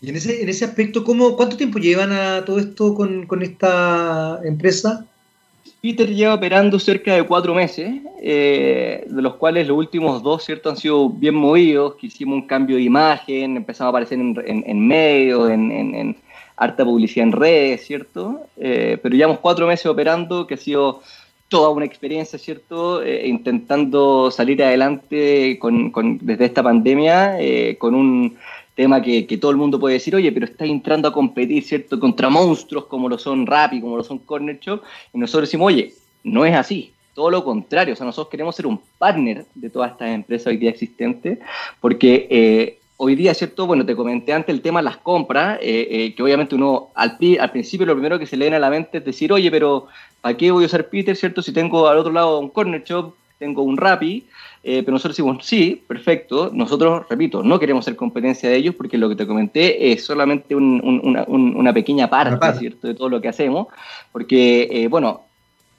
Y 0.00 0.08
en 0.08 0.16
ese, 0.16 0.42
en 0.42 0.48
ese 0.48 0.64
aspecto, 0.64 1.04
¿cómo, 1.04 1.36
¿cuánto 1.36 1.54
tiempo 1.54 1.78
llevan 1.78 2.10
a 2.12 2.42
todo 2.46 2.58
esto 2.58 2.94
con, 2.94 3.26
con 3.26 3.42
esta 3.42 4.40
empresa? 4.44 5.06
Peter 5.82 6.08
lleva 6.08 6.32
operando 6.32 6.78
cerca 6.78 7.14
de 7.14 7.22
cuatro 7.24 7.54
meses, 7.54 8.00
eh, 8.22 9.04
de 9.06 9.20
los 9.20 9.34
cuales 9.34 9.68
los 9.68 9.76
últimos 9.76 10.22
dos, 10.22 10.42
¿cierto?, 10.42 10.70
han 10.70 10.78
sido 10.78 11.10
bien 11.10 11.34
movidos, 11.34 11.96
que 11.96 12.06
hicimos 12.06 12.36
un 12.36 12.46
cambio 12.46 12.76
de 12.76 12.82
imagen, 12.82 13.58
empezamos 13.58 13.88
a 13.88 13.90
aparecer 13.90 14.18
en, 14.18 14.34
en, 14.46 14.64
en 14.66 14.86
medios, 14.86 15.50
en, 15.50 15.70
en, 15.70 16.16
harta 16.56 16.84
publicidad 16.84 17.26
en 17.26 17.32
redes, 17.32 17.84
¿cierto? 17.84 18.46
Eh, 18.56 18.96
pero 19.02 19.14
llevamos 19.14 19.40
cuatro 19.40 19.66
meses 19.66 19.84
operando, 19.84 20.46
que 20.46 20.54
ha 20.54 20.56
sido 20.56 21.02
toda 21.54 21.70
una 21.70 21.84
experiencia, 21.84 22.36
¿cierto? 22.36 23.00
Eh, 23.00 23.28
intentando 23.28 24.28
salir 24.32 24.60
adelante 24.60 25.56
con, 25.60 26.18
desde 26.20 26.46
esta 26.46 26.64
pandemia, 26.64 27.40
eh, 27.40 27.76
con 27.78 27.94
un 27.94 28.36
tema 28.74 29.00
que, 29.00 29.24
que, 29.24 29.38
todo 29.38 29.52
el 29.52 29.56
mundo 29.56 29.78
puede 29.78 29.94
decir, 29.94 30.16
oye, 30.16 30.32
pero 30.32 30.46
está 30.46 30.64
entrando 30.64 31.06
a 31.06 31.12
competir, 31.12 31.62
¿cierto?, 31.62 32.00
contra 32.00 32.28
monstruos 32.28 32.86
como 32.86 33.08
lo 33.08 33.18
son 33.18 33.46
Rappi, 33.46 33.80
como 33.80 33.96
lo 33.96 34.02
son 34.02 34.18
Corner 34.18 34.58
Shop, 34.58 34.82
y 35.12 35.18
nosotros 35.18 35.48
decimos, 35.48 35.68
oye, 35.68 35.92
no 36.24 36.44
es 36.44 36.56
así, 36.56 36.92
todo 37.14 37.30
lo 37.30 37.44
contrario, 37.44 37.94
o 37.94 37.96
sea, 37.96 38.04
nosotros 38.04 38.32
queremos 38.32 38.56
ser 38.56 38.66
un 38.66 38.80
partner 38.98 39.46
de 39.54 39.70
todas 39.70 39.92
estas 39.92 40.08
empresas 40.08 40.48
hoy 40.48 40.56
día 40.56 40.70
existentes, 40.70 41.38
porque 41.80 42.26
eh, 42.28 42.78
hoy 43.04 43.16
día, 43.16 43.34
¿cierto? 43.34 43.66
Bueno, 43.66 43.84
te 43.84 43.94
comenté 43.94 44.32
antes 44.32 44.54
el 44.54 44.62
tema 44.62 44.80
de 44.80 44.84
las 44.84 44.96
compras, 44.96 45.58
eh, 45.60 45.88
eh, 45.90 46.14
que 46.14 46.22
obviamente 46.22 46.54
uno 46.54 46.88
al, 46.94 47.18
al, 47.38 47.50
principio 47.50 47.86
lo 47.86 47.92
primero 47.92 48.18
que 48.18 48.26
se 48.26 48.36
le 48.36 48.46
viene 48.46 48.56
a 48.56 48.60
la 48.60 48.70
mente 48.70 48.98
es 48.98 49.04
decir, 49.04 49.32
oye, 49.32 49.50
pero 49.50 49.88
¿para 50.22 50.36
qué 50.36 50.50
voy 50.50 50.64
a 50.64 50.66
usar 50.66 50.88
Peter, 50.88 51.14
¿cierto? 51.14 51.42
Si 51.42 51.52
tengo 51.52 51.86
al 51.86 51.98
otro 51.98 52.12
lado 52.12 52.38
un 52.38 52.48
Corner 52.48 52.82
Shop, 52.82 53.14
tengo 53.38 53.62
un 53.62 53.76
Rappi, 53.76 54.24
eh, 54.62 54.82
pero 54.82 54.92
nosotros 54.92 55.16
decimos, 55.16 55.44
sí, 55.44 55.82
perfecto, 55.86 56.50
nosotros, 56.52 57.06
repito, 57.10 57.42
no 57.42 57.58
queremos 57.58 57.84
ser 57.84 57.94
competencia 57.94 58.48
de 58.48 58.56
ellos 58.56 58.74
porque 58.74 58.96
lo 58.96 59.10
que 59.10 59.16
te 59.16 59.26
comenté 59.26 59.92
es 59.92 60.02
solamente 60.02 60.56
un, 60.56 60.80
un, 60.82 61.00
una, 61.04 61.24
una, 61.24 61.72
pequeña 61.74 62.08
parte, 62.08 62.38
parte, 62.38 62.60
¿cierto?, 62.60 62.88
de 62.88 62.94
todo 62.94 63.10
lo 63.10 63.20
que 63.20 63.28
hacemos, 63.28 63.66
porque, 64.12 64.68
eh, 64.70 64.88
bueno, 64.88 65.24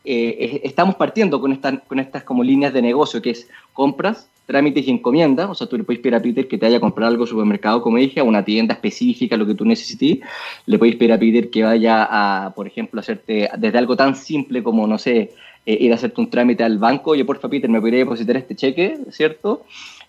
eh, 0.03 0.61
estamos 0.63 0.93
partiendo 0.93 1.41
con, 1.41 1.51
esta, 1.51 1.79
con 1.79 1.99
estas 1.99 2.23
como 2.23 2.43
líneas 2.43 2.71
de 2.73 2.83
negocio, 2.83 3.19
que 3.23 3.31
es 3.31 3.49
compras, 3.73 4.29
trámites 4.45 4.87
y 4.87 4.91
encomiendas, 4.91 5.49
o 5.49 5.55
sea, 5.55 5.67
tú 5.67 5.77
le 5.77 5.83
puedes 5.83 6.01
pedir 6.01 6.15
a 6.15 6.21
Peter 6.21 6.47
que 6.47 6.57
te 6.57 6.65
vaya 6.65 6.77
a 6.77 6.79
comprar 6.79 7.07
algo 7.07 7.23
al 7.23 7.29
supermercado, 7.29 7.81
como 7.81 7.97
dije, 7.97 8.19
a 8.19 8.23
una 8.23 8.45
tienda 8.45 8.73
específica, 8.73 9.37
lo 9.37 9.45
que 9.45 9.55
tú 9.55 9.65
necesites, 9.65 10.27
le 10.65 10.79
puedes 10.79 10.95
pedir 10.95 11.13
a 11.13 11.19
Peter 11.19 11.49
que 11.49 11.63
vaya 11.63 12.07
a, 12.09 12.53
por 12.53 12.67
ejemplo, 12.67 12.99
hacerte 12.99 13.49
desde 13.57 13.77
algo 13.77 13.95
tan 13.95 14.15
simple 14.15 14.63
como, 14.63 14.87
no 14.87 14.97
sé, 14.97 15.31
eh, 15.65 15.77
ir 15.81 15.91
a 15.91 15.95
hacerte 15.95 16.21
un 16.21 16.29
trámite 16.29 16.63
al 16.63 16.77
banco, 16.77 17.11
oye, 17.11 17.25
porfa, 17.25 17.49
Peter, 17.49 17.69
me 17.69 17.81
podría 17.81 17.99
depositar 17.99 18.37
este 18.37 18.55
cheque, 18.55 18.99
¿cierto? 19.09 19.65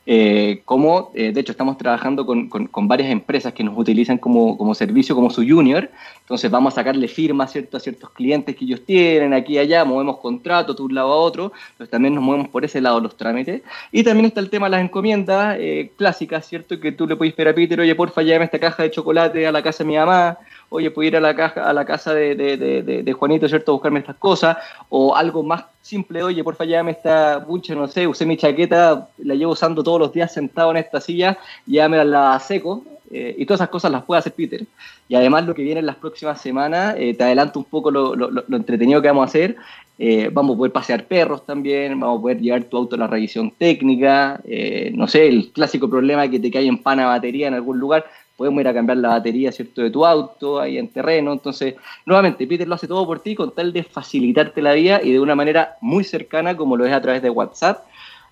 Eh, 0.08 0.62
como, 0.64 1.10
eh, 1.14 1.32
de 1.32 1.40
hecho, 1.40 1.50
estamos 1.50 1.76
trabajando 1.76 2.24
con, 2.24 2.48
con, 2.48 2.68
con, 2.68 2.86
varias 2.86 3.10
empresas 3.10 3.52
que 3.52 3.64
nos 3.64 3.76
utilizan 3.76 4.18
como, 4.18 4.56
como, 4.56 4.72
servicio, 4.72 5.16
como 5.16 5.30
su 5.30 5.42
junior, 5.42 5.90
entonces 6.20 6.48
vamos 6.48 6.74
a 6.74 6.76
sacarle 6.76 7.08
firmas 7.08 7.50
¿cierto? 7.50 7.76
a 7.76 7.80
ciertos 7.80 8.10
clientes 8.10 8.54
que 8.54 8.64
ellos 8.64 8.84
tienen, 8.86 9.34
aquí 9.34 9.54
y 9.54 9.58
allá, 9.58 9.84
movemos 9.84 10.18
contratos 10.18 10.76
de 10.76 10.82
un 10.84 10.94
lado 10.94 11.12
a 11.12 11.16
otro, 11.16 11.52
entonces 11.72 11.90
también 11.90 12.14
nos 12.14 12.22
movemos 12.22 12.48
por 12.48 12.64
ese 12.64 12.80
lado 12.80 13.00
los 13.00 13.16
trámites. 13.16 13.62
Y 13.90 14.04
también 14.04 14.26
está 14.26 14.38
el 14.38 14.48
tema 14.48 14.66
de 14.66 14.70
las 14.70 14.82
encomiendas 14.82 15.56
eh, 15.58 15.90
clásicas, 15.96 16.46
¿cierto? 16.46 16.78
Que 16.78 16.92
tú 16.92 17.08
le 17.08 17.16
puedes 17.16 17.34
pedir 17.34 17.48
a 17.48 17.54
Peter, 17.54 17.80
oye, 17.80 17.94
porfa, 17.96 18.22
llévame 18.22 18.44
esta 18.44 18.60
caja 18.60 18.84
de 18.84 18.92
chocolate 18.92 19.44
a 19.44 19.50
la 19.50 19.60
casa 19.60 19.82
de 19.82 19.88
mi 19.88 19.96
mamá, 19.96 20.38
oye, 20.68 20.90
puedo 20.90 21.08
ir 21.08 21.16
a 21.16 21.20
la, 21.20 21.34
caja, 21.34 21.68
a 21.68 21.72
la 21.72 21.84
casa 21.84 22.14
de, 22.14 23.14
Juanito, 23.18 23.48
¿cierto?, 23.48 23.72
a 23.72 23.74
buscarme 23.74 24.00
estas 24.00 24.16
cosas, 24.16 24.56
o 24.88 25.14
algo 25.14 25.42
más 25.42 25.64
simple, 25.82 26.22
oye, 26.22 26.42
porfa, 26.42 26.64
llévame 26.64 26.92
esta 26.92 27.38
bucha, 27.38 27.74
no 27.74 27.88
sé, 27.88 28.06
usé 28.06 28.26
mi 28.26 28.36
chaqueta, 28.36 29.08
la 29.18 29.34
llevo 29.34 29.52
usando 29.52 29.82
todos 29.82 30.00
los 30.00 30.12
días 30.12 30.32
sentado 30.32 30.70
en 30.72 30.78
esta 30.78 31.00
silla, 31.00 31.38
llévame 31.66 32.04
la 32.04 32.38
seco, 32.40 32.82
eh, 33.10 33.34
y 33.38 33.46
todas 33.46 33.60
esas 33.60 33.68
cosas 33.68 33.92
las 33.92 34.04
puede 34.04 34.18
hacer 34.18 34.32
Peter. 34.32 34.64
Y 35.08 35.14
además 35.14 35.46
lo 35.46 35.54
que 35.54 35.62
viene 35.62 35.80
en 35.80 35.86
las 35.86 35.96
próximas 35.96 36.40
semanas, 36.40 36.96
eh, 36.98 37.14
te 37.14 37.24
adelanto 37.24 37.58
un 37.58 37.64
poco 37.64 37.90
lo, 37.90 38.16
lo, 38.16 38.30
lo, 38.30 38.56
entretenido 38.56 39.00
que 39.00 39.08
vamos 39.08 39.22
a 39.22 39.28
hacer, 39.28 39.56
eh, 39.98 40.28
vamos 40.32 40.54
a 40.54 40.58
poder 40.58 40.72
pasear 40.72 41.04
perros 41.04 41.46
también, 41.46 41.98
vamos 41.98 42.18
a 42.18 42.22
poder 42.22 42.40
llevar 42.40 42.64
tu 42.64 42.76
auto 42.76 42.96
a 42.96 42.98
la 42.98 43.06
revisión 43.06 43.52
técnica, 43.52 44.40
no 44.92 45.06
sé, 45.06 45.28
el 45.28 45.50
clásico 45.52 45.88
problema 45.88 46.28
que 46.28 46.40
te 46.40 46.50
cae 46.50 46.66
en 46.66 46.82
pana 46.82 47.06
batería 47.06 47.48
en 47.48 47.54
algún 47.54 47.78
lugar, 47.78 48.04
podemos 48.36 48.60
ir 48.60 48.68
a 48.68 48.74
cambiar 48.74 48.98
la 48.98 49.08
batería, 49.08 49.50
¿cierto?, 49.50 49.82
de 49.82 49.90
tu 49.90 50.04
auto 50.04 50.60
ahí 50.60 50.78
en 50.78 50.88
terreno. 50.88 51.32
Entonces, 51.32 51.74
nuevamente, 52.04 52.46
Peter 52.46 52.68
lo 52.68 52.74
hace 52.74 52.86
todo 52.86 53.06
por 53.06 53.20
ti 53.20 53.34
con 53.34 53.54
tal 53.54 53.72
de 53.72 53.82
facilitarte 53.82 54.60
la 54.60 54.74
vida 54.74 55.00
y 55.02 55.12
de 55.12 55.20
una 55.20 55.34
manera 55.34 55.76
muy 55.80 56.04
cercana 56.04 56.56
como 56.56 56.76
lo 56.76 56.84
es 56.84 56.92
a 56.92 57.00
través 57.00 57.22
de 57.22 57.30
WhatsApp 57.30 57.84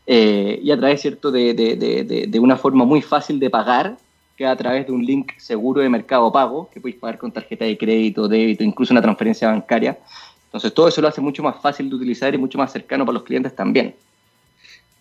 eh, 0.07 0.61
y 0.63 0.71
a 0.71 0.77
través, 0.77 1.01
¿cierto?, 1.01 1.31
de, 1.31 1.55
de, 1.55 1.77
de, 1.77 2.27
de, 2.29 2.39
una 2.39 2.57
forma 2.57 2.85
muy 2.85 3.01
fácil 3.01 3.41
de 3.41 3.49
pagar 3.49 3.97
que 4.37 4.45
a 4.45 4.57
través 4.57 4.87
de 4.87 4.93
un 4.93 5.05
link 5.05 5.33
seguro 5.39 5.81
de 5.81 5.89
mercado 5.89 6.31
pago, 6.31 6.69
que 6.73 6.81
podéis 6.81 7.01
pagar 7.01 7.19
con 7.19 7.33
tarjeta 7.33 7.65
de 7.65 7.79
crédito, 7.79 8.29
débito, 8.29 8.65
incluso 8.65 8.93
una 8.93 9.01
transferencia 9.01 9.49
bancaria. 9.49 9.99
Entonces, 10.47 10.75
todo 10.75 10.89
eso 10.89 11.01
lo 11.01 11.09
hace 11.09 11.21
mucho 11.21 11.43
más 11.43 11.61
fácil 11.63 11.89
de 11.89 11.97
utilizar 11.97 12.35
y 12.35 12.39
mucho 12.39 12.59
más 12.59 12.71
cercano 12.73 13.07
para 13.07 13.15
los 13.15 13.23
clientes 13.23 13.55
también. 13.55 13.95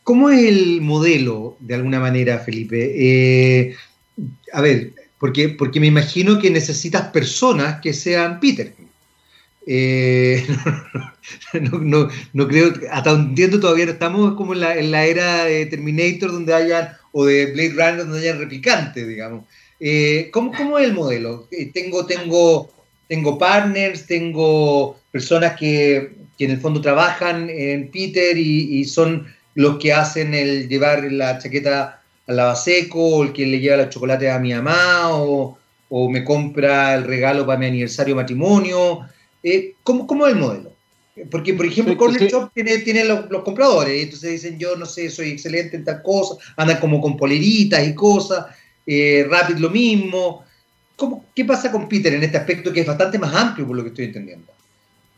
¿Cómo 0.04 0.30
es 0.30 0.44
el 0.44 0.82
modelo, 0.82 1.56
de 1.60 1.76
alguna 1.76 2.00
manera, 2.00 2.40
Felipe? 2.40 2.92
Eh, 2.96 3.76
a 4.52 4.62
ver, 4.62 4.94
porque, 5.20 5.50
porque 5.50 5.80
me 5.80 5.88
imagino 5.88 6.40
que 6.40 6.50
necesitas 6.50 7.08
personas 7.08 7.80
que 7.82 7.94
sean 7.94 8.40
Peter. 8.40 8.74
Eh, 9.66 10.46
no, 11.72 12.10
no, 12.34 12.48
creo, 12.48 12.74
hasta 12.92 13.12
entiendo 13.12 13.60
todavía 13.60 13.86
estamos 13.86 14.36
como 14.36 14.54
en 14.54 14.60
la, 14.60 14.76
la, 14.76 15.06
era 15.06 15.46
de 15.46 15.66
Terminator 15.68 16.32
donde 16.32 16.54
hayan, 16.54 16.90
o 17.14 17.26
de 17.26 17.48
Blade 17.54 17.70
Runner 17.70 17.98
donde 18.00 18.20
hayan 18.20 18.40
replicantes, 18.40 19.08
digamos. 19.08 19.46
Eh, 19.80 20.30
¿cómo, 20.32 20.52
¿cómo, 20.52 20.78
es 20.78 20.86
el 20.86 20.94
modelo? 20.94 21.48
Eh, 21.52 21.72
tengo, 21.74 22.06
tengo, 22.06 22.72
tengo 23.08 23.38
partners, 23.38 24.06
tengo 24.06 25.00
personas 25.12 25.58
que, 25.58 26.12
que 26.38 26.46
en 26.46 26.52
el 26.52 26.60
fondo 26.60 26.82
trabajan 26.82 27.50
en 27.50 27.90
Peter 27.90 28.38
y, 28.38 28.80
y 28.80 28.86
son 28.86 29.28
los 29.56 29.78
que 29.78 29.94
hacen 29.94 30.34
el 30.34 30.68
llevar 30.68 31.10
la 31.12 31.38
chaqueta 31.40 32.03
al 32.28 32.36
lavaseco, 32.36 33.00
o 33.00 33.24
el 33.24 33.34
que 33.34 33.46
le 33.46 33.60
lleva 33.60 33.84
el 33.84 33.90
chocolate 33.90 34.30
a 34.30 34.40
mi 34.40 34.54
mamá, 34.54 35.10
o, 35.12 35.58
o 35.90 36.10
me 36.10 36.24
compra 36.24 36.96
el 36.96 37.04
regalo 37.04 37.46
para 37.46 37.60
mi 37.60 37.68
aniversario 37.68 38.16
matrimonio. 38.16 39.02
Eh, 39.42 39.76
¿cómo, 39.84 40.08
¿Cómo 40.08 40.26
es 40.26 40.34
el 40.34 40.40
modelo? 40.40 40.74
Porque, 41.30 41.54
por 41.54 41.66
ejemplo, 41.66 41.94
sí, 41.94 41.98
Corner 41.98 42.22
sí. 42.22 42.28
Shop 42.28 42.52
tiene, 42.54 42.80
tiene 42.80 43.06
los, 43.06 43.30
los, 43.30 43.44
compradores, 43.44 44.02
entonces 44.02 44.32
dicen, 44.32 44.58
yo 44.58 44.76
no 44.76 44.86
sé, 44.86 45.12
soy 45.12 45.30
excelente 45.30 45.78
en 45.78 45.84
tal 45.84 46.02
cosa, 46.02 46.36
andan 46.58 46.80
como 46.80 47.00
con 47.00 47.16
poleritas 47.16 47.88
y 47.88 47.94
cosas, 47.94 48.48
eh, 48.86 49.28
Rapid 49.30 49.58
lo 49.58 49.70
mismo. 49.70 50.44
¿Cómo, 50.96 51.26
¿Qué 51.36 51.46
pasa 51.46 51.72
con 51.72 51.88
Peter 51.88 52.14
en 52.14 52.24
este 52.24 52.38
aspecto 52.38 52.74
que 52.74 52.82
es 52.82 52.88
bastante 52.88 53.20
más 53.20 53.34
amplio 53.34 53.68
por 53.68 53.76
lo 53.76 53.84
que 53.84 53.90
estoy 53.90 54.06
entendiendo? 54.06 54.52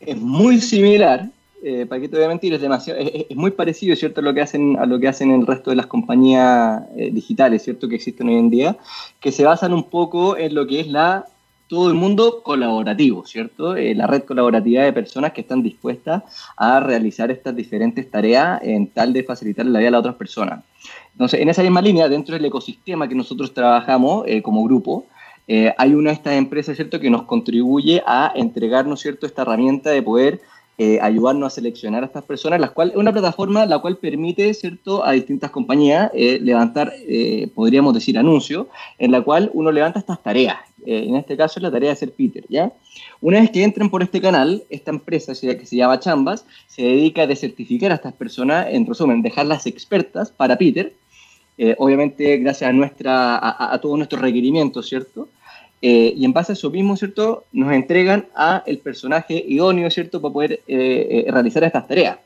Es 0.01 0.18
muy 0.18 0.60
similar, 0.60 1.30
eh, 1.64 1.86
voy 1.89 2.24
a 2.24 2.28
mentir, 2.28 2.53
es, 2.53 2.62
demasiado, 2.62 2.99
es, 2.99 3.36
muy 3.36 3.51
parecido, 3.51 3.95
¿cierto?, 3.95 4.22
a 4.22 4.24
lo 4.24 4.34
que 4.34 4.41
hacen, 4.41 4.78
a 4.78 4.86
lo 4.86 4.99
que 4.99 5.08
hacen 5.08 5.32
el 5.32 5.47
resto 5.47 5.72
de 5.72 5.76
las 5.76 5.88
compañías 5.88 6.84
eh, 6.95 7.10
digitales, 7.12 7.64
¿cierto?, 7.64 7.88
que 7.88 7.95
existen 7.95 8.30
hoy 8.30 8.36
en 8.36 8.49
día, 8.49 8.78
que 9.20 9.32
se 9.32 9.45
basan 9.45 9.74
un 9.74 9.89
poco 9.89 10.38
en 10.38 10.53
lo 10.53 10.68
que 10.68 10.82
es 10.82 10.88
la 10.88 11.26
todo 11.68 11.89
el 11.89 11.95
mundo 11.95 12.43
colaborativo, 12.43 13.26
¿cierto? 13.26 13.76
Eh, 13.76 13.95
la 13.95 14.06
red 14.06 14.24
colaborativa 14.24 14.84
de 14.84 14.93
personas 14.93 15.34
que 15.34 15.41
están 15.41 15.64
dispuestas 15.64 16.22
a 16.56 16.80
realizar 16.80 17.32
estas 17.32 17.56
diferentes 17.56 18.12
tareas 18.12 18.62
en 18.62 18.86
tal 18.86 19.14
de 19.14 19.24
facilitar 19.24 19.66
la 19.66 19.80
vida 19.80 19.88
a 19.88 19.91
las 19.93 19.99
otras 20.01 20.16
personas. 20.16 20.64
Entonces, 21.14 21.41
en 21.41 21.49
esa 21.49 21.64
misma 21.64 21.82
línea, 21.82 22.08
dentro 22.08 22.36
del 22.36 22.45
ecosistema 22.45 23.08
que 23.08 23.16
nosotros 23.16 23.51
trabajamos 23.51 24.26
eh, 24.28 24.43
como 24.43 24.64
grupo, 24.64 25.06
hay 25.78 25.93
una 25.93 26.10
de 26.10 26.16
estas 26.16 26.34
empresas, 26.34 26.76
¿cierto?, 26.76 26.99
que 26.99 27.10
nos 27.10 27.24
contribuye 27.24 28.01
a 28.06 28.32
entregarnos, 28.36 28.99
¿cierto?, 28.99 29.28
esta 29.28 29.43
herramienta 29.43 29.91
de 29.91 30.01
poder 30.01 30.41
eh, 30.78 31.00
ayudarnos 31.02 31.48
a 31.48 31.56
seleccionar 31.56 32.04
a 32.04 32.08
estas 32.08 32.26
personas, 32.26 32.60
la 32.60 32.70
cual, 32.70 32.92
una 32.96 33.14
plataforma 33.14 33.66
la 33.66 33.80
cual 33.80 33.98
permite 33.98 34.54
¿cierto? 34.54 35.06
a 35.06 35.12
distintas 35.12 35.52
compañías 35.52 36.12
eh, 36.14 36.40
levantar, 36.42 36.92
eh, 37.08 37.50
podríamos 37.56 37.94
decir, 37.94 38.18
anuncios, 38.18 38.68
en 38.98 39.12
la 39.12 39.22
cual 39.22 39.50
uno 39.54 39.72
levanta 39.72 40.00
estas 40.00 40.22
tareas. 40.22 40.58
Eh, 40.86 41.06
en 41.08 41.16
este 41.16 41.38
caso 41.38 41.60
es 41.60 41.64
la 41.64 41.72
tarea 41.72 41.92
de 41.92 41.96
ser 41.96 42.12
Peter. 42.12 42.44
¿ya? 42.50 42.74
Una 43.22 43.40
vez 43.40 43.52
que 43.52 43.64
entren 43.64 43.90
por 43.90 44.04
este 44.04 44.20
canal, 44.20 44.64
esta 44.70 44.92
empresa 44.92 45.34
que 45.34 45.66
se 45.66 45.76
llama 45.78 46.00
Chambas 46.00 46.46
se 46.68 46.82
dedica 46.82 47.22
a 47.22 47.28
desertificar 47.28 47.94
a 47.94 47.96
estas 47.96 48.14
personas, 48.14 48.68
en 48.70 48.86
resumen, 48.86 49.22
dejarlas 49.22 49.66
expertas 49.68 50.32
para 50.32 50.58
Peter, 50.58 50.94
obviamente 51.78 52.38
gracias 52.40 52.70
a, 52.70 52.74
nuestra, 52.74 53.74
a 53.74 53.80
todos 53.80 53.98
nuestros 53.98 54.22
requerimientos, 54.22 54.90
¿cierto? 54.90 55.30
Eh, 55.88 56.16
y 56.18 56.26
en 56.26 56.34
base 56.34 56.52
a 56.52 56.54
eso 56.54 56.72
mismo, 56.72 56.98
¿cierto? 56.98 57.46
Nos 57.52 57.72
entregan 57.72 58.26
a 58.36 58.64
el 58.66 58.80
personaje 58.80 59.46
idóneo, 59.48 59.92
¿cierto? 59.92 60.20
Para 60.20 60.34
poder 60.34 60.54
eh, 60.68 61.26
eh, 61.28 61.32
realizar 61.32 61.64
estas 61.64 61.88
tareas. 61.88 62.18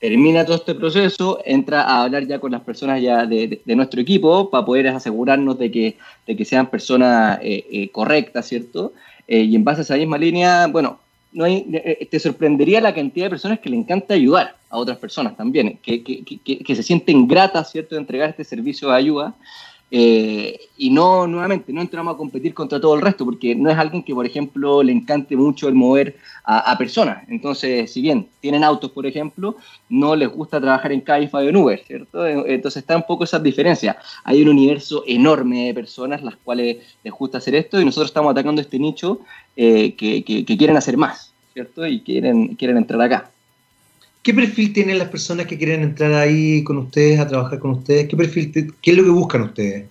Termina 0.00 0.44
todo 0.44 0.56
este 0.56 0.74
proceso, 0.74 1.38
entra 1.44 1.82
a 1.82 2.02
hablar 2.02 2.26
ya 2.26 2.40
con 2.40 2.50
las 2.50 2.62
personas 2.62 3.00
ya 3.00 3.24
de, 3.24 3.60
nuestro 3.66 4.00
equipo 4.00 4.50
para 4.50 4.66
poder 4.66 4.88
asegurarnos 4.88 5.56
de 5.56 5.70
que, 5.70 5.96
de 6.26 6.36
que 6.36 6.44
sean 6.44 6.66
personas 6.66 7.38
eh, 7.42 7.88
correctas, 7.92 8.48
¿cierto? 8.48 8.92
y 9.28 9.54
en 9.54 9.62
base 9.62 9.82
a 9.82 9.84
esa 9.84 9.96
misma 9.96 10.18
línea, 10.18 10.66
bueno, 10.66 10.98
te 11.32 12.18
sorprendería 12.18 12.80
la 12.80 12.94
cantidad 12.94 13.26
de 13.26 13.30
personas 13.30 13.60
que 13.60 13.70
le 13.70 13.76
encanta 13.76 14.14
ayudar 14.14 14.56
a 14.68 14.78
otras 14.78 14.98
personas 14.98 15.36
también, 15.36 15.78
que, 15.80 16.02
que, 16.02 16.24
que 16.24 16.74
se 16.74 16.82
sienten 16.82 17.28
gratas, 17.28 17.70
¿cierto?, 17.70 17.94
de 17.94 18.00
entregar 18.00 18.30
este 18.30 18.42
servicio 18.42 18.88
de 18.88 18.96
ayuda 18.96 19.34
eh, 19.90 20.58
y 20.76 20.90
no, 20.90 21.26
nuevamente, 21.26 21.72
no 21.72 21.80
entramos 21.80 22.14
a 22.14 22.16
competir 22.16 22.52
contra 22.52 22.80
todo 22.80 22.96
el 22.96 23.02
resto, 23.02 23.24
porque 23.24 23.54
no 23.54 23.70
es 23.70 23.78
alguien 23.78 24.02
que, 24.02 24.14
por 24.14 24.26
ejemplo, 24.26 24.82
le 24.82 24.92
encante 24.92 25.36
mucho 25.36 25.68
el 25.68 25.74
mover 25.74 26.16
a, 26.44 26.76
personas. 26.76 27.24
Entonces, 27.28 27.92
si 27.92 28.00
bien 28.00 28.28
tienen 28.40 28.62
autos, 28.62 28.90
por 28.90 29.06
ejemplo, 29.06 29.56
no 29.88 30.14
les 30.14 30.28
gusta 30.28 30.60
trabajar 30.60 30.92
en 30.92 31.00
Cabify 31.00 31.46
o 31.46 31.48
en 31.48 31.56
Uber, 31.56 31.82
¿cierto? 31.84 32.26
Entonces 32.26 32.82
está 32.82 32.96
un 32.96 33.04
poco 33.04 33.24
esa 33.24 33.38
diferencia. 33.38 33.96
Hay 34.24 34.42
un 34.42 34.48
universo 34.48 35.02
enorme 35.06 35.66
de 35.66 35.74
personas 35.74 36.22
las 36.22 36.36
cuales 36.36 36.78
les 37.02 37.12
gusta 37.12 37.38
hacer 37.38 37.54
esto 37.54 37.80
y 37.80 37.84
nosotros 37.84 38.10
estamos 38.10 38.30
atacando 38.32 38.60
este 38.60 38.78
nicho 38.78 39.20
eh, 39.56 39.94
que, 39.94 40.24
que, 40.24 40.56
quieren 40.56 40.76
hacer 40.76 40.96
más, 40.96 41.32
¿cierto? 41.52 41.86
Y 41.86 42.00
quieren, 42.00 42.54
quieren 42.54 42.76
entrar 42.76 43.00
acá. 43.00 43.30
¿Qué 44.26 44.34
perfil 44.34 44.72
tienen 44.72 44.98
las 44.98 45.08
personas 45.08 45.46
que 45.46 45.56
quieren 45.56 45.84
entrar 45.84 46.12
ahí 46.12 46.64
con 46.64 46.78
ustedes, 46.78 47.20
a 47.20 47.28
trabajar 47.28 47.60
con 47.60 47.70
ustedes? 47.70 48.08
¿Qué 48.08 48.16
perfil, 48.16 48.74
qué 48.82 48.90
es 48.90 48.96
lo 48.96 49.04
que 49.04 49.10
buscan 49.10 49.42
ustedes? 49.42 49.86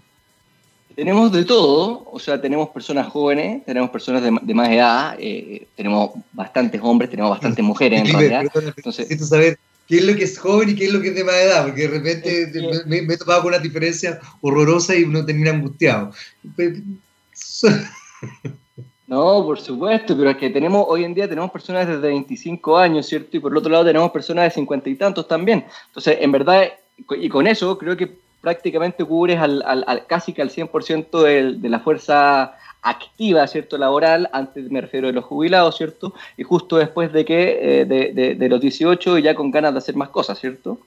Tenemos 0.94 1.32
de 1.32 1.46
todo, 1.46 2.06
o 2.12 2.20
sea, 2.20 2.42
tenemos 2.42 2.68
personas 2.68 3.08
jóvenes, 3.08 3.64
tenemos 3.64 3.92
personas 3.92 4.22
de, 4.22 4.54
más 4.54 4.70
edad, 4.70 5.16
eh, 5.18 5.66
tenemos 5.78 6.12
bastantes 6.34 6.82
hombres, 6.84 7.10
tenemos 7.10 7.32
bastantes 7.32 7.64
mujeres 7.66 8.02
en 8.02 8.08
realidad. 8.08 8.42
Entonces, 8.42 8.74
necesito 8.76 9.26
saber 9.26 9.58
qué 9.88 10.00
es 10.00 10.04
lo 10.04 10.14
que 10.18 10.26
es 10.26 10.38
joven 10.38 10.68
y 10.68 10.76
qué 10.76 10.88
es 10.88 10.92
lo 10.92 11.02
que 11.02 11.08
es 11.08 11.16
de 11.16 11.24
más 11.24 11.36
edad, 11.36 11.68
porque 11.68 11.84
de 11.84 11.98
repente 11.98 12.52
me, 12.88 13.04
me, 13.04 13.14
he 13.14 13.18
topado 13.18 13.42
con 13.42 13.54
una 13.54 13.60
diferencia 13.60 14.20
horrorosa 14.42 14.98
y 14.98 15.04
uno 15.04 15.26
termina 15.26 15.52
angustiado. 15.52 16.12
No, 19.08 19.44
por 19.46 19.60
supuesto, 19.60 20.18
pero 20.18 20.32
es 20.32 20.38
que 20.38 20.50
tenemos, 20.50 20.86
hoy 20.88 21.04
en 21.04 21.14
día 21.14 21.30
tenemos 21.30 21.52
personas 21.52 21.88
desde 21.88 22.08
25 22.08 22.78
años, 22.78 23.06
¿cierto? 23.06 23.38
Y 23.38 23.40
por 23.40 23.52
el 23.52 23.58
otro 23.58 23.72
lado 23.72 23.86
tenemos 23.86 24.12
personas 24.12 24.46
de 24.46 24.52
50 24.52 24.90
y 24.90 24.96
tantos 24.96 25.28
también. 25.28 25.66
Entonces, 25.88 26.18
en 26.22 26.32
verdad, 26.32 26.64
y 27.12 27.30
con 27.30 27.46
eso 27.46 27.78
creo 27.78 27.96
que 27.96 28.18
prácticamente 28.42 29.06
cubres 29.06 29.40
al, 29.40 29.64
al, 29.64 30.06
casi 30.08 30.34
que 30.34 30.42
al 30.42 30.50
100% 30.50 31.22
de, 31.22 31.54
de 31.54 31.70
la 31.70 31.80
fuerza 31.80 32.56
activa, 32.86 33.48
¿cierto? 33.48 33.78
Laboral, 33.78 34.30
antes 34.32 34.70
me 34.70 34.82
refiero 34.82 35.08
de 35.08 35.14
los 35.14 35.26
jubilados, 35.26 35.78
¿cierto? 35.78 36.14
Y 36.38 36.44
justo 36.44 36.78
después 36.78 37.12
de 37.12 37.26
que, 37.26 37.82
eh, 37.82 37.86
de, 37.86 38.36
de, 38.36 38.50
los 38.50 38.62
18 38.62 39.18
ya 39.18 39.34
con 39.34 39.50
ganas 39.50 39.74
de 39.74 39.80
hacer 39.80 39.96
más 39.96 40.10
cosas, 40.10 40.40
¿cierto? 40.40 40.78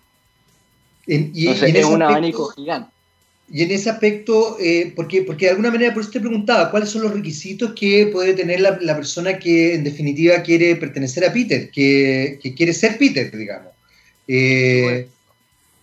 y, 1.06 1.46
Entonces, 1.46 1.74
es 1.74 1.84
un 1.84 2.02
abanico 2.02 2.48
gigante. 2.50 2.90
Y 3.50 3.62
en 3.62 3.70
ese 3.70 3.88
aspecto, 3.88 4.58
eh, 4.60 4.92
porque, 4.94 5.22
porque 5.22 5.46
de 5.46 5.52
alguna 5.52 5.70
manera, 5.70 5.94
por 5.94 6.02
eso 6.02 6.12
te 6.12 6.20
preguntaba, 6.20 6.70
¿cuáles 6.70 6.90
son 6.90 7.02
los 7.02 7.14
requisitos 7.14 7.72
que 7.72 8.08
puede 8.12 8.34
tener 8.34 8.60
la, 8.60 8.78
la 8.82 8.94
persona 8.94 9.38
que 9.38 9.74
en 9.74 9.84
definitiva 9.84 10.42
quiere 10.42 10.76
pertenecer 10.76 11.24
a 11.24 11.32
Peter, 11.32 11.70
que, 11.70 12.38
que 12.42 12.54
quiere 12.54 12.74
ser 12.74 12.98
Peter, 12.98 13.34
digamos? 13.34 13.72
Eh, 14.26 15.08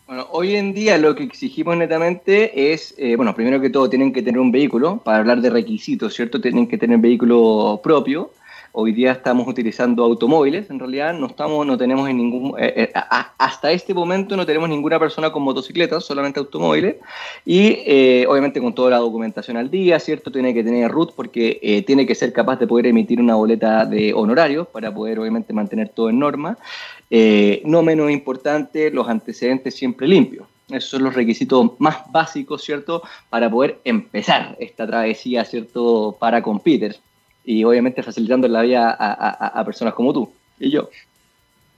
bueno, 0.06 0.28
hoy 0.32 0.56
en 0.56 0.76
día 0.76 1.00
lo 1.00 1.16
que 1.16 1.24
exigimos 1.24 1.76
netamente 1.76 2.72
es, 2.72 2.94
eh, 3.00 3.16
bueno, 3.16 3.34
primero 3.34 3.60
que 3.60 3.72
todo 3.72 3.90
tienen 3.90 4.14
que 4.14 4.22
tener 4.22 4.40
un 4.40 4.52
vehículo, 4.52 5.02
para 5.04 5.18
hablar 5.18 5.42
de 5.42 5.50
requisitos, 5.50 6.14
¿cierto? 6.14 6.40
Tienen 6.40 6.68
que 6.68 6.78
tener 6.78 7.00
vehículo 7.00 7.82
propio, 7.84 8.32
Hoy 8.78 8.92
día 8.92 9.14
estamos 9.14 9.48
utilizando 9.48 10.04
automóviles, 10.04 10.70
en 10.70 10.80
realidad 10.80 11.14
no 11.14 11.28
estamos, 11.28 11.66
no 11.66 11.78
tenemos 11.78 12.10
en 12.10 12.18
ningún, 12.18 12.60
eh, 12.60 12.74
eh, 12.76 12.92
hasta 13.38 13.72
este 13.72 13.94
momento 13.94 14.36
no 14.36 14.46
tenemos 14.46 14.68
ninguna 14.68 15.00
persona 15.00 15.32
con 15.32 15.44
motocicletas, 15.44 16.04
solamente 16.04 16.42
automóviles, 16.42 16.98
y 17.46 17.78
eh, 17.86 18.26
obviamente 18.28 18.60
con 18.60 18.76
toda 18.76 18.90
la 18.90 18.98
documentación 18.98 19.56
al 19.56 19.72
día, 19.72 19.98
¿cierto? 20.02 20.30
Tiene 20.30 20.54
que 20.54 20.62
tener 20.62 20.92
RUT 20.92 21.14
porque 21.16 21.84
tiene 21.88 22.06
que 22.06 22.16
ser 22.16 22.34
capaz 22.34 22.60
de 22.60 22.68
poder 22.68 22.88
emitir 22.88 23.22
una 23.22 23.36
boleta 23.36 23.86
de 23.86 24.14
honorarios 24.14 24.68
para 24.68 24.94
poder 24.94 25.20
obviamente 25.20 25.54
mantener 25.54 25.88
todo 25.88 26.10
en 26.10 26.20
norma. 26.20 26.58
no 27.64 27.82
menos 27.82 28.12
importante, 28.12 28.92
los 28.92 29.08
antecedentes 29.08 29.74
siempre 29.74 30.06
limpios. 30.06 30.48
Esos 30.68 30.90
son 30.90 31.04
los 31.04 31.14
requisitos 31.14 31.80
más 31.80 32.12
básicos, 32.12 32.62
¿cierto? 32.62 33.04
Para 33.30 33.50
poder 33.50 33.80
empezar 33.86 34.58
esta 34.60 34.86
travesía, 34.86 35.46
¿cierto? 35.46 36.18
Para 36.20 36.42
competir 36.42 36.98
y 37.46 37.64
obviamente 37.64 38.04
facilitando 38.04 38.48
la 38.48 38.62
vida 38.62 38.96
a, 39.00 39.66
personas 39.66 39.94
como 39.94 40.14
tú 40.14 40.32
y 40.60 40.72
yo. 40.72 40.90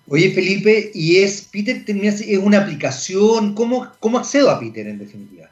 Oye, 0.09 0.31
Felipe, 0.31 0.91
¿y 0.93 1.17
es 1.17 1.49
Peter 1.51 1.83
es 1.85 2.37
una 2.41 2.59
aplicación? 2.59 3.53
¿Cómo, 3.53 3.87
¿Cómo 3.99 4.17
accedo 4.17 4.49
a 4.49 4.59
Peter 4.59 4.87
en 4.87 4.99
definitiva? 4.99 5.49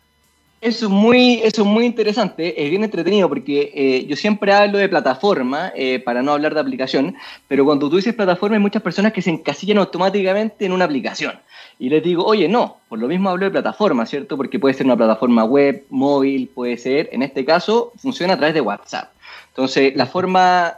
Eso 0.61 0.88
es 0.88 0.91
muy, 0.91 1.41
eso 1.43 1.61
es 1.61 1.68
muy 1.68 1.86
interesante, 1.86 2.63
es 2.63 2.70
bien 2.72 2.84
entretenido 2.84 3.30
porque 3.30 3.72
eh, 3.76 4.05
yo 4.07 4.16
siempre 4.16 4.51
hablo 4.51 4.80
de 4.80 4.89
plataforma 4.89 5.72
eh, 5.76 5.99
para 5.99 6.24
no 6.24 6.32
hablar 6.32 6.55
de 6.55 6.61
aplicación, 6.61 7.16
pero 7.47 7.66
cuando 7.66 7.88
tú 7.88 7.97
dices 7.97 8.16
plataforma 8.16 8.55
hay 8.55 8.61
muchas 8.61 8.82
personas 8.82 9.13
que 9.13 9.22
se 9.22 9.30
encasillan 9.30 9.78
automáticamente 9.78 10.66
en 10.66 10.72
una 10.72 10.86
aplicación. 10.86 11.34
Y 11.78 11.89
les 11.89 12.01
digo, 12.01 12.26
oye, 12.26 12.47
no, 12.47 12.78
por 12.89 12.97
lo 12.97 13.07
mismo 13.07 13.30
hablo 13.30 13.45
de 13.45 13.51
plataforma, 13.51 14.07
¿cierto? 14.07 14.38
Porque 14.38 14.57
puede 14.57 14.74
ser 14.74 14.88
una 14.88 14.97
plataforma 14.97 15.43
web, 15.43 15.86
móvil, 15.89 16.47
puede 16.47 16.78
ser, 16.78 17.09
en 17.11 17.22
este 17.22 17.45
caso, 17.45 17.91
funciona 17.97 18.34
a 18.34 18.38
través 18.38 18.55
de 18.55 18.61
WhatsApp. 18.61 19.11
Entonces, 19.56 19.95
la 19.95 20.06
forma, 20.06 20.74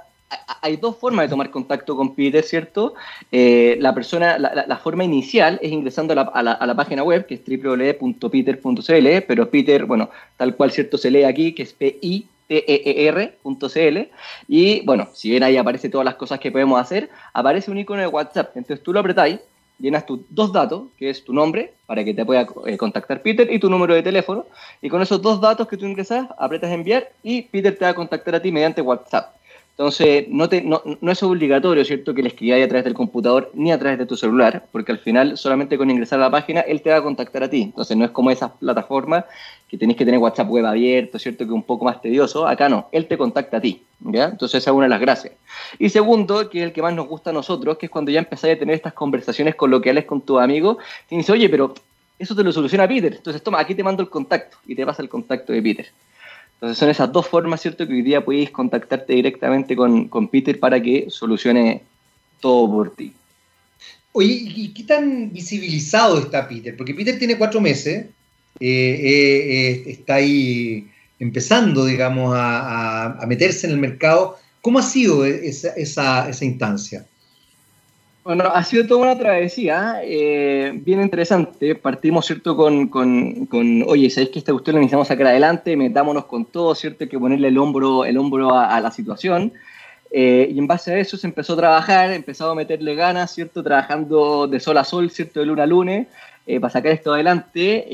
hay 0.61 0.77
dos 0.77 0.97
formas 0.97 1.25
de 1.25 1.29
tomar 1.29 1.49
contacto 1.49 1.97
con 1.97 2.13
Peter, 2.13 2.43
¿cierto? 2.43 2.93
Eh, 3.31 3.75
la 3.79 3.95
persona, 3.95 4.37
la, 4.37 4.77
forma 4.77 5.03
inicial 5.03 5.57
es 5.63 5.71
ingresando 5.71 6.13
a 6.13 6.43
la, 6.43 6.75
página 6.75 7.01
web, 7.01 7.25
que 7.25 7.33
es 7.33 7.41
www.peter.cl, 7.43 9.07
pero 9.27 9.49
Peter, 9.49 9.85
bueno, 9.85 10.11
tal 10.37 10.55
cual, 10.55 10.71
¿cierto? 10.71 10.99
Se 10.99 11.09
lee 11.09 11.23
aquí, 11.23 11.53
que 11.53 11.63
es 11.63 11.73
P-I. 11.73 12.27
T-E-E-R.cl 12.47 13.97
y 14.47 14.85
bueno, 14.85 15.09
si 15.13 15.31
ven 15.31 15.43
ahí 15.43 15.57
aparece 15.57 15.89
todas 15.89 16.05
las 16.05 16.15
cosas 16.15 16.39
que 16.39 16.49
podemos 16.49 16.79
hacer, 16.79 17.09
aparece 17.33 17.69
un 17.69 17.77
icono 17.77 17.99
de 17.99 18.07
WhatsApp, 18.07 18.55
entonces 18.55 18.81
tú 18.81 18.93
lo 18.93 19.01
apretáis 19.01 19.41
llenas 19.79 20.05
tus 20.05 20.19
dos 20.29 20.51
datos, 20.51 20.83
que 20.97 21.09
es 21.09 21.23
tu 21.23 21.33
nombre, 21.33 21.73
para 21.85 22.03
que 22.03 22.13
te 22.13 22.25
pueda 22.25 22.47
eh, 22.65 22.77
contactar 22.77 23.21
Peter, 23.21 23.51
y 23.51 23.59
tu 23.59 23.69
número 23.69 23.93
de 23.93 24.03
teléfono. 24.03 24.45
Y 24.81 24.89
con 24.89 25.01
esos 25.01 25.21
dos 25.21 25.39
datos 25.39 25.67
que 25.67 25.77
tú 25.77 25.85
ingresas, 25.85 26.27
apretas 26.37 26.71
enviar 26.71 27.11
y 27.23 27.43
Peter 27.43 27.77
te 27.77 27.85
va 27.85 27.91
a 27.91 27.95
contactar 27.95 28.35
a 28.35 28.41
ti 28.41 28.51
mediante 28.51 28.81
WhatsApp. 28.81 29.35
Entonces, 29.77 30.25
no, 30.29 30.49
te, 30.49 30.63
no, 30.63 30.81
no, 31.01 31.11
es 31.11 31.21
obligatorio, 31.21 31.85
¿cierto?, 31.85 32.15
que 32.15 32.23
le 32.23 32.29
escribáis 32.29 32.65
a 32.65 32.67
través 32.67 32.83
del 32.83 32.95
computador 32.95 33.51
ni 33.53 33.71
a 33.71 33.77
través 33.77 33.99
de 33.99 34.07
tu 34.07 34.17
celular, 34.17 34.65
porque 34.71 34.91
al 34.91 34.97
final, 34.97 35.37
solamente 35.37 35.77
con 35.77 35.91
ingresar 35.91 36.17
a 36.17 36.23
la 36.23 36.31
página, 36.31 36.61
él 36.61 36.81
te 36.81 36.89
va 36.89 36.95
a 36.95 37.03
contactar 37.03 37.43
a 37.43 37.47
ti. 37.47 37.61
Entonces, 37.61 37.95
no 37.95 38.03
es 38.03 38.09
como 38.09 38.31
esas 38.31 38.53
plataformas 38.53 39.25
que 39.69 39.77
tenéis 39.77 39.99
que 39.99 40.03
tener 40.05 40.19
WhatsApp 40.19 40.49
web 40.49 40.65
abierto, 40.65 41.19
¿cierto?, 41.19 41.45
que 41.45 41.51
es 41.51 41.55
un 41.55 41.61
poco 41.61 41.85
más 41.85 42.01
tedioso. 42.01 42.47
Acá 42.47 42.69
no, 42.69 42.87
él 42.91 43.05
te 43.05 43.19
contacta 43.19 43.57
a 43.57 43.61
ti, 43.61 43.83
¿ya? 43.99 44.25
Entonces, 44.25 44.63
esa 44.63 44.71
es 44.71 44.75
una 44.75 44.87
de 44.87 44.89
las 44.89 44.99
gracias. 44.99 45.33
Y 45.77 45.89
segundo, 45.89 46.49
que 46.49 46.57
es 46.57 46.63
el 46.63 46.73
que 46.73 46.81
más 46.81 46.95
nos 46.95 47.07
gusta 47.07 47.29
a 47.29 47.33
nosotros, 47.33 47.77
que 47.77 47.85
es 47.85 47.91
cuando 47.91 48.09
ya 48.09 48.17
empezáis 48.17 48.55
a 48.55 48.59
tener 48.59 48.73
estas 48.73 48.93
conversaciones 48.93 49.53
coloquiales 49.53 50.05
con 50.05 50.21
tus 50.21 50.41
amigos, 50.41 50.77
y 51.11 51.17
dices, 51.17 51.29
oye, 51.29 51.49
pero 51.49 51.75
eso 52.17 52.35
te 52.35 52.43
lo 52.43 52.51
soluciona 52.51 52.87
Peter. 52.87 53.13
Entonces, 53.13 53.43
toma, 53.43 53.59
aquí 53.59 53.75
te 53.75 53.83
mando 53.83 54.01
el 54.01 54.09
contacto, 54.09 54.57
y 54.65 54.73
te 54.73 54.83
pasa 54.87 55.03
el 55.03 55.09
contacto 55.09 55.53
de 55.53 55.61
Peter. 55.61 55.85
Entonces 56.57 56.79
son 56.79 56.89
esas 56.89 57.11
dos 57.11 57.27
formas, 57.27 57.61
¿cierto? 57.61 57.87
Que 57.87 57.93
hoy 57.93 58.01
día 58.01 58.25
podéis 58.25 58.49
contactarte 58.49 59.13
directamente 59.13 59.75
con, 59.75 60.27
Peter 60.29 60.59
para 60.59 60.81
que 60.81 61.05
solucione 61.09 61.83
todo 62.41 62.67
por 62.71 62.95
ti. 62.95 63.13
Oye, 64.11 64.33
¿y 64.55 64.73
qué 64.73 64.83
tan 64.83 65.31
visibilizado 65.31 66.17
está 66.17 66.47
Peter? 66.47 66.75
Porque 66.75 66.95
Peter 66.95 67.19
tiene 67.19 67.37
cuatro 67.37 67.61
meses, 67.61 68.07
eh, 68.07 68.09
eh, 68.59 69.53
eh, 69.53 69.83
está 69.85 70.15
ahí 70.15 70.87
empezando, 71.19 71.85
digamos, 71.85 72.33
a, 72.35 73.23
meterse 73.27 73.67
en 73.67 73.73
el 73.73 73.79
mercado. 73.79 74.39
¿Cómo 74.61 74.79
ha 74.79 74.83
sido 74.83 75.25
esa, 75.25 75.75
esa 76.27 76.45
instancia? 76.45 77.05
Bueno, 78.27 78.43
ha 78.53 78.61
sido 78.65 78.85
toda 78.85 79.03
una 79.03 79.17
travesía 79.17 80.01
eh, 80.03 80.73
bien 80.83 81.01
interesante. 81.01 81.75
Partimos, 81.75 82.25
¿cierto? 82.25 82.57
Con, 82.57 82.89
con, 82.89 83.45
con, 83.45 83.83
oye, 83.83 84.09
¿sabéis 84.09 84.31
que 84.31 84.39
esta 84.39 84.51
cuestión 84.51 84.73
la 84.73 84.81
necesitamos 84.81 85.07
sacar 85.07 85.27
adelante? 85.27 85.77
Metámonos 85.77 86.25
con 86.25 86.43
todo, 86.43 86.75
¿cierto? 86.75 87.05
Hay 87.05 87.09
que 87.09 87.17
ponerle 87.17 87.47
el 87.47 87.57
hombro, 87.57 88.03
el 88.03 88.17
hombro 88.17 88.53
a, 88.53 88.81
la 88.81 88.91
situación. 88.91 89.53
Eh, 90.11 90.49
y 90.53 90.59
en 90.59 90.67
base 90.67 90.91
a 90.91 90.97
eso 90.97 91.15
se 91.15 91.25
empezó 91.25 91.53
a 91.53 91.55
trabajar, 91.55 92.11
empezó 92.11 92.51
a 92.51 92.55
meterle 92.55 92.95
ganas, 92.95 93.33
¿cierto? 93.33 93.63
Trabajando 93.63 94.45
de 94.45 94.59
sol 94.59 94.77
a 94.77 94.83
sol, 94.83 95.09
¿cierto? 95.09 95.39
De 95.39 95.45
luna 95.45 95.63
a 95.63 95.67
lunes, 95.67 96.07
eh, 96.45 96.59
para 96.59 96.73
sacar 96.73 96.91
esto 96.91 97.13
adelante. 97.13 97.87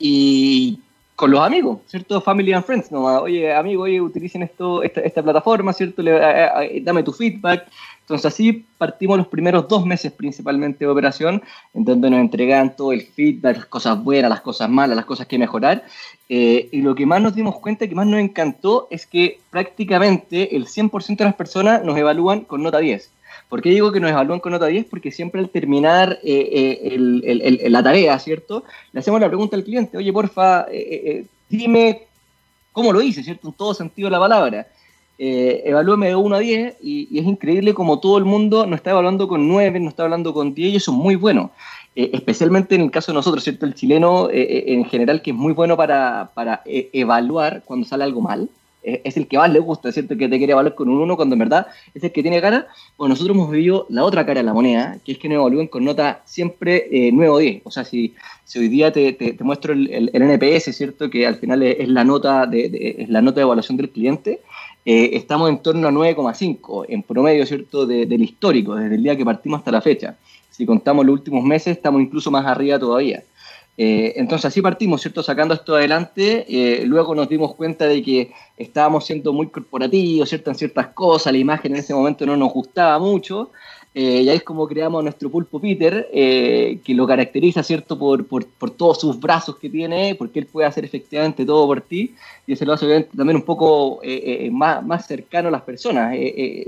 y 0.00 0.80
con 1.14 1.30
los 1.30 1.40
amigos, 1.40 1.78
¿cierto? 1.86 2.20
Family 2.20 2.52
and 2.52 2.64
friends, 2.64 2.92
¿no? 2.92 3.04
Oye, 3.22 3.54
amigo, 3.54 3.84
oye, 3.84 4.00
utilicen 4.00 4.42
esto, 4.42 4.82
esta, 4.82 5.00
esta 5.00 5.22
plataforma, 5.22 5.72
¿cierto? 5.72 6.02
dame 6.02 7.02
tu 7.02 7.12
feedback, 7.12 7.66
entonces 8.06 8.26
así 8.26 8.64
partimos 8.78 9.18
los 9.18 9.26
primeros 9.26 9.66
dos 9.66 9.84
meses 9.84 10.12
principalmente 10.12 10.84
de 10.84 10.88
operación, 10.88 11.42
en 11.74 11.84
donde 11.84 12.08
nos 12.08 12.20
entregan 12.20 12.76
todo 12.76 12.92
el 12.92 13.02
feedback, 13.02 13.56
las 13.56 13.66
cosas 13.66 14.00
buenas, 14.00 14.30
las 14.30 14.42
cosas 14.42 14.70
malas, 14.70 14.94
las 14.94 15.06
cosas 15.06 15.26
que 15.26 15.40
mejorar. 15.40 15.82
Eh, 16.28 16.68
y 16.70 16.82
lo 16.82 16.94
que 16.94 17.04
más 17.04 17.20
nos 17.20 17.34
dimos 17.34 17.58
cuenta, 17.58 17.88
que 17.88 17.96
más 17.96 18.06
nos 18.06 18.20
encantó, 18.20 18.86
es 18.92 19.08
que 19.08 19.40
prácticamente 19.50 20.54
el 20.54 20.68
100% 20.68 21.16
de 21.16 21.24
las 21.24 21.34
personas 21.34 21.82
nos 21.82 21.98
evalúan 21.98 22.42
con 22.42 22.62
nota 22.62 22.78
10. 22.78 23.10
¿Por 23.48 23.60
qué 23.60 23.70
digo 23.70 23.90
que 23.90 23.98
nos 23.98 24.12
evalúan 24.12 24.38
con 24.38 24.52
nota 24.52 24.66
10? 24.66 24.86
Porque 24.86 25.10
siempre 25.10 25.40
al 25.40 25.50
terminar 25.50 26.20
eh, 26.22 26.78
eh, 26.84 27.68
la 27.68 27.82
tarea, 27.82 28.16
¿cierto? 28.20 28.62
Le 28.92 29.00
hacemos 29.00 29.20
la 29.20 29.26
pregunta 29.26 29.56
al 29.56 29.64
cliente, 29.64 29.96
oye, 29.96 30.12
porfa, 30.12 30.66
dime 31.48 32.02
cómo 32.70 32.92
lo 32.92 33.02
hice, 33.02 33.24
¿cierto? 33.24 33.48
En 33.48 33.54
todo 33.54 33.74
sentido 33.74 34.06
de 34.06 34.12
la 34.12 34.20
palabra. 34.20 34.68
Eh, 35.18 35.62
evalúeme 35.64 36.08
de 36.08 36.16
1 36.16 36.36
a 36.36 36.38
10 36.38 36.76
y, 36.82 37.18
es 37.18 37.24
increíble 37.24 37.72
como 37.72 38.00
todo 38.00 38.18
el 38.18 38.24
mundo 38.24 38.66
nos 38.66 38.78
está 38.78 38.90
evaluando 38.90 39.28
con 39.28 39.48
9, 39.48 39.80
nos 39.80 39.90
está 39.90 40.02
hablando 40.04 40.34
con 40.34 40.54
10 40.54 40.72
y 40.72 40.76
eso 40.76 40.92
es 40.92 40.96
muy 40.96 41.16
bueno. 41.16 41.50
Eh, 41.98 42.10
especialmente 42.12 42.74
en 42.74 42.82
el 42.82 42.90
caso 42.90 43.10
de 43.10 43.14
nosotros, 43.14 43.42
¿cierto? 43.42 43.64
El 43.64 43.74
chileno 43.74 44.28
eh, 44.28 44.42
eh, 44.42 44.64
en 44.74 44.84
general 44.84 45.22
que 45.22 45.30
es 45.30 45.36
muy 45.36 45.54
bueno 45.54 45.78
para, 45.78 46.30
para 46.34 46.60
evaluar 46.66 47.62
cuando 47.64 47.86
sale 47.86 48.04
algo 48.04 48.20
mal. 48.20 48.50
es 48.82 49.16
el 49.16 49.26
que 49.26 49.38
más 49.38 49.50
le 49.50 49.60
gusta, 49.60 49.90
¿cierto? 49.90 50.16
Que 50.16 50.28
te 50.28 50.36
quiere 50.36 50.52
evaluar 50.52 50.74
con 50.74 50.90
un 50.90 51.00
1 51.00 51.16
cuando 51.16 51.34
en 51.34 51.38
verdad 51.40 51.66
es 51.94 52.04
el 52.04 52.12
que 52.12 52.22
tiene 52.22 52.40
cara. 52.42 52.66
Bueno, 52.98 53.14
nosotros 53.14 53.34
hemos 53.34 53.50
vivido 53.50 53.86
la 53.88 54.04
otra 54.04 54.26
cara 54.26 54.40
de 54.40 54.44
la 54.44 54.52
moneda, 54.52 54.98
que 55.04 55.12
es 55.12 55.18
que 55.18 55.28
nos 55.28 55.36
evalúen 55.36 55.68
con 55.68 55.84
nota 55.84 56.20
siempre 56.26 56.86
9 57.12 57.28
o 57.30 57.38
10. 57.38 57.62
O 57.64 57.70
sea, 57.70 57.84
si, 57.84 58.14
si 58.44 58.58
hoy 58.58 58.68
día 58.68 58.92
te, 58.92 59.14
te, 59.14 59.42
muestro 59.42 59.72
el, 59.72 60.10
el, 60.12 60.22
NPS, 60.22 60.76
¿cierto? 60.76 61.08
Que 61.08 61.26
al 61.26 61.36
final 61.36 61.62
es, 61.62 61.88
la, 61.88 62.04
nota 62.04 62.44
de, 62.44 62.96
es 62.98 63.08
la 63.08 63.22
nota 63.22 63.36
de 63.36 63.42
evaluación 63.42 63.78
del 63.78 63.88
cliente. 63.88 64.40
Estamos 64.86 65.50
en 65.50 65.58
torno 65.58 65.88
a 65.88 65.90
9,5 65.90 66.86
en 66.88 67.02
promedio, 67.02 67.44
¿cierto? 67.44 67.86
del 67.86 68.22
histórico, 68.22 68.76
desde 68.76 68.94
el 68.94 69.02
día 69.02 69.16
que 69.16 69.24
partimos 69.24 69.58
hasta 69.58 69.72
la 69.72 69.80
fecha. 69.80 70.16
Si 70.48 70.64
contamos 70.64 71.04
los 71.04 71.14
últimos 71.14 71.44
meses, 71.44 71.76
estamos 71.76 72.00
incluso 72.00 72.30
más 72.30 72.46
arriba 72.46 72.78
todavía. 72.78 73.22
Eh, 73.78 74.14
entonces 74.16 74.46
así 74.46 74.62
partimos, 74.62 75.02
¿cierto? 75.02 75.22
Sacando 75.22 75.52
esto 75.52 75.76
adelante, 75.76 76.46
eh, 76.48 76.86
luego 76.86 77.14
nos 77.14 77.28
dimos 77.28 77.54
cuenta 77.54 77.86
de 77.86 78.02
que 78.02 78.32
estábamos 78.56 79.04
siendo 79.04 79.34
muy 79.34 79.48
corporativos, 79.48 80.30
¿cierto? 80.30 80.50
En 80.50 80.56
ciertas 80.56 80.88
cosas, 80.88 81.32
la 81.32 81.38
imagen 81.38 81.72
en 81.72 81.80
ese 81.80 81.92
momento 81.92 82.24
no 82.24 82.36
nos 82.36 82.52
gustaba 82.52 82.98
mucho, 82.98 83.50
eh, 83.98 84.22
y 84.22 84.28
ahí 84.28 84.36
es 84.36 84.42
como 84.42 84.68
creamos 84.68 85.02
nuestro 85.02 85.30
pulpo 85.30 85.58
Peter, 85.58 86.08
que 86.12 86.94
lo 86.94 87.06
caracteriza, 87.06 87.62
¿cierto? 87.62 87.98
Por, 87.98 88.26
por, 88.26 88.46
por, 88.46 88.70
todos 88.70 89.00
sus 89.00 89.18
brazos 89.18 89.56
que 89.56 89.70
tiene, 89.70 90.14
porque 90.14 90.38
él 90.38 90.46
puede 90.46 90.68
hacer 90.68 90.84
efectivamente 90.84 91.46
todo 91.46 91.66
por 91.66 91.80
ti, 91.80 92.14
y 92.46 92.52
eso 92.52 92.64
lo 92.64 92.74
hace 92.74 93.08
también 93.16 93.36
un 93.36 93.44
poco 93.44 94.00
más, 94.50 94.84
más 94.84 95.06
cercano 95.06 95.48
a 95.48 95.50
las 95.50 95.62
personas. 95.62 96.14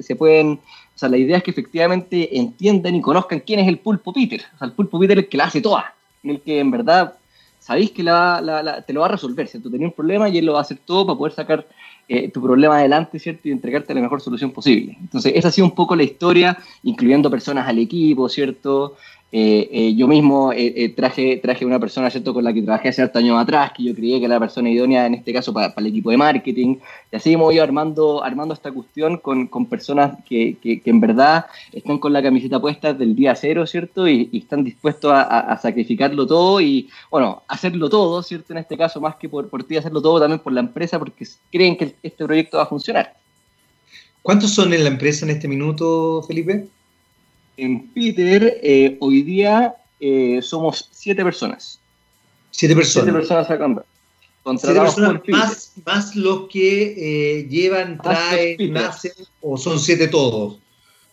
se 0.00 0.16
pueden 0.16 0.58
o 0.98 1.00
sea, 1.00 1.08
la 1.08 1.16
idea 1.16 1.36
es 1.36 1.44
que 1.44 1.52
efectivamente 1.52 2.36
entiendan 2.36 2.96
y 2.96 3.00
conozcan 3.00 3.38
quién 3.38 3.60
es 3.60 3.68
el 3.68 3.78
pulpo 3.78 4.12
Peter. 4.12 4.42
O 4.56 4.58
sea, 4.58 4.66
el 4.66 4.72
pulpo 4.72 4.98
Peter 4.98 5.16
es 5.16 5.24
el 5.24 5.30
que 5.30 5.36
la 5.36 5.44
hace 5.44 5.60
toda, 5.60 5.94
el 6.24 6.40
que 6.40 6.58
en 6.58 6.72
verdad 6.72 7.14
sabéis 7.60 7.92
que 7.92 8.02
la, 8.02 8.82
te 8.84 8.92
lo 8.92 9.02
va 9.02 9.06
a 9.06 9.10
resolver, 9.10 9.46
¿cierto? 9.46 9.70
Tenía 9.70 9.86
un 9.86 9.92
problema 9.92 10.28
y 10.28 10.38
él 10.38 10.46
lo 10.46 10.54
va 10.54 10.58
a 10.58 10.62
hacer 10.62 10.78
todo 10.84 11.06
para 11.06 11.16
poder 11.16 11.34
sacar 11.34 11.68
eh, 12.09 12.30
tu 12.30 12.42
problema 12.42 12.78
adelante, 12.78 13.18
¿cierto? 13.18 13.48
Y 13.48 13.52
entregarte 13.52 13.92
la 13.92 14.00
mejor 14.00 14.20
solución 14.20 14.50
posible. 14.50 14.96
Entonces, 15.00 15.32
esa 15.34 15.48
ha 15.48 15.52
sido 15.52 15.66
un 15.66 15.74
poco 15.74 15.94
la 15.94 16.02
historia, 16.02 16.56
incluyendo 16.82 17.30
personas 17.30 17.68
al 17.68 17.78
equipo, 17.78 18.28
¿cierto? 18.28 18.96
Eh, 19.30 19.68
eh, 19.70 19.94
yo 19.94 20.08
mismo 20.08 20.54
eh, 20.54 20.88
traje, 20.96 21.36
traje 21.36 21.66
una 21.66 21.78
persona 21.78 22.08
¿cierto? 22.08 22.32
con 22.32 22.42
la 22.42 22.54
que 22.54 22.62
trabajé 22.62 22.88
hace 22.88 23.10
años 23.12 23.38
atrás, 23.38 23.72
que 23.76 23.84
yo 23.84 23.94
creía 23.94 24.18
que 24.18 24.24
era 24.24 24.36
la 24.36 24.40
persona 24.40 24.70
idónea 24.70 25.04
en 25.04 25.12
este 25.12 25.34
caso 25.34 25.52
para, 25.52 25.74
el 25.76 25.86
equipo 25.86 26.10
de 26.10 26.16
marketing. 26.16 26.76
Y 27.12 27.16
así 27.16 27.34
hemos 27.34 27.52
ido 27.52 27.62
armando, 27.62 28.24
armando 28.24 28.54
esta 28.54 28.72
cuestión 28.72 29.18
con, 29.18 29.46
con 29.46 29.66
personas 29.66 30.16
que, 30.26 30.56
que, 30.62 30.80
en 30.82 31.00
verdad 31.00 31.44
están 31.72 31.98
con 31.98 32.14
la 32.14 32.22
camiseta 32.22 32.58
puesta 32.58 32.94
del 32.94 33.14
día 33.14 33.34
cero, 33.34 33.66
¿cierto? 33.66 34.08
Y, 34.08 34.30
están 34.32 34.64
dispuestos 34.64 35.12
a, 35.14 35.58
sacrificarlo 35.60 36.26
todo 36.26 36.60
y, 36.60 36.88
bueno, 37.10 37.42
hacerlo 37.48 37.90
todo, 37.90 38.22
¿cierto? 38.22 38.54
En 38.54 38.58
este 38.60 38.78
caso, 38.78 38.98
más 39.00 39.16
que 39.16 39.28
por 39.28 39.64
ti, 39.64 39.76
hacerlo 39.76 40.00
todo 40.00 40.20
también 40.20 40.40
por 40.40 40.54
la 40.54 40.60
empresa 40.60 40.98
porque 40.98 41.26
creen 41.52 41.76
que 41.76 41.94
este 42.02 42.24
proyecto 42.24 42.56
va 42.56 42.62
a 42.62 42.66
funcionar. 42.66 43.14
¿Cuántos 44.22 44.52
son 44.52 44.72
en 44.72 44.84
la 44.84 44.90
empresa 44.90 45.26
en 45.26 45.32
este 45.32 45.48
minuto, 45.48 46.22
Felipe? 46.22 46.68
En 47.59 47.88
Peter, 47.88 48.61
eh, 48.62 48.96
hoy 49.00 49.22
día 49.22 49.74
eh, 49.98 50.40
somos 50.42 50.88
siete 50.92 51.24
personas. 51.24 51.80
Siete 52.52 52.74
personas. 52.76 53.04
Siete 53.04 53.18
personas 53.18 53.50
acá. 53.50 53.84
Siete 54.59 54.80
personas 54.80 55.22
más, 55.26 55.72
más 55.84 56.16
los 56.16 56.48
que 56.48 57.40
eh, 57.40 57.48
llevan, 57.48 57.98
traen, 57.98 58.72
nacen, 58.72 59.12
o 59.42 59.59
son 59.59 59.80
siete 59.80 60.06
todos. 60.06 60.59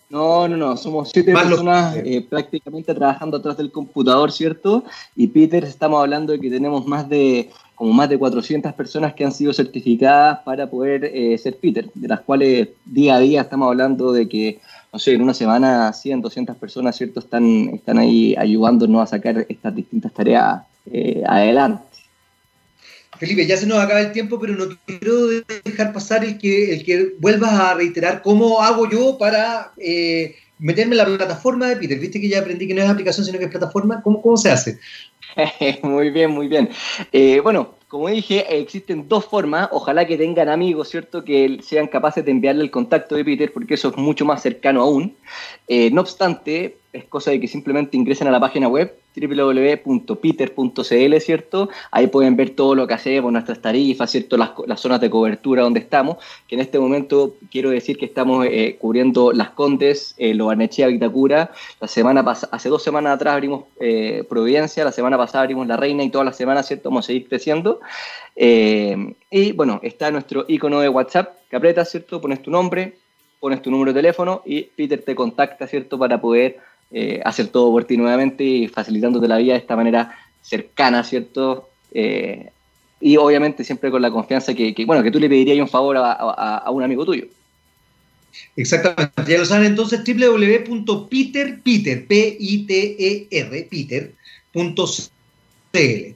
No, 0.08 0.48
no, 0.48 0.56
no, 0.56 0.78
somos 0.78 1.10
siete 1.12 1.34
personas 1.34 1.98
prácticamente 2.30 2.94
trabajando 2.94 3.38
atrás 3.38 3.58
del 3.58 3.72
computador, 3.72 4.32
¿cierto? 4.32 4.84
Y 5.16 5.28
Peter, 5.28 5.64
estamos 5.64 6.00
hablando 6.00 6.34
de 6.34 6.40
que 6.40 6.50
tenemos 6.52 6.86
más 6.86 7.10
de 7.10 7.50
como 7.74 7.92
más 7.92 8.08
de 8.08 8.18
400 8.18 8.72
personas 8.74 9.16
que 9.16 9.26
han 9.26 9.34
sido 9.34 9.52
certificadas 9.52 10.40
para 10.46 10.70
poder 10.70 11.12
ser 11.40 11.58
Peter, 11.58 11.90
de 11.94 12.08
las 12.08 12.22
cuales 12.22 12.70
día 12.86 13.16
a 13.16 13.20
día 13.20 13.42
estamos 13.42 13.68
hablando 13.68 14.14
de 14.14 14.30
que 14.30 14.62
no 14.96 15.00
sé, 15.00 15.12
en 15.12 15.24
una 15.24 15.34
semana 15.34 15.92
100, 15.92 16.22
200 16.22 16.56
personas, 16.56 16.96
¿cierto? 16.96 17.20
Están, 17.20 17.70
están 17.74 17.98
ahí 17.98 18.34
ayudándonos 18.38 19.04
a 19.04 19.08
sacar 19.08 19.46
estas 19.50 19.76
distintas 19.76 20.14
tareas 20.14 20.62
eh, 20.90 21.22
adelante. 21.28 21.84
Felipe, 23.20 23.46
ya 23.46 23.58
se 23.58 23.68
nos 23.68 23.80
acaba 23.80 24.00
el 24.00 24.14
tiempo, 24.14 24.40
pero 24.40 24.54
no 24.54 24.68
quiero 24.86 25.28
dejar 25.66 25.92
pasar 25.92 26.24
el 26.24 26.38
que, 26.38 26.74
el 26.74 26.86
que 26.86 27.14
vuelvas 27.20 27.52
a 27.52 27.74
reiterar 27.74 28.22
cómo 28.22 28.62
hago 28.62 28.90
yo 28.90 29.18
para 29.18 29.74
eh, 29.80 30.38
meterme 30.60 30.94
en 30.94 31.00
la 31.00 31.06
plataforma 31.06 31.68
de 31.68 31.76
Peter. 31.76 32.00
Viste 32.00 32.22
que 32.22 32.30
ya 32.30 32.40
aprendí 32.40 32.66
que 32.66 32.74
no 32.74 32.82
es 32.82 32.90
aplicación, 32.90 33.26
sino 33.26 33.38
que 33.38 33.44
es 33.44 33.52
plataforma. 33.52 34.02
¿Cómo, 34.02 34.22
cómo 34.22 34.38
se 34.38 34.50
hace? 34.50 34.80
muy 35.84 36.10
bien, 36.10 36.32
muy 36.32 36.48
bien. 36.48 36.70
Eh, 37.12 37.42
bueno, 37.42 37.76
como 37.96 38.10
dije, 38.10 38.60
existen 38.60 39.08
dos 39.08 39.24
formas. 39.24 39.70
Ojalá 39.72 40.06
que 40.06 40.18
tengan 40.18 40.50
amigos, 40.50 40.90
¿cierto? 40.90 41.24
Que 41.24 41.60
sean 41.62 41.88
capaces 41.88 42.26
de 42.26 42.32
enviarle 42.32 42.62
el 42.62 42.70
contacto 42.70 43.16
de 43.16 43.24
Peter, 43.24 43.54
porque 43.54 43.76
eso 43.76 43.88
es 43.88 43.96
mucho 43.96 44.26
más 44.26 44.42
cercano 44.42 44.82
aún. 44.82 45.16
Eh, 45.70 45.90
no 45.92 46.02
obstante, 46.02 46.76
es 46.92 47.06
cosa 47.06 47.32
de 47.32 47.40
que 47.40 47.48
simplemente 47.48 47.96
ingresen 47.96 48.28
a 48.28 48.32
la 48.32 48.42
página 48.42 48.68
web 48.68 48.94
www.peter.cl, 49.16 51.20
¿cierto? 51.20 51.70
Ahí 51.92 52.08
pueden 52.08 52.36
ver 52.36 52.52
todo 52.52 52.76
lo 52.76 52.88
que 52.88 52.94
hacemos, 52.94 53.32
nuestras 53.32 53.62
tarifas, 53.62 54.12
¿cierto? 54.12 54.38
Las, 54.38 54.80
zonas 54.80 55.02
de 55.02 55.10
cobertura 55.10 55.64
donde 55.64 55.80
estamos, 55.80 56.18
que 56.48 56.56
en 56.56 56.62
este 56.62 56.80
momento 56.80 57.36
quiero 57.50 57.70
decir 57.70 57.98
que 57.98 58.06
estamos 58.06 58.46
eh, 58.50 58.78
cubriendo 58.80 59.32
Las 59.32 59.52
Condes, 59.52 60.16
eh, 60.18 60.34
Lobarnechea, 60.34 60.88
Vitacura. 60.88 61.52
La 61.80 61.88
semana 61.88 62.24
hace 62.52 62.70
dos 62.70 62.84
semanas 62.84 63.16
atrás 63.16 63.34
abrimos 63.34 63.66
eh, 63.80 64.24
Providencia, 64.28 64.84
la 64.84 64.92
semana 64.92 65.18
pasada 65.18 65.44
abrimos 65.44 65.68
La 65.68 65.78
Reina 65.78 66.04
y 66.04 66.10
todas 66.10 66.26
las 66.26 66.38
semanas, 66.38 66.68
¿cierto? 66.68 66.90
Vamos 66.90 67.06
a 67.06 67.08
seguir 67.08 67.28
creciendo. 67.28 67.80
Eh, 68.36 69.14
y 69.32 69.54
bueno, 69.54 69.80
está 69.82 70.12
nuestro 70.12 70.46
icono 70.48 70.82
de 70.82 70.90
WhatsApp 70.90 71.36
que 71.50 71.86
¿cierto? 71.86 72.20
Pones 72.20 72.42
tu 72.42 72.52
nombre, 72.52 72.98
pones 73.40 73.62
tu 73.62 73.72
número 73.72 73.94
de 73.94 74.00
teléfono 74.00 74.42
y 74.46 74.64
Peter 74.64 75.02
te 75.02 75.16
contacta, 75.16 75.68
¿cierto? 75.68 75.98
Para 75.98 76.20
poder 76.20 76.60
eh, 76.92 77.22
hacer 77.26 77.48
todo 77.48 77.72
por 77.72 77.86
ti 77.86 77.98
nuevamente 77.98 78.44
y 78.44 78.68
facilitándote 78.68 79.28
la 79.28 79.38
vida 79.38 79.54
de 79.54 79.60
esta 79.60 79.76
manera 79.76 80.18
cercana, 80.42 81.04
¿cierto? 81.04 81.70
Eh, 81.92 82.50
y 83.02 83.18
obviamente 83.18 83.64
siempre 83.64 83.92
con 83.92 84.02
la 84.02 84.12
confianza 84.12 84.54
que, 84.54 84.74
bueno, 84.86 85.04
que 85.04 85.12
tú 85.12 85.20
le 85.20 85.28
pedirías 85.28 85.60
un 85.60 85.68
favor 85.68 85.98
a, 85.98 86.64
un 86.72 86.84
amigo 86.84 87.06
tuyo. 87.06 87.26
Exactamente, 88.56 89.24
ya 89.28 89.38
lo 89.40 89.46
saben 89.46 89.68
entonces, 89.68 90.02
www.peter, 90.06 91.62
Peter, 91.62 92.06
P-I-T-E-R, 92.08 93.68
Peter.cl, 93.70 94.92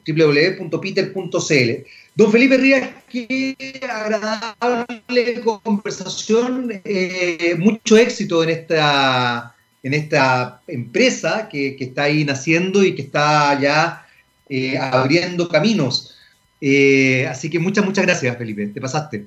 www.peter.cl. 0.07 1.72
Don 2.15 2.32
Felipe 2.32 2.57
Rías, 2.57 2.89
qué 3.09 3.55
agradable 3.89 5.41
conversación, 5.63 6.82
eh, 6.84 7.55
mucho 7.57 7.97
éxito 7.97 8.43
en 8.43 8.49
esta 8.49 9.55
en 9.84 9.93
esta 9.93 10.61
empresa 10.67 11.47
que, 11.49 11.77
está 11.80 12.03
ahí 12.03 12.25
naciendo 12.25 12.84
y 12.84 12.95
que 12.95 13.03
está 13.03 13.59
ya 13.59 14.05
eh, 14.49 14.77
abriendo 14.77 15.47
caminos. 15.47 16.15
Eh, 16.61 17.25
así 17.27 17.49
que 17.49 17.59
muchas, 17.59 17.86
muchas 17.86 18.05
gracias, 18.05 18.38
Felipe. 18.38 18.67
Te 18.67 18.82
pasaste. 18.82 19.25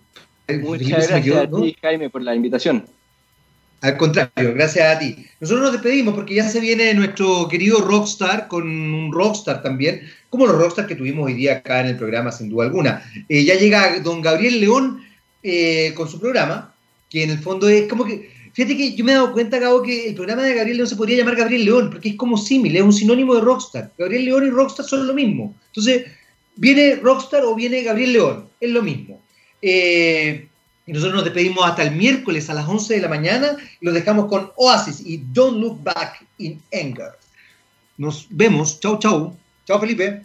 Muchas 0.60 1.08
gracias 1.08 1.36
a 1.36 1.48
ti, 1.48 1.76
Jaime, 1.80 2.10
por 2.10 2.22
la 2.22 2.34
invitación. 2.34 2.84
Al 3.80 3.96
contrario, 3.96 4.54
gracias 4.54 4.96
a 4.96 4.98
ti. 4.98 5.26
Nosotros 5.40 5.64
nos 5.64 5.72
despedimos 5.72 6.14
porque 6.14 6.34
ya 6.34 6.48
se 6.48 6.60
viene 6.60 6.94
nuestro 6.94 7.48
querido 7.48 7.80
Rockstar 7.80 8.46
con 8.46 8.68
un 8.68 9.12
Rockstar 9.12 9.62
también, 9.62 10.02
como 10.30 10.46
los 10.46 10.56
Rockstar 10.56 10.86
que 10.86 10.94
tuvimos 10.94 11.26
hoy 11.26 11.34
día 11.34 11.56
acá 11.56 11.80
en 11.80 11.86
el 11.86 11.96
programa, 11.96 12.30
sin 12.30 12.48
duda 12.48 12.66
alguna. 12.66 13.02
Eh, 13.28 13.44
ya 13.44 13.56
llega 13.56 13.98
don 14.00 14.20
Gabriel 14.20 14.60
León 14.60 15.02
con 15.96 16.08
su 16.08 16.20
programa, 16.20 16.72
que 17.10 17.24
en 17.24 17.30
el 17.30 17.38
fondo 17.38 17.68
es 17.68 17.88
como 17.88 18.04
que 18.04 18.30
Fíjate 18.52 18.76
que 18.76 18.94
yo 18.94 19.04
me 19.04 19.12
he 19.12 19.14
dado 19.14 19.32
cuenta, 19.32 19.58
Gabo, 19.58 19.82
que 19.82 20.08
el 20.08 20.14
programa 20.14 20.42
de 20.42 20.54
Gabriel 20.54 20.76
León 20.76 20.88
se 20.88 20.96
podría 20.96 21.18
llamar 21.18 21.36
Gabriel 21.36 21.64
León, 21.64 21.90
porque 21.90 22.10
es 22.10 22.16
como 22.16 22.36
símil, 22.36 22.76
es 22.76 22.82
un 22.82 22.92
sinónimo 22.92 23.34
de 23.34 23.40
Rockstar. 23.40 23.90
Gabriel 23.96 24.26
León 24.26 24.46
y 24.46 24.50
Rockstar 24.50 24.84
son 24.84 25.06
lo 25.06 25.14
mismo. 25.14 25.54
Entonces, 25.68 26.04
viene 26.56 26.96
Rockstar 26.96 27.44
o 27.44 27.54
viene 27.54 27.82
Gabriel 27.82 28.12
León, 28.12 28.48
es 28.60 28.70
lo 28.70 28.82
mismo. 28.82 29.20
Eh, 29.62 30.48
y 30.86 30.92
nosotros 30.92 31.14
nos 31.14 31.24
despedimos 31.24 31.64
hasta 31.64 31.84
el 31.84 31.92
miércoles 31.92 32.50
a 32.50 32.54
las 32.54 32.68
11 32.68 32.94
de 32.94 33.00
la 33.00 33.08
mañana 33.08 33.56
y 33.80 33.84
los 33.84 33.94
dejamos 33.94 34.26
con 34.26 34.50
Oasis 34.56 35.00
y 35.06 35.18
Don't 35.32 35.58
Look 35.58 35.82
Back 35.82 36.26
in 36.38 36.60
Anger. 36.72 37.12
Nos 37.96 38.26
vemos. 38.30 38.80
Chau, 38.80 38.98
chau. 38.98 39.36
Chao, 39.66 39.80
Felipe. 39.80 40.22